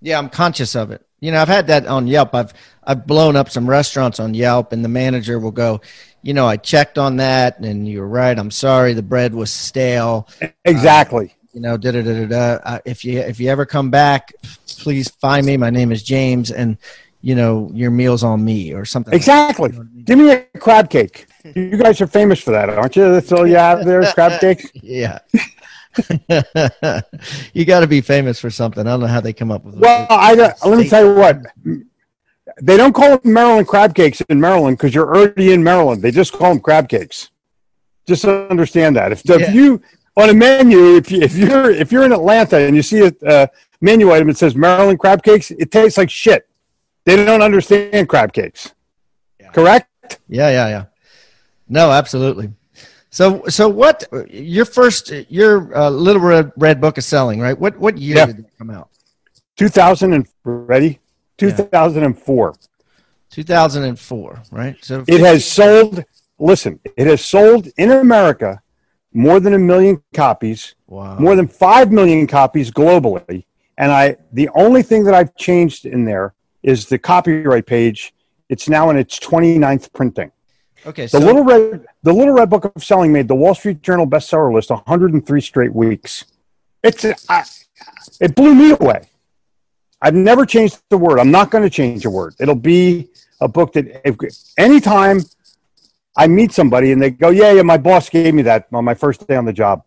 Yeah, 0.00 0.18
I'm 0.18 0.28
conscious 0.28 0.76
of 0.76 0.90
it. 0.90 1.04
You 1.20 1.32
know, 1.32 1.40
I've 1.40 1.48
had 1.48 1.66
that 1.68 1.86
on 1.86 2.06
Yelp. 2.06 2.34
I've 2.34 2.52
I've 2.86 3.06
blown 3.06 3.34
up 3.34 3.48
some 3.50 3.68
restaurants 3.68 4.20
on 4.20 4.34
Yelp, 4.34 4.72
and 4.72 4.84
the 4.84 4.88
manager 4.88 5.38
will 5.38 5.50
go, 5.50 5.80
you 6.22 6.34
know, 6.34 6.46
I 6.46 6.56
checked 6.56 6.98
on 6.98 7.16
that, 7.18 7.58
and 7.60 7.88
you're 7.88 8.06
right. 8.06 8.38
I'm 8.38 8.50
sorry, 8.50 8.94
the 8.94 9.02
bread 9.02 9.34
was 9.34 9.50
stale. 9.50 10.28
Exactly. 10.64 11.26
Uh, 11.26 11.43
you 11.54 11.60
know, 11.60 11.76
da 11.76 11.92
da 11.92 12.02
da 12.02 12.26
da. 12.26 12.36
Uh, 12.64 12.78
if 12.84 13.04
you 13.04 13.20
if 13.20 13.38
you 13.38 13.48
ever 13.48 13.64
come 13.64 13.88
back, 13.88 14.34
please 14.66 15.08
find 15.08 15.46
me. 15.46 15.56
My 15.56 15.70
name 15.70 15.92
is 15.92 16.02
James, 16.02 16.50
and 16.50 16.76
you 17.22 17.36
know 17.36 17.70
your 17.72 17.92
meal's 17.92 18.24
on 18.24 18.44
me 18.44 18.74
or 18.74 18.84
something. 18.84 19.14
Exactly. 19.14 19.68
Like 19.68 19.78
you 19.78 19.84
know 19.84 19.90
I 19.90 19.94
mean? 19.94 20.04
Give 20.04 20.18
me 20.18 20.32
a 20.32 20.58
crab 20.58 20.90
cake. 20.90 21.26
You 21.54 21.76
guys 21.76 22.00
are 22.00 22.06
famous 22.06 22.40
for 22.40 22.50
that, 22.50 22.68
aren't 22.68 22.96
you? 22.96 23.10
That's 23.12 23.30
all 23.30 23.46
you 23.46 23.56
have 23.56 23.84
there, 23.84 24.02
crab 24.12 24.40
cakes. 24.40 24.68
Yeah. 24.74 25.20
you 27.52 27.64
got 27.64 27.80
to 27.80 27.86
be 27.86 28.00
famous 28.00 28.40
for 28.40 28.50
something. 28.50 28.84
I 28.84 28.90
don't 28.90 29.00
know 29.00 29.06
how 29.06 29.20
they 29.20 29.32
come 29.32 29.52
up 29.52 29.64
with. 29.64 29.76
Well, 29.76 30.06
I, 30.10 30.34
let 30.34 30.78
me 30.78 30.88
tell 30.88 31.04
you 31.04 31.14
what. 31.14 31.40
They 32.60 32.76
don't 32.76 32.92
call 32.92 33.18
them 33.18 33.32
Maryland 33.32 33.68
crab 33.68 33.94
cakes 33.94 34.20
in 34.22 34.40
Maryland 34.40 34.76
because 34.78 34.94
you're 34.94 35.06
already 35.06 35.52
in 35.52 35.62
Maryland. 35.62 36.02
They 36.02 36.10
just 36.10 36.32
call 36.32 36.50
them 36.50 36.60
crab 36.60 36.88
cakes. 36.88 37.30
Just 38.06 38.24
understand 38.24 38.96
that. 38.96 39.12
If, 39.12 39.22
yeah. 39.24 39.36
if 39.36 39.54
you 39.54 39.82
on 40.16 40.30
a 40.30 40.34
menu, 40.34 40.96
if 40.96 41.10
you 41.10 41.20
if 41.20 41.36
you're 41.36 41.70
if 41.70 41.90
you're 41.92 42.04
in 42.04 42.12
Atlanta 42.12 42.58
and 42.58 42.76
you 42.76 42.82
see 42.82 43.00
a 43.00 43.26
uh, 43.26 43.46
menu 43.80 44.12
item 44.12 44.28
that 44.28 44.36
says 44.36 44.54
Maryland 44.54 44.98
crab 44.98 45.22
cakes, 45.22 45.50
it 45.50 45.70
tastes 45.70 45.98
like 45.98 46.10
shit. 46.10 46.48
They 47.04 47.22
don't 47.24 47.42
understand 47.42 48.08
crab 48.08 48.32
cakes. 48.32 48.72
Yeah. 49.40 49.50
Correct? 49.50 49.88
Yeah, 50.28 50.50
yeah, 50.50 50.68
yeah. 50.68 50.84
No, 51.68 51.90
absolutely. 51.90 52.50
So, 53.10 53.44
so 53.48 53.68
what? 53.68 54.04
Your 54.30 54.64
first, 54.64 55.10
your 55.28 55.76
uh, 55.76 55.90
Little 55.90 56.20
Red, 56.20 56.52
Red 56.56 56.80
Book 56.80 56.98
of 56.98 57.04
Selling, 57.04 57.40
right? 57.40 57.58
What 57.58 57.78
what 57.78 57.98
year 57.98 58.16
yeah. 58.16 58.26
did 58.26 58.38
it 58.40 58.46
come 58.58 58.70
out? 58.70 58.90
Two 59.56 59.68
thousand 59.68 60.14
and 60.14 60.26
ready. 60.44 61.00
Two 61.36 61.50
thousand 61.50 62.04
and 62.04 62.18
four. 62.18 62.54
Two 63.30 63.44
thousand 63.44 63.84
and 63.84 63.98
four, 63.98 64.42
right? 64.50 64.76
So 64.82 65.04
it 65.06 65.20
has 65.20 65.44
sold. 65.44 66.04
Listen, 66.38 66.80
it 66.96 67.06
has 67.06 67.24
sold 67.24 67.68
in 67.76 67.90
America 67.92 68.60
more 69.14 69.40
than 69.40 69.54
a 69.54 69.58
million 69.58 70.02
copies. 70.12 70.74
Wow. 70.88 71.18
More 71.18 71.36
than 71.36 71.48
five 71.48 71.90
million 71.92 72.26
copies 72.26 72.70
globally. 72.70 73.44
And 73.78 73.90
I, 73.90 74.16
the 74.32 74.48
only 74.50 74.82
thing 74.82 75.04
that 75.04 75.14
I've 75.14 75.34
changed 75.36 75.86
in 75.86 76.04
there 76.04 76.34
is 76.62 76.86
the 76.86 76.98
copyright 76.98 77.66
page. 77.66 78.12
It's 78.48 78.68
now 78.68 78.90
in 78.90 78.96
its 78.96 79.18
29th 79.18 79.92
printing. 79.92 80.32
Okay. 80.86 81.06
So 81.06 81.18
the 81.18 81.26
little 81.26 81.44
red, 81.44 81.86
the 82.02 82.12
little 82.12 82.34
red 82.34 82.50
book 82.50 82.70
of 82.76 82.84
selling 82.84 83.12
made 83.12 83.26
the 83.26 83.34
Wall 83.34 83.54
Street 83.54 83.80
Journal 83.80 84.06
bestseller 84.06 84.52
list 84.52 84.70
103 84.70 85.40
straight 85.40 85.72
weeks. 85.72 86.26
It's 86.82 87.04
I, 87.30 87.44
it 88.20 88.34
blew 88.34 88.54
me 88.54 88.72
away. 88.72 89.08
I've 90.02 90.14
never 90.14 90.44
changed 90.44 90.82
the 90.90 90.98
word. 90.98 91.18
I'm 91.18 91.30
not 91.30 91.50
going 91.50 91.64
to 91.64 91.70
change 91.70 92.04
a 92.04 92.10
word. 92.10 92.34
It'll 92.38 92.54
be 92.54 93.08
a 93.40 93.48
book 93.48 93.72
that 93.72 94.02
if, 94.06 94.16
anytime 94.58 95.20
I 96.16 96.26
meet 96.26 96.52
somebody 96.52 96.92
and 96.92 97.02
they 97.02 97.10
go, 97.10 97.30
"Yeah, 97.30 97.52
yeah, 97.52 97.62
my 97.62 97.76
boss 97.76 98.08
gave 98.08 98.34
me 98.34 98.42
that 98.42 98.68
on 98.72 98.84
my 98.84 98.94
first 98.94 99.26
day 99.26 99.36
on 99.36 99.44
the 99.44 99.52
job." 99.52 99.82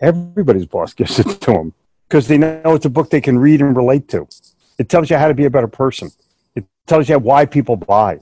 Everybody's 0.00 0.66
boss 0.66 0.94
gives 1.00 1.18
it 1.18 1.40
to 1.42 1.52
them 1.52 1.74
because 2.08 2.28
they 2.28 2.38
know 2.38 2.74
it's 2.74 2.86
a 2.86 2.90
book 2.90 3.10
they 3.10 3.20
can 3.20 3.38
read 3.38 3.60
and 3.60 3.76
relate 3.76 4.08
to. 4.08 4.26
It 4.78 4.88
tells 4.88 5.10
you 5.10 5.16
how 5.16 5.28
to 5.28 5.34
be 5.34 5.44
a 5.44 5.50
better 5.50 5.68
person. 5.68 6.10
It 6.54 6.64
tells 6.86 7.08
you 7.08 7.18
why 7.18 7.46
people 7.46 7.76
buy. 7.76 8.18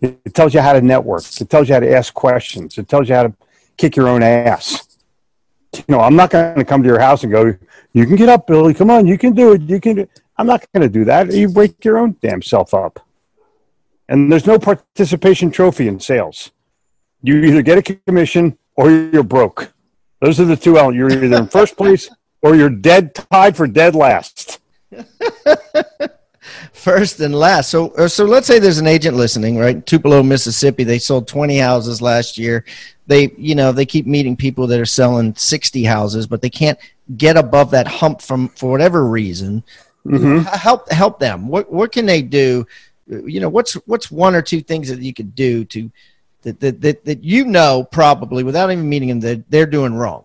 It 0.00 0.34
tells 0.34 0.52
you 0.52 0.60
how 0.60 0.74
to 0.74 0.82
network. 0.82 1.22
It 1.40 1.48
tells 1.48 1.68
you 1.68 1.74
how 1.74 1.80
to 1.80 1.92
ask 1.94 2.12
questions. 2.12 2.76
It 2.76 2.88
tells 2.88 3.08
you 3.08 3.14
how 3.14 3.24
to 3.24 3.34
kick 3.76 3.96
your 3.96 4.08
own 4.08 4.22
ass. 4.22 4.98
You 5.74 5.84
know, 5.88 6.00
I'm 6.00 6.14
not 6.14 6.30
going 6.30 6.56
to 6.56 6.64
come 6.64 6.82
to 6.82 6.88
your 6.88 7.00
house 7.00 7.24
and 7.24 7.32
go, 7.32 7.54
"You 7.92 8.06
can 8.06 8.16
get 8.16 8.28
up, 8.28 8.46
Billy. 8.46 8.74
Come 8.74 8.90
on, 8.90 9.06
you 9.06 9.18
can 9.18 9.32
do 9.32 9.52
it. 9.52 9.62
You 9.62 9.80
can." 9.80 9.96
Do 9.96 10.08
I'm 10.36 10.46
not 10.46 10.66
going 10.72 10.82
to 10.82 10.88
do 10.88 11.04
that. 11.04 11.32
You 11.32 11.50
wake 11.50 11.84
your 11.84 11.98
own 11.98 12.16
damn 12.20 12.42
self 12.42 12.74
up. 12.74 13.03
And 14.08 14.30
there's 14.30 14.46
no 14.46 14.58
participation 14.58 15.50
trophy 15.50 15.88
in 15.88 15.98
sales. 15.98 16.50
You 17.22 17.36
either 17.38 17.62
get 17.62 17.78
a 17.78 17.98
commission 18.06 18.58
or 18.76 18.90
you're 18.90 19.22
broke. 19.22 19.72
Those 20.20 20.40
are 20.40 20.44
the 20.44 20.56
two 20.56 20.78
elements. 20.78 20.98
You're 20.98 21.24
either 21.24 21.36
in 21.36 21.48
first 21.48 21.76
place 21.76 22.10
or 22.42 22.54
you're 22.54 22.70
dead 22.70 23.14
tied 23.14 23.56
for 23.56 23.66
dead 23.66 23.94
last. 23.94 24.60
first 26.72 27.20
and 27.20 27.34
last. 27.34 27.70
So, 27.70 27.90
uh, 27.92 28.08
so 28.08 28.24
let's 28.24 28.46
say 28.46 28.58
there's 28.58 28.78
an 28.78 28.86
agent 28.86 29.16
listening, 29.16 29.56
right? 29.56 29.84
Tupelo, 29.86 30.22
Mississippi. 30.22 30.84
They 30.84 30.98
sold 30.98 31.26
20 31.26 31.56
houses 31.58 32.02
last 32.02 32.36
year. 32.36 32.64
They, 33.06 33.32
you 33.38 33.54
know, 33.54 33.72
they 33.72 33.86
keep 33.86 34.06
meeting 34.06 34.36
people 34.36 34.66
that 34.66 34.80
are 34.80 34.86
selling 34.86 35.34
60 35.34 35.84
houses, 35.84 36.26
but 36.26 36.42
they 36.42 36.50
can't 36.50 36.78
get 37.16 37.36
above 37.36 37.70
that 37.70 37.86
hump 37.86 38.20
from 38.20 38.48
for 38.50 38.70
whatever 38.70 39.06
reason. 39.06 39.62
Mm-hmm. 40.06 40.40
Help, 40.40 40.90
help 40.90 41.18
them. 41.18 41.48
What, 41.48 41.72
what 41.72 41.92
can 41.92 42.06
they 42.06 42.22
do? 42.22 42.66
You 43.06 43.40
know, 43.40 43.48
what's 43.48 43.74
what's 43.86 44.10
one 44.10 44.34
or 44.34 44.42
two 44.42 44.60
things 44.60 44.88
that 44.88 45.00
you 45.00 45.12
could 45.12 45.34
do 45.34 45.64
to 45.66 45.90
that 46.42 46.60
that 46.60 46.80
that, 46.80 47.04
that 47.04 47.24
you 47.24 47.44
know 47.44 47.86
probably 47.90 48.42
without 48.42 48.70
even 48.70 48.88
meeting 48.88 49.08
them 49.08 49.20
that 49.20 49.50
they're 49.50 49.66
doing 49.66 49.94
wrong. 49.94 50.24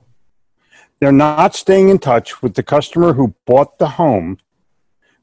They're 1.00 1.12
not 1.12 1.56
staying 1.56 1.90
in 1.90 2.00
touch 2.00 2.42
with 2.42 2.56
the 2.56 2.64
customer 2.64 3.14
who 3.14 3.34
bought 3.46 3.80
the 3.80 3.88
home 3.88 4.38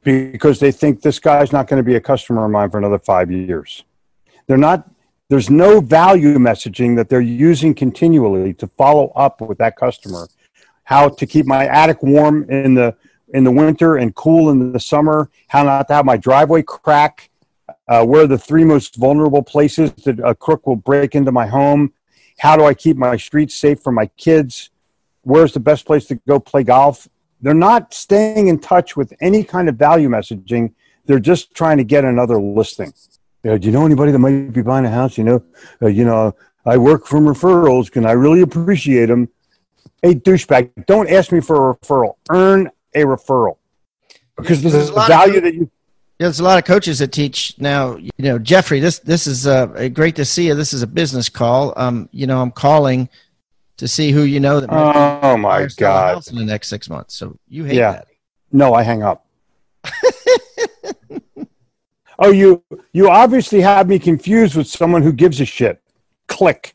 because 0.03 0.61
they 0.61 0.71
think 0.71 1.03
this 1.03 1.19
guy's 1.19 1.53
not 1.53 1.67
going 1.67 1.79
to 1.79 1.87
be 1.87 1.97
a 1.97 2.01
customer 2.01 2.45
of 2.45 2.51
mine 2.51 2.71
for 2.71 2.79
another 2.79 2.99
five 2.99 3.31
years. 3.31 3.85
They're 4.47 4.57
not, 4.57 4.89
there's 5.29 5.51
no 5.51 5.81
value 5.81 6.39
messaging 6.39 6.95
that 6.97 7.09
they're 7.09 7.21
using 7.21 7.75
continually 7.75 8.55
to 8.55 8.69
follow 8.69 9.09
up 9.17 9.41
with 9.41 9.59
that 9.59 9.77
customer. 9.77 10.29
How 10.85 11.09
to 11.09 11.27
keep 11.27 11.45
my 11.45 11.67
attic 11.67 12.03
warm 12.03 12.49
in 12.49 12.75
the 12.75 12.97
in 13.35 13.43
the 13.43 13.51
winter 13.51 13.97
and 13.97 14.15
cool 14.15 14.51
in 14.51 14.73
the 14.73 14.79
summer. 14.79 15.29
How 15.49 15.65
not 15.65 15.89
to 15.89 15.95
have 15.95 16.05
my 16.05 16.17
driveway 16.17 16.63
crack. 16.63 17.29
Uh, 17.89 18.05
where 18.05 18.25
are 18.25 18.27
the 18.27 18.39
three 18.39 18.65
most 18.65 18.97
vulnerable 18.97 19.43
places 19.43 19.93
that 20.05 20.19
a 20.21 20.35
crook 20.35 20.67
will 20.67 20.77
break 20.77 21.15
into 21.15 21.31
my 21.31 21.47
home? 21.47 21.93
How 22.39 22.57
do 22.57 22.65
I 22.65 22.75
keep 22.75 22.97
my 22.97 23.17
streets 23.17 23.55
safe 23.55 23.81
for 23.81 23.93
my 23.93 24.07
kids? 24.17 24.71
Where's 25.23 25.53
the 25.53 25.61
best 25.61 25.87
place 25.87 26.07
to 26.07 26.17
go 26.27 26.39
play 26.41 26.65
golf? 26.65 27.09
They're 27.41 27.55
not 27.55 27.95
staying 27.95 28.49
in 28.49 28.59
touch 28.59 28.97
with 28.97 29.13
any 29.21 29.45
kind 29.45 29.69
of 29.69 29.77
value 29.77 30.09
messaging. 30.09 30.73
They're 31.05 31.21
just 31.21 31.55
trying 31.55 31.77
to 31.77 31.85
get 31.85 32.05
another 32.05 32.41
listing. 32.41 32.93
You 33.45 33.53
know, 33.53 33.59
do 33.59 33.67
you 33.67 33.73
know 33.73 33.87
anybody 33.87 34.11
that 34.11 34.19
might 34.19 34.53
be 34.53 34.63
buying 34.63 34.85
a 34.85 34.91
house? 34.91 35.17
You 35.17 35.25
know, 35.25 35.43
uh, 35.81 35.87
you 35.87 36.05
know, 36.05 36.35
I 36.65 36.77
work 36.79 37.07
from 37.07 37.27
referrals. 37.27 37.91
Can 37.91 38.05
I 38.05 38.13
really 38.13 38.41
appreciate 38.41 39.07
them? 39.07 39.29
Hey, 40.03 40.15
douchebag, 40.15 40.87
don't 40.87 41.09
ask 41.09 41.31
me 41.31 41.41
for 41.41 41.71
a 41.71 41.77
referral. 41.77 42.15
Earn 42.29 42.71
a 42.95 43.03
referral 43.03 43.59
because 44.37 44.63
there's, 44.63 44.75
there's 44.75 44.91
a 44.91 44.95
value 45.07 45.41
that 45.41 45.55
you. 45.55 45.71
Yeah, 46.19 46.27
there's 46.29 46.41
a 46.41 46.45
lot 46.45 46.59
of 46.59 46.65
coaches 46.65 47.01
that 47.01 47.13
teach 47.13 47.55
now. 47.59 47.97
You 47.97 48.11
know, 48.19 48.39
Jeffrey, 48.39 48.81
this 48.81 49.01
this 49.01 49.27
is 49.27 49.47
uh, 49.47 49.67
great 49.93 50.17
to 50.17 50.25
see 50.25 50.47
you. 50.47 50.55
This 50.55 50.73
is 50.73 50.83
a 50.83 50.87
business 50.87 51.29
call. 51.29 51.75
Um, 51.77 52.09
you 52.11 52.27
know, 52.27 52.41
I'm 52.41 52.51
calling 52.51 53.11
to 53.77 53.87
see 53.87 54.11
who 54.13 54.23
you 54.23 54.41
know 54.41 54.61
that 54.61 54.71
might 54.71 55.21
oh 55.23 55.37
my 55.37 55.69
god 55.77 56.27
in 56.29 56.37
the 56.37 56.45
next 56.45 56.69
six 56.69 56.89
months. 56.89 57.15
So 57.15 57.39
you 57.49 57.65
hate 57.65 57.77
yeah. 57.77 57.93
that? 57.93 58.07
No, 58.51 58.73
I 58.73 58.83
hang 58.83 59.03
up. 59.03 59.27
oh, 62.19 62.31
you 62.31 62.63
you 62.93 63.11
obviously 63.11 63.61
have 63.61 63.89
me 63.89 63.99
confused 63.99 64.57
with 64.57 64.67
someone 64.67 65.03
who 65.03 65.13
gives 65.13 65.41
a 65.41 65.45
shit. 65.45 65.83
Click. 66.29 66.75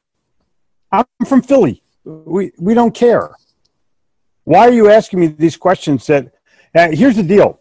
I'm 0.92 1.06
from 1.26 1.42
Philly. 1.42 1.82
We 2.04 2.52
we 2.60 2.76
don't 2.76 2.94
care. 2.94 3.32
Why 4.44 4.68
are 4.68 4.74
you 4.74 4.92
asking 4.92 5.20
me 5.20 5.28
these 5.28 5.58
questions? 5.58 6.06
That 6.08 6.34
uh, 6.76 6.90
here's 6.92 7.16
the 7.16 7.24
deal. 7.24 7.61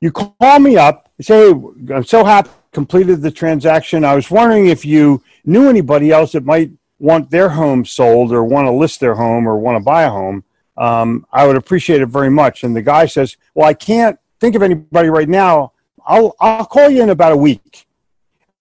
You 0.00 0.10
call 0.12 0.58
me 0.58 0.76
up, 0.76 1.10
say, 1.20 1.52
hey, 1.52 1.94
I'm 1.94 2.04
so 2.04 2.24
happy 2.24 2.50
completed 2.72 3.20
the 3.20 3.30
transaction. 3.30 4.04
I 4.04 4.14
was 4.14 4.30
wondering 4.30 4.66
if 4.66 4.84
you 4.84 5.22
knew 5.44 5.68
anybody 5.68 6.12
else 6.12 6.32
that 6.32 6.44
might 6.44 6.70
want 6.98 7.30
their 7.30 7.48
home 7.48 7.84
sold 7.84 8.32
or 8.32 8.44
want 8.44 8.66
to 8.66 8.72
list 8.72 9.00
their 9.00 9.14
home 9.14 9.48
or 9.48 9.56
want 9.56 9.76
to 9.76 9.84
buy 9.84 10.04
a 10.04 10.10
home, 10.10 10.44
um, 10.76 11.26
I 11.32 11.46
would 11.46 11.56
appreciate 11.56 12.00
it 12.00 12.06
very 12.06 12.30
much. 12.30 12.62
And 12.62 12.74
the 12.74 12.82
guy 12.82 13.06
says, 13.06 13.36
Well, 13.54 13.68
I 13.68 13.74
can't 13.74 14.18
think 14.38 14.54
of 14.54 14.62
anybody 14.62 15.08
right 15.08 15.28
now. 15.28 15.72
I'll, 16.06 16.34
I'll 16.40 16.66
call 16.66 16.88
you 16.88 17.02
in 17.02 17.10
about 17.10 17.32
a 17.32 17.36
week. 17.36 17.86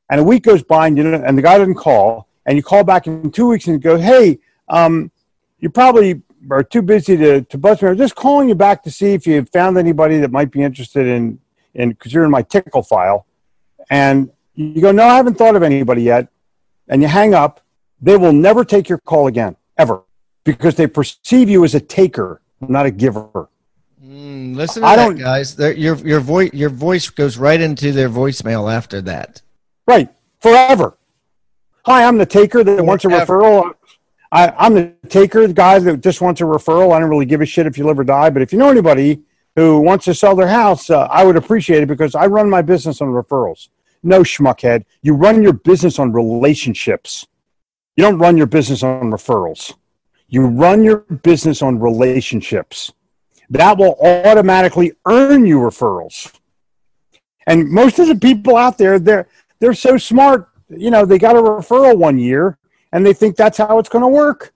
And 0.09 0.19
a 0.19 0.23
week 0.23 0.43
goes 0.43 0.63
by 0.63 0.87
and, 0.87 0.97
you 0.97 1.03
know, 1.03 1.21
and 1.23 1.37
the 1.37 1.41
guy 1.41 1.57
doesn't 1.57 1.75
call. 1.75 2.27
And 2.45 2.57
you 2.57 2.63
call 2.63 2.83
back 2.83 3.05
in 3.05 3.31
two 3.31 3.47
weeks 3.47 3.67
and 3.67 3.81
go, 3.81 3.97
Hey, 3.97 4.39
um, 4.67 5.11
you 5.59 5.69
probably 5.69 6.21
are 6.49 6.63
too 6.63 6.81
busy 6.81 7.17
to, 7.17 7.41
to 7.41 7.57
buzz 7.57 7.81
me. 7.81 7.89
I'm 7.89 7.97
just 7.97 8.15
calling 8.15 8.49
you 8.49 8.55
back 8.55 8.83
to 8.83 8.91
see 8.91 9.13
if 9.13 9.27
you 9.27 9.43
found 9.45 9.77
anybody 9.77 10.19
that 10.19 10.31
might 10.31 10.51
be 10.51 10.61
interested 10.61 11.07
in, 11.07 11.39
in 11.73 11.89
because 11.89 12.13
you're 12.13 12.25
in 12.25 12.31
my 12.31 12.41
tickle 12.41 12.83
file. 12.83 13.25
And 13.89 14.31
you 14.55 14.81
go, 14.81 14.91
No, 14.91 15.05
I 15.05 15.15
haven't 15.15 15.35
thought 15.35 15.55
of 15.55 15.63
anybody 15.63 16.03
yet 16.03 16.29
and 16.89 17.01
you 17.01 17.07
hang 17.07 17.33
up, 17.33 17.61
they 18.01 18.17
will 18.17 18.33
never 18.33 18.65
take 18.65 18.89
your 18.89 18.97
call 18.97 19.27
again, 19.27 19.55
ever, 19.77 20.03
because 20.43 20.75
they 20.75 20.87
perceive 20.87 21.49
you 21.49 21.63
as 21.63 21.75
a 21.75 21.79
taker, 21.79 22.41
not 22.59 22.85
a 22.85 22.91
giver. 22.91 23.49
Mm, 24.03 24.55
listen 24.55 24.81
to 24.81 24.87
I 24.87 24.95
that, 24.95 25.05
don't, 25.05 25.17
guys. 25.17 25.55
They're, 25.55 25.73
your 25.73 25.95
your 25.97 26.19
voice 26.19 26.51
your 26.53 26.69
voice 26.69 27.09
goes 27.09 27.37
right 27.37 27.59
into 27.59 27.91
their 27.91 28.09
voicemail 28.09 28.73
after 28.73 29.01
that. 29.01 29.41
Right, 29.85 30.09
forever. 30.39 30.97
Hi, 31.85 32.03
I'm 32.03 32.17
the 32.17 32.25
taker 32.25 32.63
that 32.63 32.83
wants 32.83 33.05
a 33.05 33.09
referral. 33.09 33.73
I, 34.31 34.49
I'm 34.57 34.73
the 34.75 34.93
taker, 35.09 35.47
the 35.47 35.53
guy 35.53 35.79
that 35.79 36.01
just 36.01 36.21
wants 36.21 36.41
a 36.41 36.43
referral. 36.43 36.93
I 36.93 36.99
don't 36.99 37.09
really 37.09 37.25
give 37.25 37.41
a 37.41 37.45
shit 37.45 37.65
if 37.65 37.77
you 37.77 37.85
live 37.85 37.99
or 37.99 38.03
die. 38.03 38.29
But 38.29 38.41
if 38.41 38.53
you 38.53 38.59
know 38.59 38.69
anybody 38.69 39.23
who 39.55 39.79
wants 39.79 40.05
to 40.05 40.13
sell 40.13 40.35
their 40.35 40.47
house, 40.47 40.89
uh, 40.89 41.07
I 41.11 41.23
would 41.23 41.35
appreciate 41.35 41.81
it 41.81 41.87
because 41.87 42.15
I 42.15 42.27
run 42.27 42.49
my 42.49 42.61
business 42.61 43.01
on 43.01 43.09
referrals. 43.09 43.69
No, 44.03 44.21
schmuckhead. 44.21 44.85
You 45.01 45.13
run 45.15 45.41
your 45.41 45.53
business 45.53 45.99
on 45.99 46.13
relationships. 46.13 47.27
You 47.95 48.03
don't 48.03 48.19
run 48.19 48.37
your 48.37 48.47
business 48.47 48.83
on 48.83 49.11
referrals. 49.11 49.73
You 50.27 50.45
run 50.45 50.83
your 50.83 50.97
business 50.97 51.61
on 51.61 51.79
relationships. 51.79 52.93
That 53.49 53.77
will 53.77 53.95
automatically 53.99 54.93
earn 55.07 55.45
you 55.45 55.57
referrals. 55.57 56.31
And 57.47 57.67
most 57.67 57.97
of 57.97 58.07
the 58.07 58.15
people 58.15 58.55
out 58.55 58.77
there, 58.77 58.99
they're 58.99 59.27
they're 59.59 59.73
so 59.73 59.97
smart. 59.97 60.49
You 60.69 60.91
know, 60.91 61.03
they 61.03 61.17
got 61.17 61.35
a 61.35 61.41
referral 61.41 61.97
one 61.97 62.19
year, 62.19 62.58
and 62.91 63.05
they 63.05 63.13
think 63.13 63.35
that's 63.35 63.57
how 63.57 63.79
it's 63.79 63.89
going 63.89 64.03
to 64.03 64.07
work. 64.07 64.53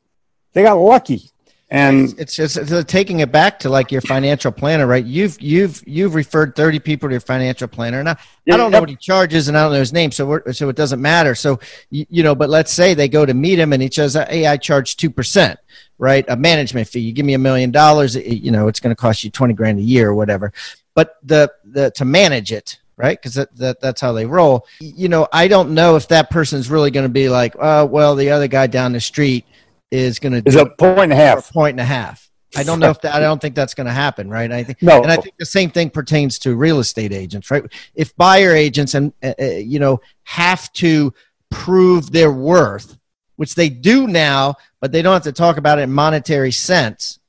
They 0.53 0.63
got 0.63 0.75
lucky. 0.75 1.29
And 1.69 2.13
it's 2.19 2.35
just 2.35 2.55
it's 2.55 2.91
taking 2.91 3.21
it 3.21 3.31
back 3.31 3.57
to 3.59 3.69
like 3.69 3.91
your 3.91 4.01
financial 4.01 4.51
planner 4.51 4.85
right? 4.85 5.03
You've 5.03 5.41
you've 5.41 5.81
you've 5.87 6.13
referred 6.13 6.55
30 6.55 6.77
people 6.77 7.09
to 7.09 7.13
your 7.13 7.19
financial 7.19 7.67
planner. 7.67 8.03
Now 8.03 8.15
yeah, 8.45 8.53
i 8.53 8.57
don't 8.57 8.71
know 8.71 8.79
what 8.79 8.89
he 8.89 8.95
charges 8.95 9.47
and 9.47 9.57
i 9.57 9.63
don't 9.63 9.73
know 9.73 9.79
his 9.79 9.91
name 9.91 10.11
so 10.11 10.39
so 10.51 10.69
it 10.69 10.75
doesn't 10.75 11.01
matter. 11.01 11.33
So 11.33 11.59
you, 11.89 12.05
you, 12.11 12.21
know 12.21 12.35
but 12.35 12.51
let's 12.51 12.71
say 12.71 12.93
they 12.93 13.09
go 13.09 13.25
to 13.25 13.33
meet 13.33 13.57
him 13.57 13.73
and 13.73 13.81
he 13.81 13.89
says 13.89 14.13
hey 14.13 14.45
i 14.45 14.55
charge 14.55 14.97
2% 14.97 15.57
right? 15.97 16.25
A 16.27 16.35
management 16.35 16.87
fee. 16.87 16.99
You 16.99 17.11
give 17.11 17.25
me 17.25 17.33
a 17.33 17.39
million 17.39 17.71
dollars 17.71 18.15
you 18.15 18.51
know 18.51 18.67
it's 18.67 18.79
going 18.79 18.95
to 18.95 18.99
cost 18.99 19.23
you 19.23 19.31
20 19.31 19.55
grand 19.55 19.79
a 19.79 19.81
year 19.81 20.09
or 20.09 20.15
whatever. 20.15 20.53
But 20.93 21.17
the 21.23 21.51
the 21.63 21.89
to 21.91 22.05
manage 22.05 22.51
it 22.51 22.77
right 22.97 23.19
because 23.19 23.33
that, 23.33 23.55
that 23.55 23.81
that's 23.81 23.99
how 23.99 24.11
they 24.11 24.25
roll 24.25 24.67
you 24.79 25.09
know 25.09 25.27
i 25.33 25.47
don't 25.47 25.73
know 25.73 25.95
if 25.95 26.07
that 26.07 26.29
person's 26.29 26.69
really 26.69 26.91
going 26.91 27.05
to 27.05 27.09
be 27.09 27.29
like 27.29 27.55
oh 27.59 27.85
well 27.85 28.15
the 28.15 28.29
other 28.29 28.47
guy 28.47 28.67
down 28.67 28.93
the 28.93 28.99
street 28.99 29.45
is 29.93 30.17
going 30.17 30.33
to 30.33 30.49
is 30.49 30.55
a 30.55 30.65
point 30.65 31.03
and 31.03 31.13
a 31.13 31.15
half. 31.15 31.49
A 31.49 31.53
point 31.53 31.73
and 31.73 31.79
a 31.79 31.85
half. 31.85 32.29
I 32.55 32.63
don't 32.63 32.79
know 32.79 32.89
if 32.89 33.01
that. 33.01 33.15
I 33.15 33.19
don't 33.19 33.41
think 33.41 33.55
that's 33.55 33.73
going 33.73 33.87
to 33.87 33.93
happen, 33.93 34.29
right? 34.29 34.51
I 34.51 34.63
think 34.63 34.81
no, 34.81 35.01
and 35.01 35.11
I 35.11 35.17
think 35.17 35.35
the 35.37 35.45
same 35.45 35.69
thing 35.69 35.89
pertains 35.89 36.39
to 36.39 36.55
real 36.55 36.79
estate 36.79 37.13
agents, 37.13 37.49
right? 37.49 37.63
If 37.95 38.15
buyer 38.15 38.51
agents 38.51 38.93
and 38.95 39.13
uh, 39.23 39.33
uh, 39.39 39.45
you 39.45 39.79
know 39.79 40.01
have 40.23 40.71
to 40.73 41.13
prove 41.49 42.11
their 42.11 42.31
worth, 42.31 42.97
which 43.37 43.55
they 43.55 43.69
do 43.69 44.07
now, 44.07 44.55
but 44.81 44.91
they 44.91 45.01
don't 45.01 45.13
have 45.13 45.23
to 45.23 45.31
talk 45.31 45.57
about 45.57 45.79
it 45.79 45.83
in 45.83 45.91
monetary 45.91 46.51
sense. 46.51 47.19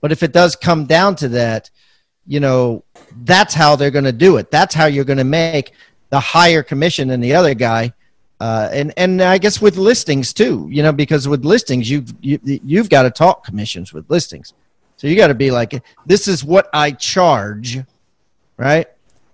But 0.00 0.12
if 0.12 0.22
it 0.22 0.32
does 0.32 0.56
come 0.56 0.86
down 0.86 1.16
to 1.16 1.28
that, 1.30 1.70
you 2.26 2.40
know, 2.40 2.84
that's 3.24 3.54
how 3.54 3.76
they're 3.76 3.90
going 3.90 4.04
to 4.04 4.12
do 4.12 4.36
it. 4.36 4.50
That's 4.50 4.74
how 4.74 4.86
you're 4.86 5.04
going 5.04 5.18
to 5.18 5.24
make 5.24 5.72
the 6.10 6.20
higher 6.20 6.62
commission 6.62 7.08
than 7.08 7.20
the 7.20 7.34
other 7.34 7.54
guy 7.54 7.92
uh, 8.40 8.68
and 8.72 8.92
and 8.96 9.22
I 9.22 9.38
guess 9.38 9.60
with 9.62 9.76
listings 9.76 10.32
too, 10.32 10.68
you 10.70 10.82
know, 10.82 10.92
because 10.92 11.26
with 11.26 11.44
listings 11.44 11.90
you've 11.90 12.12
you, 12.20 12.38
you've 12.42 12.90
got 12.90 13.02
to 13.02 13.10
talk 13.10 13.44
commissions 13.44 13.94
with 13.94 14.10
listings, 14.10 14.52
so 14.96 15.06
you 15.06 15.16
got 15.16 15.28
to 15.28 15.34
be 15.34 15.50
like, 15.50 15.82
this 16.04 16.28
is 16.28 16.44
what 16.44 16.68
I 16.74 16.90
charge, 16.90 17.78
right? 18.58 18.86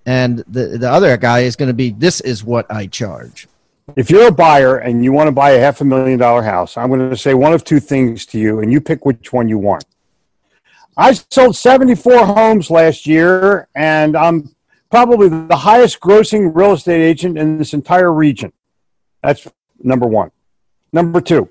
And 0.07 0.39
the 0.47 0.79
the 0.79 0.91
other 0.91 1.17
guy 1.17 1.41
is 1.41 1.57
going 1.57 1.69
to 1.69 1.75
be, 1.75 1.91
this 1.91 2.21
is 2.21 2.45
what 2.45 2.71
I 2.71 2.87
charge. 2.87 3.49
If 3.97 4.09
you're 4.09 4.29
a 4.29 4.33
buyer 4.33 4.79
and 4.79 5.03
you 5.03 5.11
want 5.11 5.27
to 5.27 5.33
buy 5.33 5.51
a 5.51 5.61
half 5.61 5.81
a 5.81 5.85
million 5.85 6.21
dollar 6.21 6.43
house, 6.43 6.77
I'm 6.77 6.89
going 6.89 7.11
to 7.11 7.17
say 7.17 7.35
one 7.35 7.53
of 7.53 7.65
two 7.65 7.81
things 7.81 8.25
to 8.27 8.39
you, 8.39 8.61
and 8.61 8.73
you 8.73 8.81
pick 8.81 9.05
which 9.05 9.33
one 9.33 9.49
you 9.49 9.59
want. 9.59 9.85
I 10.97 11.13
sold 11.13 11.57
74 11.57 12.27
homes 12.27 12.71
last 12.71 13.07
year, 13.07 13.69
and 13.75 14.15
I'm 14.15 14.55
probably 14.91 15.29
the 15.29 15.57
highest 15.57 16.01
grossing 16.01 16.55
real 16.55 16.73
estate 16.73 17.01
agent 17.01 17.39
in 17.39 17.57
this 17.57 17.73
entire 17.73 18.13
region. 18.13 18.53
That's 19.23 19.49
number 19.83 20.07
one. 20.07 20.31
Number 20.93 21.23
two, 21.23 21.49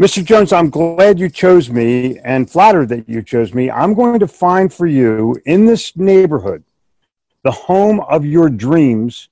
Mr. 0.00 0.24
Jones, 0.24 0.52
I'm 0.52 0.68
glad 0.68 1.20
you 1.20 1.28
chose 1.28 1.70
me 1.70 2.18
and 2.24 2.50
flattered 2.50 2.88
that 2.88 3.08
you 3.08 3.22
chose 3.22 3.54
me. 3.54 3.70
I'm 3.70 3.94
going 3.94 4.18
to 4.18 4.26
find 4.26 4.72
for 4.72 4.86
you 4.86 5.36
in 5.46 5.64
this 5.64 5.96
neighborhood 5.96 6.64
the 7.44 7.52
home 7.52 8.00
of 8.00 8.24
your 8.24 8.48
dreams 8.48 9.28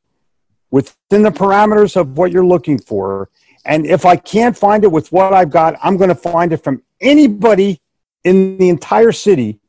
within 0.71 1.23
the 1.23 1.31
parameters 1.31 1.97
of 1.97 2.16
what 2.16 2.31
you're 2.31 2.47
looking 2.47 2.79
for. 2.79 3.31
And 3.64 3.85
if 3.85 4.07
I 4.07 4.14
can't 4.14 4.57
find 4.57 4.85
it 4.85 4.93
with 4.93 5.11
what 5.11 5.33
I've 5.33 5.51
got, 5.51 5.75
I'm 5.83 5.97
going 5.97 6.09
to 6.09 6.14
find 6.14 6.53
it 6.53 6.62
from 6.62 6.83
anybody 7.01 7.81
in 8.25 8.59
the 8.59 8.68
entire 8.68 9.12
city. 9.12 9.61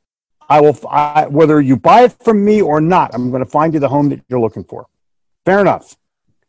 I 0.50 0.60
will, 0.60 0.78
I, 0.90 1.28
whether 1.28 1.62
you 1.62 1.78
buy 1.78 2.02
it 2.04 2.14
from 2.24 2.44
me 2.44 2.62
or 2.62 2.82
not, 2.82 3.16
I'm 3.16 3.30
going 3.30 3.44
to 3.44 3.50
find 3.50 3.74
you 3.74 3.80
the 3.80 3.88
home 3.88 4.10
that 4.10 4.22
you're 4.28 4.40
looking 4.40 4.66
for. 4.66 4.88
Fair 5.46 5.62
enough. 5.62 5.96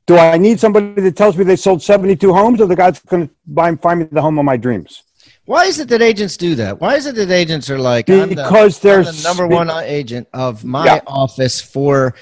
Do 0.06 0.16
I 0.16 0.36
need 0.36 0.58
somebody 0.58 1.00
that 1.00 1.16
tells 1.16 1.36
me 1.36 1.44
they 1.44 1.54
sold 1.54 1.82
72 1.82 2.32
homes 2.32 2.60
or 2.60 2.66
the 2.66 2.74
guy's 2.74 2.98
going 2.98 3.28
to 3.28 3.34
buy 3.46 3.68
and 3.68 3.80
find 3.80 4.00
me 4.00 4.08
the 4.10 4.20
home 4.20 4.38
of 4.38 4.44
my 4.44 4.56
dreams? 4.56 5.04
Why 5.44 5.66
is 5.66 5.78
it 5.78 5.88
that 5.88 6.02
agents 6.02 6.36
do 6.36 6.56
that? 6.56 6.80
Why 6.80 6.96
is 6.96 7.06
it 7.06 7.14
that 7.14 7.30
agents 7.30 7.70
are 7.70 7.78
like, 7.78 8.06
because 8.06 8.80
the, 8.80 8.88
there's 8.88 9.22
the 9.22 9.28
number 9.28 9.46
one 9.46 9.70
agent 9.70 10.26
of 10.32 10.64
my 10.64 10.84
yeah. 10.84 11.00
office 11.06 11.60
for 11.60 12.14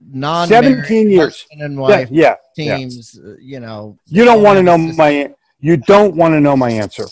non 0.00 0.46
17 0.46 1.10
years 1.10 1.46
and 1.50 1.76
wife 1.76 2.08
yeah, 2.10 2.36
yeah 2.56 2.76
teams, 2.76 3.18
yeah. 3.20 3.32
Uh, 3.32 3.36
you 3.40 3.60
know. 3.60 3.98
You 4.06 4.24
don't 4.24 4.42
want 4.42 4.58
to 4.58 4.62
know 4.62 4.78
my, 4.78 5.32
you 5.58 5.76
don't 5.76 6.14
want 6.14 6.34
to 6.34 6.40
know 6.40 6.56
my 6.56 6.70
answer 6.70 7.06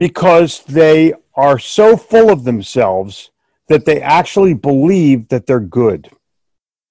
because 0.00 0.64
they 0.64 1.12
are 1.34 1.58
so 1.58 1.96
full 1.96 2.30
of 2.30 2.42
themselves 2.42 3.30
that 3.68 3.84
they 3.84 4.00
actually 4.00 4.54
believe 4.54 5.28
that 5.28 5.46
they're 5.46 5.60
good. 5.60 6.10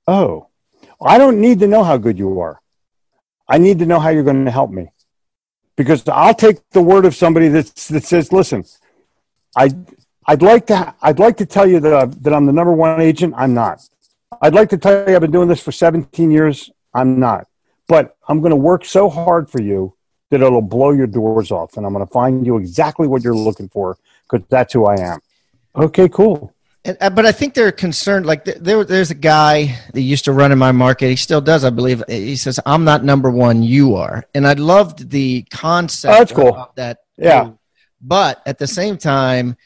Oh, 0.07 0.47
I 1.01 1.17
don't 1.17 1.41
need 1.41 1.59
to 1.59 1.67
know 1.67 1.83
how 1.83 1.97
good 1.97 2.17
you 2.17 2.39
are. 2.39 2.61
I 3.47 3.57
need 3.57 3.79
to 3.79 3.85
know 3.85 3.99
how 3.99 4.09
you're 4.09 4.23
going 4.23 4.45
to 4.45 4.51
help 4.51 4.69
me. 4.69 4.91
Because 5.75 6.07
I'll 6.07 6.35
take 6.35 6.57
the 6.69 6.81
word 6.81 7.05
of 7.05 7.15
somebody 7.15 7.47
that 7.49 7.65
that 7.89 8.03
says, 8.03 8.31
listen, 8.31 8.63
I, 9.57 9.71
I'd 10.27 10.43
like 10.43 10.67
to, 10.67 10.93
I'd 11.01 11.19
like 11.19 11.37
to 11.37 11.45
tell 11.45 11.67
you 11.67 11.79
that, 11.79 11.93
uh, 11.93 12.05
that 12.21 12.33
I'm 12.33 12.45
the 12.45 12.53
number 12.53 12.73
one 12.73 13.01
agent. 13.01 13.33
I'm 13.35 13.53
not. 13.53 13.81
I'd 14.41 14.53
like 14.53 14.69
to 14.69 14.77
tell 14.77 15.09
you 15.09 15.15
I've 15.15 15.21
been 15.21 15.31
doing 15.31 15.47
this 15.47 15.63
for 15.63 15.71
17 15.71 16.29
years. 16.29 16.69
I'm 16.93 17.19
not. 17.19 17.47
But 17.87 18.15
I'm 18.27 18.39
going 18.39 18.51
to 18.51 18.55
work 18.55 18.85
so 18.85 19.09
hard 19.09 19.49
for 19.49 19.61
you 19.61 19.95
that 20.29 20.41
it'll 20.41 20.61
blow 20.61 20.91
your 20.91 21.07
doors 21.07 21.51
off. 21.51 21.77
And 21.77 21.85
I'm 21.85 21.93
going 21.93 22.05
to 22.05 22.11
find 22.11 22.45
you 22.45 22.57
exactly 22.57 23.07
what 23.07 23.23
you're 23.23 23.35
looking 23.35 23.69
for 23.69 23.97
because 24.29 24.45
that's 24.49 24.73
who 24.73 24.85
I 24.85 24.99
am. 24.99 25.19
Okay, 25.75 26.09
cool. 26.09 26.53
And, 26.85 26.97
uh, 27.01 27.09
but 27.09 27.25
I 27.25 27.31
think 27.31 27.53
they're 27.53 27.71
concerned. 27.71 28.25
Like 28.25 28.45
there, 28.45 28.83
there's 28.83 29.11
a 29.11 29.15
guy 29.15 29.77
that 29.93 30.01
used 30.01 30.25
to 30.25 30.31
run 30.31 30.51
in 30.51 30.57
my 30.57 30.71
market. 30.71 31.09
He 31.09 31.15
still 31.15 31.41
does, 31.41 31.65
I 31.65 31.69
believe. 31.69 32.03
He 32.07 32.37
says, 32.37 32.59
"I'm 32.65 32.85
not 32.85 33.03
number 33.03 33.29
one. 33.29 33.63
You 33.63 33.95
are." 33.95 34.25
And 34.33 34.47
I 34.47 34.53
loved 34.53 35.09
the 35.09 35.43
concept. 35.51 36.13
Oh, 36.13 36.17
that's 36.19 36.31
cool. 36.31 36.71
That. 36.75 36.99
Yeah. 37.17 37.43
Too. 37.43 37.59
But 38.01 38.41
at 38.45 38.59
the 38.59 38.67
same 38.67 38.97
time, 38.97 39.57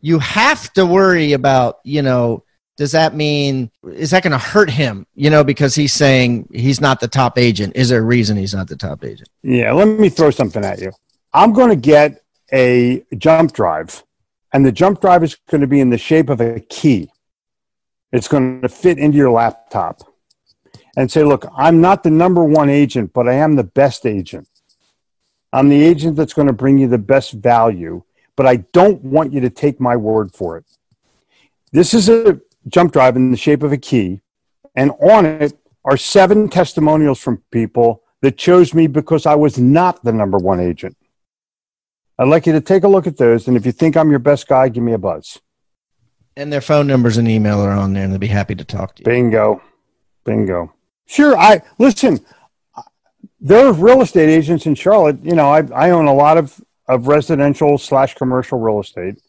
you 0.00 0.18
have 0.20 0.72
to 0.72 0.86
worry 0.86 1.34
about. 1.34 1.80
You 1.84 2.00
know, 2.00 2.44
does 2.76 2.92
that 2.92 3.14
mean 3.14 3.70
is 3.92 4.10
that 4.10 4.22
going 4.22 4.32
to 4.32 4.38
hurt 4.38 4.70
him? 4.70 5.06
You 5.14 5.30
know, 5.30 5.44
because 5.44 5.74
he's 5.74 5.92
saying 5.92 6.48
he's 6.52 6.80
not 6.80 7.00
the 7.00 7.08
top 7.08 7.38
agent. 7.38 7.76
Is 7.76 7.90
there 7.90 8.00
a 8.00 8.04
reason 8.04 8.36
he's 8.36 8.54
not 8.54 8.68
the 8.68 8.76
top 8.76 9.04
agent? 9.04 9.28
Yeah. 9.42 9.72
Let 9.72 9.88
me 9.88 10.08
throw 10.08 10.30
something 10.30 10.64
at 10.64 10.80
you. 10.80 10.92
I'm 11.32 11.52
going 11.52 11.70
to 11.70 11.76
get 11.76 12.22
a 12.52 13.04
jump 13.16 13.52
drive 13.52 14.02
and 14.52 14.64
the 14.66 14.72
jump 14.72 15.00
drive 15.00 15.24
is 15.24 15.36
going 15.48 15.62
to 15.62 15.66
be 15.66 15.80
in 15.80 15.90
the 15.90 15.98
shape 15.98 16.28
of 16.28 16.40
a 16.40 16.60
key. 16.60 17.10
It's 18.12 18.28
going 18.28 18.60
to 18.60 18.68
fit 18.68 18.98
into 18.98 19.16
your 19.16 19.30
laptop 19.30 20.02
and 20.96 21.10
say, 21.10 21.24
look, 21.24 21.46
I'm 21.56 21.80
not 21.80 22.02
the 22.02 22.10
number 22.10 22.44
one 22.44 22.68
agent, 22.68 23.12
but 23.14 23.26
I 23.26 23.34
am 23.34 23.56
the 23.56 23.64
best 23.64 24.04
agent. 24.04 24.46
I'm 25.52 25.68
the 25.70 25.82
agent 25.82 26.16
that's 26.16 26.34
going 26.34 26.48
to 26.48 26.52
bring 26.52 26.78
you 26.78 26.88
the 26.88 26.98
best 26.98 27.32
value, 27.32 28.02
but 28.36 28.46
I 28.46 28.56
don't 28.56 29.02
want 29.02 29.32
you 29.32 29.40
to 29.40 29.50
take 29.50 29.80
my 29.80 29.96
word 29.96 30.34
for 30.34 30.58
it. 30.58 30.64
This 31.72 31.94
is 31.94 32.10
a 32.10 32.40
jump 32.68 32.92
drive 32.92 33.16
in 33.16 33.30
the 33.30 33.36
shape 33.36 33.62
of 33.62 33.72
a 33.72 33.76
key, 33.76 34.20
and 34.74 34.92
on 35.00 35.26
it 35.26 35.52
are 35.84 35.96
seven 35.96 36.48
testimonials 36.48 37.20
from 37.20 37.42
people 37.50 38.02
that 38.20 38.38
chose 38.38 38.72
me 38.72 38.86
because 38.86 39.26
I 39.26 39.34
was 39.34 39.58
not 39.58 40.02
the 40.04 40.12
number 40.12 40.38
one 40.38 40.60
agent. 40.60 40.96
I'd 42.18 42.28
like 42.28 42.46
you 42.46 42.52
to 42.52 42.60
take 42.60 42.84
a 42.84 42.88
look 42.88 43.06
at 43.06 43.16
those. 43.16 43.48
And 43.48 43.56
if 43.56 43.66
you 43.66 43.72
think 43.72 43.96
I'm 43.96 44.10
your 44.10 44.20
best 44.20 44.46
guy, 44.46 44.68
give 44.68 44.82
me 44.82 44.92
a 44.92 44.98
buzz. 44.98 45.40
And 46.36 46.52
their 46.52 46.60
phone 46.60 46.86
numbers 46.86 47.16
and 47.16 47.28
email 47.28 47.60
are 47.60 47.72
on 47.72 47.92
there, 47.92 48.04
and 48.04 48.12
they'll 48.12 48.18
be 48.18 48.28
happy 48.28 48.54
to 48.54 48.64
talk 48.64 48.94
to 48.96 49.00
you. 49.00 49.04
Bingo. 49.04 49.60
Bingo. 50.24 50.72
Sure. 51.06 51.36
I 51.36 51.62
listen. 51.78 52.20
There 53.40 53.66
are 53.66 53.72
real 53.72 54.02
estate 54.02 54.30
agents 54.30 54.66
in 54.66 54.76
Charlotte. 54.76 55.22
You 55.24 55.34
know, 55.34 55.50
I, 55.50 55.62
I 55.74 55.90
own 55.90 56.06
a 56.06 56.14
lot 56.14 56.38
of, 56.38 56.60
of 56.86 57.08
residential 57.08 57.76
slash 57.76 58.14
commercial 58.14 58.60
real 58.60 58.80
estate. 58.80 59.20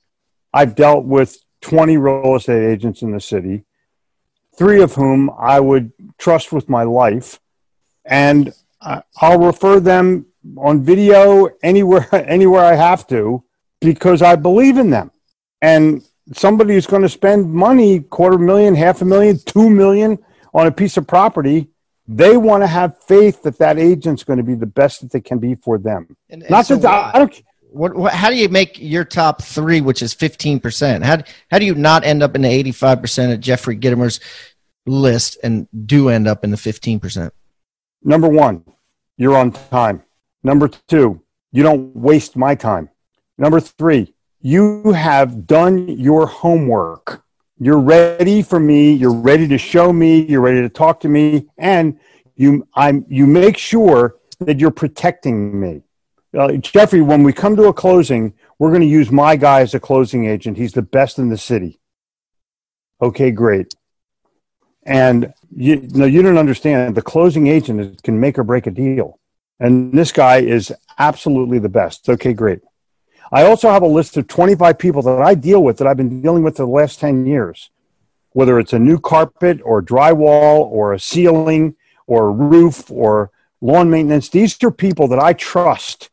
I've 0.53 0.75
dealt 0.75 1.05
with 1.05 1.42
20 1.63 1.97
real 1.97 2.35
estate 2.35 2.63
agents 2.63 3.01
in 3.01 3.11
the 3.11 3.19
city, 3.19 3.63
three 4.57 4.81
of 4.81 4.93
whom 4.93 5.31
I 5.37 5.59
would 5.59 5.91
trust 6.17 6.51
with 6.51 6.69
my 6.69 6.83
life. 6.83 7.39
And 8.05 8.53
I'll 8.81 9.39
refer 9.39 9.79
them 9.79 10.27
on 10.57 10.83
video 10.83 11.49
anywhere 11.63 12.07
anywhere 12.13 12.63
I 12.65 12.75
have 12.75 13.07
to 13.07 13.43
because 13.79 14.21
I 14.21 14.35
believe 14.35 14.77
in 14.77 14.89
them. 14.89 15.11
And 15.61 16.03
somebody 16.33 16.73
who's 16.73 16.87
going 16.87 17.01
to 17.01 17.09
spend 17.09 17.51
money, 17.51 18.01
quarter 18.01 18.37
million, 18.37 18.75
half 18.75 19.01
a 19.01 19.05
million, 19.05 19.39
two 19.45 19.69
million 19.69 20.19
on 20.53 20.67
a 20.67 20.71
piece 20.71 20.97
of 20.97 21.07
property, 21.07 21.69
they 22.07 22.35
want 22.35 22.63
to 22.63 22.67
have 22.67 23.01
faith 23.03 23.43
that 23.43 23.57
that 23.59 23.77
agent's 23.77 24.23
going 24.23 24.37
to 24.37 24.43
be 24.43 24.55
the 24.55 24.65
best 24.65 25.01
that 25.01 25.11
they 25.11 25.21
can 25.21 25.39
be 25.39 25.55
for 25.55 25.77
them. 25.77 26.17
And, 26.29 26.41
and 26.41 26.51
Not 26.51 26.65
so 26.65 26.75
that 26.75 26.89
I, 26.89 27.11
I 27.13 27.19
don't. 27.19 27.41
What, 27.73 27.95
what, 27.95 28.13
how 28.13 28.29
do 28.29 28.35
you 28.35 28.49
make 28.49 28.79
your 28.79 29.03
top 29.03 29.41
three, 29.41 29.81
which 29.81 30.01
is 30.01 30.13
15%? 30.13 31.03
How, 31.03 31.17
how 31.49 31.59
do 31.59 31.65
you 31.65 31.75
not 31.75 32.03
end 32.03 32.21
up 32.21 32.35
in 32.35 32.43
the 32.43 32.71
85% 32.71 33.33
of 33.33 33.39
Jeffrey 33.39 33.77
Gitomer's 33.77 34.19
list 34.85 35.37
and 35.43 35.67
do 35.85 36.09
end 36.09 36.27
up 36.27 36.43
in 36.43 36.51
the 36.51 36.57
15%? 36.57 37.31
Number 38.03 38.27
one, 38.27 38.63
you're 39.17 39.35
on 39.35 39.51
time. 39.51 40.03
Number 40.43 40.67
two, 40.67 41.21
you 41.51 41.63
don't 41.63 41.95
waste 41.95 42.35
my 42.35 42.53
time. 42.53 42.89
Number 43.37 43.59
three, 43.59 44.13
you 44.41 44.91
have 44.91 45.47
done 45.47 45.87
your 45.87 46.27
homework. 46.27 47.23
You're 47.59 47.79
ready 47.79 48.41
for 48.41 48.59
me. 48.59 48.91
You're 48.93 49.13
ready 49.13 49.47
to 49.47 49.57
show 49.57 49.93
me. 49.93 50.25
You're 50.25 50.41
ready 50.41 50.61
to 50.61 50.69
talk 50.69 50.99
to 51.01 51.09
me, 51.09 51.47
and 51.57 51.97
you 52.35 52.67
I'm 52.75 53.05
you 53.07 53.25
make 53.25 53.57
sure 53.57 54.17
that 54.39 54.59
you're 54.59 54.71
protecting 54.71 55.59
me. 55.59 55.83
Uh, 56.37 56.53
Jeffrey, 56.53 57.01
when 57.01 57.23
we 57.23 57.31
come 57.31 57.55
to 57.55 57.65
a 57.65 57.73
closing, 57.73 58.33
we're 58.57 58.69
going 58.69 58.81
to 58.81 58.87
use 58.87 59.11
my 59.11 59.35
guy 59.35 59.61
as 59.61 59.75
a 59.75 59.79
closing 59.79 60.25
agent. 60.25 60.57
He's 60.57 60.73
the 60.73 60.81
best 60.81 61.19
in 61.19 61.29
the 61.29 61.37
city. 61.37 61.79
Okay, 63.01 63.31
great. 63.31 63.75
And 64.83 65.33
you 65.55 65.87
no, 65.93 66.05
you 66.05 66.21
don't 66.21 66.37
understand. 66.37 66.95
The 66.95 67.01
closing 67.01 67.47
agent 67.47 68.01
can 68.03 68.19
make 68.19 68.39
or 68.39 68.43
break 68.43 68.67
a 68.67 68.71
deal, 68.71 69.19
and 69.59 69.93
this 69.93 70.11
guy 70.11 70.37
is 70.37 70.73
absolutely 70.97 71.59
the 71.59 71.69
best. 71.69 72.09
Okay, 72.09 72.33
great. 72.33 72.61
I 73.31 73.45
also 73.45 73.69
have 73.71 73.81
a 73.81 73.87
list 73.87 74.17
of 74.17 74.27
25 74.27 74.77
people 74.77 75.01
that 75.03 75.21
I 75.21 75.35
deal 75.35 75.63
with 75.63 75.77
that 75.77 75.87
I've 75.87 75.97
been 75.97 76.21
dealing 76.21 76.43
with 76.43 76.57
for 76.57 76.63
the 76.63 76.71
last 76.71 76.99
10 76.99 77.25
years, 77.25 77.71
whether 78.31 78.59
it's 78.59 78.73
a 78.73 78.79
new 78.79 78.99
carpet 78.99 79.59
or 79.63 79.81
drywall 79.81 80.59
or 80.59 80.93
a 80.93 80.99
ceiling 80.99 81.75
or 82.05 82.27
a 82.27 82.31
roof 82.31 82.91
or 82.91 83.31
lawn 83.61 83.89
maintenance. 83.89 84.29
These 84.29 84.61
are 84.63 84.71
people 84.71 85.07
that 85.07 85.19
I 85.19 85.33
trust. 85.33 86.09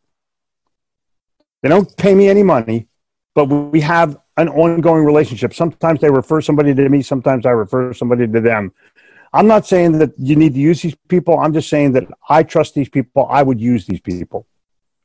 They 1.62 1.68
don't 1.68 1.94
pay 1.96 2.14
me 2.14 2.28
any 2.28 2.42
money, 2.42 2.88
but 3.34 3.46
we 3.46 3.80
have 3.80 4.18
an 4.36 4.48
ongoing 4.48 5.04
relationship. 5.04 5.54
Sometimes 5.54 6.00
they 6.00 6.10
refer 6.10 6.40
somebody 6.40 6.74
to 6.74 6.88
me, 6.88 7.02
sometimes 7.02 7.46
I 7.46 7.50
refer 7.50 7.92
somebody 7.92 8.26
to 8.26 8.40
them. 8.40 8.72
I'm 9.32 9.46
not 9.46 9.66
saying 9.66 9.98
that 9.98 10.12
you 10.18 10.34
need 10.34 10.54
to 10.54 10.60
use 10.60 10.82
these 10.82 10.96
people. 11.08 11.38
I'm 11.38 11.52
just 11.52 11.68
saying 11.68 11.92
that 11.92 12.08
I 12.28 12.42
trust 12.42 12.74
these 12.74 12.88
people. 12.88 13.26
I 13.30 13.42
would 13.42 13.60
use 13.60 13.86
these 13.86 14.00
people. 14.00 14.46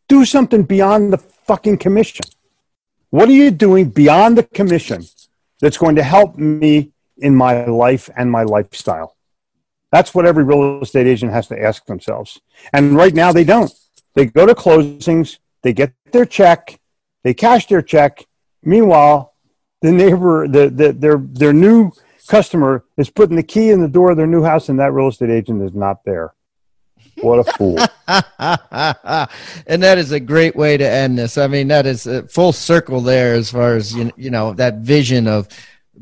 Do 0.07 0.25
something 0.25 0.63
beyond 0.63 1.13
the 1.13 1.17
fucking 1.17 1.77
commission. 1.77 2.25
What 3.11 3.29
are 3.29 3.33
you 3.33 3.51
doing 3.51 3.89
beyond 3.89 4.37
the 4.37 4.43
commission 4.43 5.03
that's 5.59 5.77
going 5.77 5.95
to 5.95 6.03
help 6.03 6.37
me 6.37 6.91
in 7.17 7.35
my 7.35 7.65
life 7.65 8.09
and 8.17 8.31
my 8.31 8.43
lifestyle? 8.43 9.15
That's 9.91 10.13
what 10.13 10.25
every 10.25 10.43
real 10.43 10.81
estate 10.81 11.07
agent 11.07 11.31
has 11.31 11.47
to 11.47 11.61
ask 11.61 11.85
themselves. 11.85 12.41
And 12.73 12.95
right 12.95 13.13
now 13.13 13.31
they 13.31 13.43
don't. 13.43 13.71
They 14.15 14.25
go 14.25 14.45
to 14.45 14.55
closings, 14.55 15.37
they 15.65 15.73
get 15.73 15.93
their 16.11 16.25
check, 16.25 16.79
they 17.23 17.33
cash 17.33 17.65
their 17.65 17.81
check. 17.81 18.23
Meanwhile, 18.61 19.33
the 19.81 19.91
neighbor, 19.91 20.47
the, 20.47 20.69
the, 20.69 20.93
their, 20.93 21.17
their 21.17 21.53
new 21.53 21.91
customer 22.27 22.85
is 22.97 23.09
putting 23.09 23.35
the 23.35 23.41
key 23.41 23.71
in 23.71 23.81
the 23.81 23.87
door 23.87 24.11
of 24.11 24.17
their 24.17 24.27
new 24.27 24.43
house 24.43 24.69
and 24.69 24.79
that 24.79 24.93
real 24.93 25.07
estate 25.07 25.31
agent 25.31 25.63
is 25.63 25.73
not 25.73 26.03
there. 26.05 26.35
What 27.21 27.39
a 27.39 27.51
fool. 27.53 27.79
and 29.65 29.81
that 29.81 29.97
is 29.97 30.11
a 30.11 30.19
great 30.19 30.55
way 30.55 30.77
to 30.77 30.87
end 30.87 31.17
this. 31.17 31.35
I 31.35 31.47
mean, 31.47 31.67
that 31.69 31.87
is 31.87 32.05
a 32.05 32.27
full 32.27 32.53
circle 32.53 33.01
there 33.01 33.33
as 33.33 33.49
far 33.49 33.75
as, 33.75 33.91
you, 33.91 34.11
you 34.17 34.29
know, 34.29 34.53
that 34.53 34.81
vision 34.81 35.27
of 35.27 35.47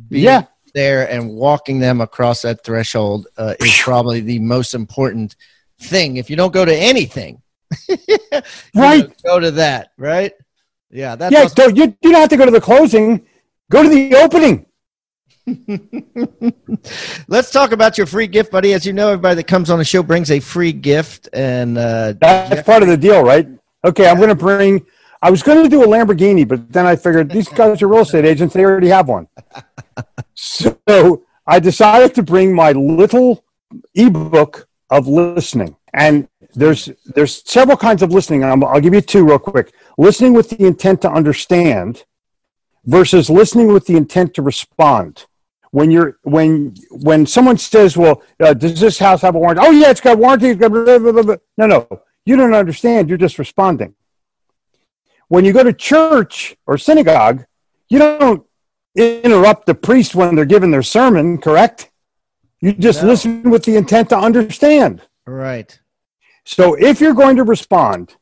being 0.10 0.26
Yeah. 0.26 0.44
there 0.74 1.10
and 1.10 1.30
walking 1.30 1.80
them 1.80 2.02
across 2.02 2.42
that 2.42 2.66
threshold 2.66 3.28
uh, 3.38 3.54
is 3.62 3.80
probably 3.82 4.20
the 4.20 4.40
most 4.40 4.74
important 4.74 5.38
thing. 5.80 6.18
If 6.18 6.30
you 6.30 6.36
don't 6.36 6.54
go 6.54 6.66
to 6.66 6.76
anything, 6.76 7.43
Right. 8.76 9.12
go 9.24 9.40
to 9.40 9.52
that, 9.52 9.92
right? 9.98 10.34
Yeah, 10.90 11.16
that's 11.16 11.34
yeah, 11.34 11.44
awesome. 11.44 11.56
so 11.56 11.68
you, 11.70 11.96
you 12.02 12.12
don't 12.12 12.22
have 12.22 12.30
to 12.30 12.38
go 12.38 12.46
to 12.46 12.52
the 12.52 12.62
closing. 12.62 13.26
Go 13.72 13.84
to 13.84 13.90
the 13.90 14.16
opening. 14.16 14.66
Let's 17.28 17.52
talk 17.52 17.72
about 17.72 17.98
your 17.98 18.08
free 18.08 18.28
gift, 18.28 18.52
buddy. 18.52 18.74
As 18.74 18.86
you 18.86 18.94
know, 18.94 19.10
everybody 19.10 19.36
that 19.36 19.48
comes 19.48 19.70
on 19.70 19.80
the 19.80 19.86
show 19.86 20.04
brings 20.04 20.32
a 20.32 20.40
free 20.40 20.72
gift, 20.72 21.30
and 21.34 21.78
uh, 21.78 22.14
That's 22.20 22.62
part 22.64 22.84
of 22.84 22.90
the 22.90 22.98
deal, 22.98 23.24
right? 23.24 23.48
Okay, 23.84 24.08
I'm 24.08 24.18
going 24.18 24.30
to 24.30 24.36
bring. 24.36 24.86
I 25.22 25.32
was 25.32 25.42
going 25.42 25.64
to 25.64 25.70
do 25.70 25.84
a 25.84 25.88
Lamborghini, 25.88 26.48
but 26.48 26.72
then 26.72 26.86
I 26.86 26.96
figured 26.96 27.30
these 27.30 27.48
guys 27.62 27.82
are 27.82 27.88
real 27.88 28.02
estate 28.02 28.26
agents; 28.26 28.54
they 28.54 28.64
already 28.64 28.90
have 28.90 29.08
one. 29.08 29.28
So 30.36 31.24
I 31.46 31.60
decided 31.60 32.16
to 32.16 32.24
bring 32.24 32.54
my 32.54 32.72
little 32.72 33.44
ebook 33.96 34.68
of 34.90 35.08
listening, 35.08 35.76
and 35.94 36.28
there's 36.56 36.90
there's 37.06 37.44
several 37.50 37.78
kinds 37.78 38.02
of 38.02 38.12
listening. 38.12 38.44
I'm, 38.44 38.64
I'll 38.64 38.80
give 38.80 38.94
you 38.94 39.02
two 39.02 39.26
real 39.26 39.40
quick: 39.40 39.74
listening 39.98 40.34
with 40.34 40.50
the 40.50 40.66
intent 40.66 41.02
to 41.02 41.12
understand, 41.12 42.06
versus 42.86 43.30
listening 43.30 43.68
with 43.68 43.86
the 43.86 43.96
intent 43.98 44.34
to 44.36 44.42
respond. 44.42 45.26
When 45.72 45.90
you're 45.90 46.18
when 46.24 46.76
when 46.92 47.26
someone 47.26 47.58
says, 47.58 47.98
"Well, 47.98 48.22
uh, 48.40 48.54
does 48.54 48.80
this 48.80 49.00
house 49.00 49.22
have 49.24 49.36
a 49.36 49.40
warranty?" 49.40 49.64
Oh, 49.66 49.72
yeah, 49.72 49.90
it's 49.90 50.02
got 50.02 50.18
warranty. 50.20 50.50
It's 50.50 50.60
got 50.60 50.72
blah, 50.72 51.00
blah, 51.00 51.12
blah, 51.12 51.24
blah. 51.24 51.36
No, 51.58 51.66
no, 51.66 52.02
you 52.26 52.36
don't 52.36 52.54
understand. 52.54 53.10
You're 53.10 53.18
just 53.18 53.40
responding. 53.40 53.96
When 55.30 55.46
you 55.46 55.54
go 55.54 55.64
to 55.64 55.74
church 55.74 56.56
or 56.68 56.78
synagogue, 56.78 57.46
you 57.90 57.98
don't 57.98 58.46
interrupt 58.96 59.66
the 59.66 59.74
priest 59.74 60.14
when 60.14 60.36
they're 60.36 60.46
giving 60.46 60.70
their 60.70 60.84
sermon. 60.84 61.40
Correct? 61.40 61.90
You 62.62 62.74
just 62.74 63.02
No. 63.02 63.10
listen 63.10 63.50
with 63.50 63.64
the 63.64 63.76
intent 63.76 64.10
to 64.10 64.18
understand. 64.18 65.02
right. 65.26 65.80
So 66.46 66.74
if 66.76 67.00
you're 67.00 67.14
going 67.14 67.38
to 67.38 67.44
respond, 67.44 68.16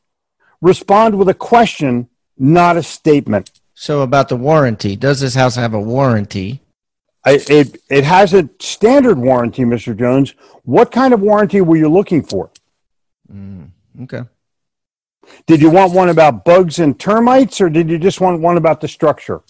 respond 0.62 1.18
with 1.18 1.30
a 1.30 1.34
question, 1.34 2.10
not 2.38 2.78
a 2.78 2.84
statement. 2.84 3.52
So 3.74 4.02
about 4.02 4.30
the 4.30 4.36
warranty, 4.36 4.96
does 4.96 5.22
this 5.22 5.36
house 5.36 5.56
have 5.56 5.74
a 5.74 5.80
warranty? 5.80 6.62
I, 7.24 7.40
it 7.50 7.78
it 7.90 8.04
has 8.04 8.34
a 8.34 8.50
standard 8.60 9.18
warranty, 9.18 9.64
Mr. 9.64 9.98
Jones. 9.98 10.34
What 10.64 10.92
kind 10.92 11.14
of 11.14 11.22
warranty 11.22 11.62
were 11.62 11.78
you 11.78 11.90
looking 11.90 12.24
for? 12.24 12.50
Mm, 13.32 13.70
okay. 14.04 14.24
Did 15.46 15.62
you 15.62 15.70
want 15.70 15.94
one 15.94 16.10
about 16.10 16.46
bugs 16.46 16.80
and 16.80 17.00
termites, 17.00 17.62
or 17.62 17.70
did 17.70 17.90
you 17.90 18.00
just 18.00 18.22
want 18.22 18.42
one 18.42 18.58
about 18.58 18.82
the 18.82 18.88
structure? 18.88 19.42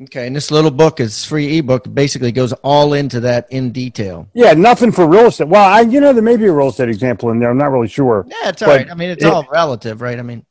Okay, 0.00 0.26
and 0.26 0.34
this 0.34 0.50
little 0.50 0.70
book 0.70 1.00
is 1.00 1.22
free 1.24 1.58
ebook. 1.58 1.92
Basically, 1.92 2.32
goes 2.32 2.52
all 2.64 2.94
into 2.94 3.20
that 3.20 3.46
in 3.50 3.72
detail. 3.72 4.26
Yeah, 4.32 4.54
nothing 4.54 4.90
for 4.90 5.06
real 5.06 5.26
estate. 5.26 5.48
Well, 5.48 5.64
I, 5.68 5.82
you 5.82 6.00
know, 6.00 6.14
there 6.14 6.22
may 6.22 6.38
be 6.38 6.46
a 6.46 6.52
real 6.52 6.68
estate 6.68 6.88
example 6.88 7.30
in 7.30 7.38
there. 7.38 7.50
I'm 7.50 7.58
not 7.58 7.70
really 7.70 7.88
sure. 7.88 8.24
Yeah, 8.26 8.48
it's 8.48 8.62
all 8.62 8.68
right. 8.68 8.90
I 8.90 8.94
mean, 8.94 9.10
it's 9.10 9.22
it- 9.22 9.30
all 9.30 9.46
relative, 9.52 10.00
right? 10.00 10.18
I 10.18 10.22
mean, 10.22 10.46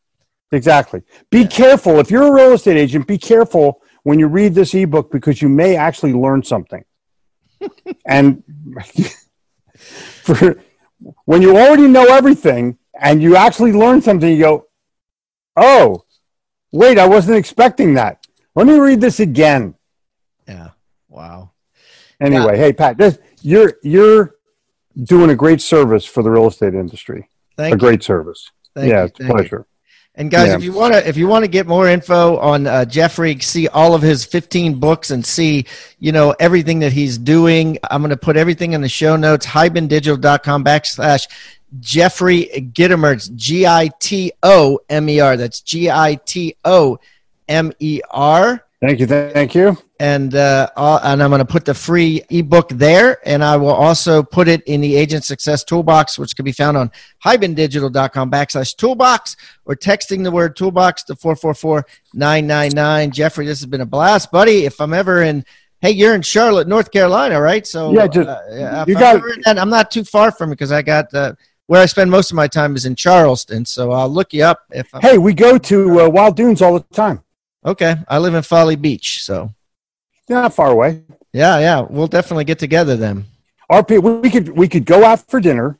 Exactly. 0.51 1.01
Be 1.29 1.45
careful. 1.47 1.99
If 1.99 2.11
you're 2.11 2.27
a 2.27 2.31
real 2.31 2.53
estate 2.53 2.77
agent, 2.77 3.07
be 3.07 3.17
careful 3.17 3.81
when 4.03 4.19
you 4.19 4.27
read 4.27 4.53
this 4.53 4.73
ebook 4.73 5.11
because 5.11 5.41
you 5.41 5.47
may 5.47 5.77
actually 5.77 6.13
learn 6.13 6.43
something. 6.43 6.83
and 8.05 8.43
for 9.75 10.61
when 11.25 11.41
you 11.41 11.57
already 11.57 11.87
know 11.87 12.05
everything 12.05 12.77
and 12.99 13.21
you 13.23 13.35
actually 13.35 13.71
learn 13.71 14.01
something, 14.01 14.29
you 14.29 14.39
go, 14.43 14.67
"Oh, 15.55 16.03
wait, 16.71 16.97
I 16.99 17.07
wasn't 17.07 17.37
expecting 17.37 17.93
that. 17.93 18.20
Let 18.55 18.67
me 18.67 18.77
read 18.79 19.01
this 19.01 19.19
again." 19.19 19.75
yeah. 20.47 20.69
Wow. 21.09 21.51
Anyway, 22.19 22.57
hey 22.57 22.71
Pat, 22.73 22.97
this, 22.97 23.17
you're 23.41 23.73
you're 23.83 24.35
doing 25.03 25.29
a 25.31 25.35
great 25.35 25.61
service 25.61 26.05
for 26.05 26.21
the 26.23 26.29
real 26.29 26.47
estate 26.47 26.73
industry. 26.73 27.27
Thank 27.57 27.75
a 27.75 27.77
great 27.77 28.03
service. 28.03 28.51
Thank 28.75 28.89
yeah, 28.89 28.99
you, 28.99 29.05
it's 29.05 29.19
a 29.19 29.23
thank 29.23 29.29
you. 29.29 29.35
pleasure. 29.35 29.67
And 30.15 30.29
guys, 30.29 30.49
Yeah. 30.49 30.55
if 30.55 30.63
you 30.63 30.73
want 30.73 30.93
to, 30.93 31.07
if 31.07 31.15
you 31.17 31.27
want 31.27 31.43
to 31.45 31.47
get 31.47 31.67
more 31.67 31.87
info 31.87 32.37
on 32.37 32.67
uh, 32.67 32.83
Jeffrey, 32.85 33.39
see 33.39 33.67
all 33.69 33.93
of 33.95 34.01
his 34.01 34.25
15 34.25 34.79
books 34.79 35.09
and 35.09 35.25
see, 35.25 35.65
you 35.99 36.11
know, 36.11 36.35
everything 36.39 36.79
that 36.79 36.91
he's 36.91 37.17
doing. 37.17 37.77
I'm 37.89 38.01
going 38.01 38.09
to 38.09 38.17
put 38.17 38.35
everything 38.35 38.73
in 38.73 38.81
the 38.81 38.89
show 38.89 39.15
notes. 39.15 39.45
Hibandigital.com 39.45 40.65
backslash 40.65 41.27
Jeffrey 41.79 42.49
Gitomer. 42.73 43.35
G 43.35 43.65
I 43.65 43.89
T 43.99 44.33
O 44.43 44.79
M 44.89 45.07
E 45.09 45.19
R. 45.21 45.37
That's 45.37 45.61
G 45.61 45.89
I 45.89 46.15
T 46.25 46.55
O 46.65 46.99
M 47.51 47.71
E 47.79 48.01
R. 48.11 48.63
Thank 48.81 48.99
you. 48.99 49.05
Thank 49.05 49.53
you. 49.53 49.77
and 49.99 50.33
uh, 50.33 50.67
uh, 50.75 50.99
and 51.03 51.21
I'm 51.21 51.29
going 51.29 51.37
to 51.37 51.45
put 51.45 51.65
the 51.65 51.73
free 51.75 52.23
ebook 52.31 52.69
there, 52.69 53.19
and 53.27 53.43
I 53.43 53.55
will 53.55 53.69
also 53.87 54.23
put 54.23 54.47
it 54.47 54.63
in 54.63 54.81
the 54.81 54.95
Agent 54.95 55.23
Success 55.23 55.63
Toolbox, 55.63 56.17
which 56.17 56.35
can 56.35 56.45
be 56.45 56.51
found 56.51 56.75
on 56.77 56.89
hibandigital.com 57.23 58.31
backslash 58.31 58.75
toolbox 58.75 59.35
or 59.65 59.75
texting 59.75 60.23
the 60.23 60.31
word 60.31 60.55
toolbox 60.55 61.03
to 61.03 61.13
444-999. 62.15 63.11
Jeffrey, 63.11 63.45
this 63.45 63.59
has 63.59 63.67
been 63.67 63.81
a 63.81 63.85
blast, 63.85 64.31
buddy. 64.31 64.65
If 64.65 64.79
I'm 64.81 64.93
ever 64.93 65.21
in, 65.23 65.45
hey, 65.81 65.91
you're 65.91 66.15
in 66.15 66.21
Charlotte, 66.21 66.67
North 66.67 66.91
Carolina, 66.91 67.39
right? 67.39 67.65
So 67.67 67.93
Yeah, 67.93 68.07
just- 68.07 68.27
uh, 68.29 68.39
you 68.49 68.65
I'm 68.65 68.85
got- 68.93 69.21
that- 69.45 69.59
I'm 69.59 69.69
not 69.69 69.91
too 69.91 70.03
far 70.03 70.31
from 70.31 70.49
it 70.51 70.55
because 70.55 70.71
I 70.71 70.81
got 70.81 71.13
uh, 71.13 71.33
where 71.67 71.81
I 71.81 71.85
spend 71.85 72.09
most 72.11 72.31
of 72.31 72.35
my 72.35 72.47
time 72.47 72.75
is 72.75 72.85
in 72.85 72.95
Charleston. 72.95 73.65
So 73.65 73.91
I'll 73.91 74.09
look 74.09 74.33
you 74.33 74.43
up 74.43 74.61
if. 74.71 74.87
I'm, 74.93 75.01
Hey, 75.01 75.17
we 75.17 75.33
go 75.33 75.57
to 75.57 76.01
uh, 76.01 76.09
Wild 76.09 76.35
Dunes 76.35 76.61
all 76.61 76.73
the 76.73 76.83
time. 76.93 77.21
Okay, 77.65 77.95
I 78.07 78.17
live 78.17 78.33
in 78.33 78.43
Folly 78.43 78.75
Beach, 78.75 79.23
so 79.23 79.53
Not 80.29 80.53
far 80.53 80.71
away. 80.71 81.03
yeah, 81.33 81.59
yeah, 81.59 81.81
we'll 81.81 82.07
definitely 82.07 82.45
get 82.45 82.59
together 82.59 82.95
then. 82.95 83.25
RP, 83.71 84.21
we 84.21 84.29
could 84.29 84.49
we 84.49 84.67
could 84.67 84.85
go 84.85 85.05
out 85.05 85.27
for 85.29 85.39
dinner. 85.39 85.79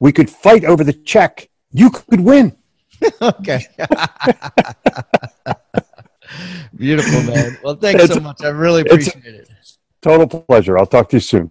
We 0.00 0.12
could 0.12 0.28
fight 0.30 0.64
over 0.64 0.82
the 0.84 0.92
check. 0.92 1.48
You 1.70 1.90
could 1.90 2.20
win. 2.20 2.56
okay. 3.22 3.64
Beautiful, 6.76 7.22
man. 7.22 7.58
Well, 7.62 7.76
thanks 7.76 8.06
so 8.06 8.20
much. 8.20 8.42
I 8.42 8.48
really 8.48 8.82
appreciate 8.82 9.24
it. 9.24 9.48
Total 10.02 10.26
pleasure. 10.26 10.78
I'll 10.78 10.86
talk 10.86 11.08
to 11.10 11.16
you 11.16 11.20
soon. 11.20 11.50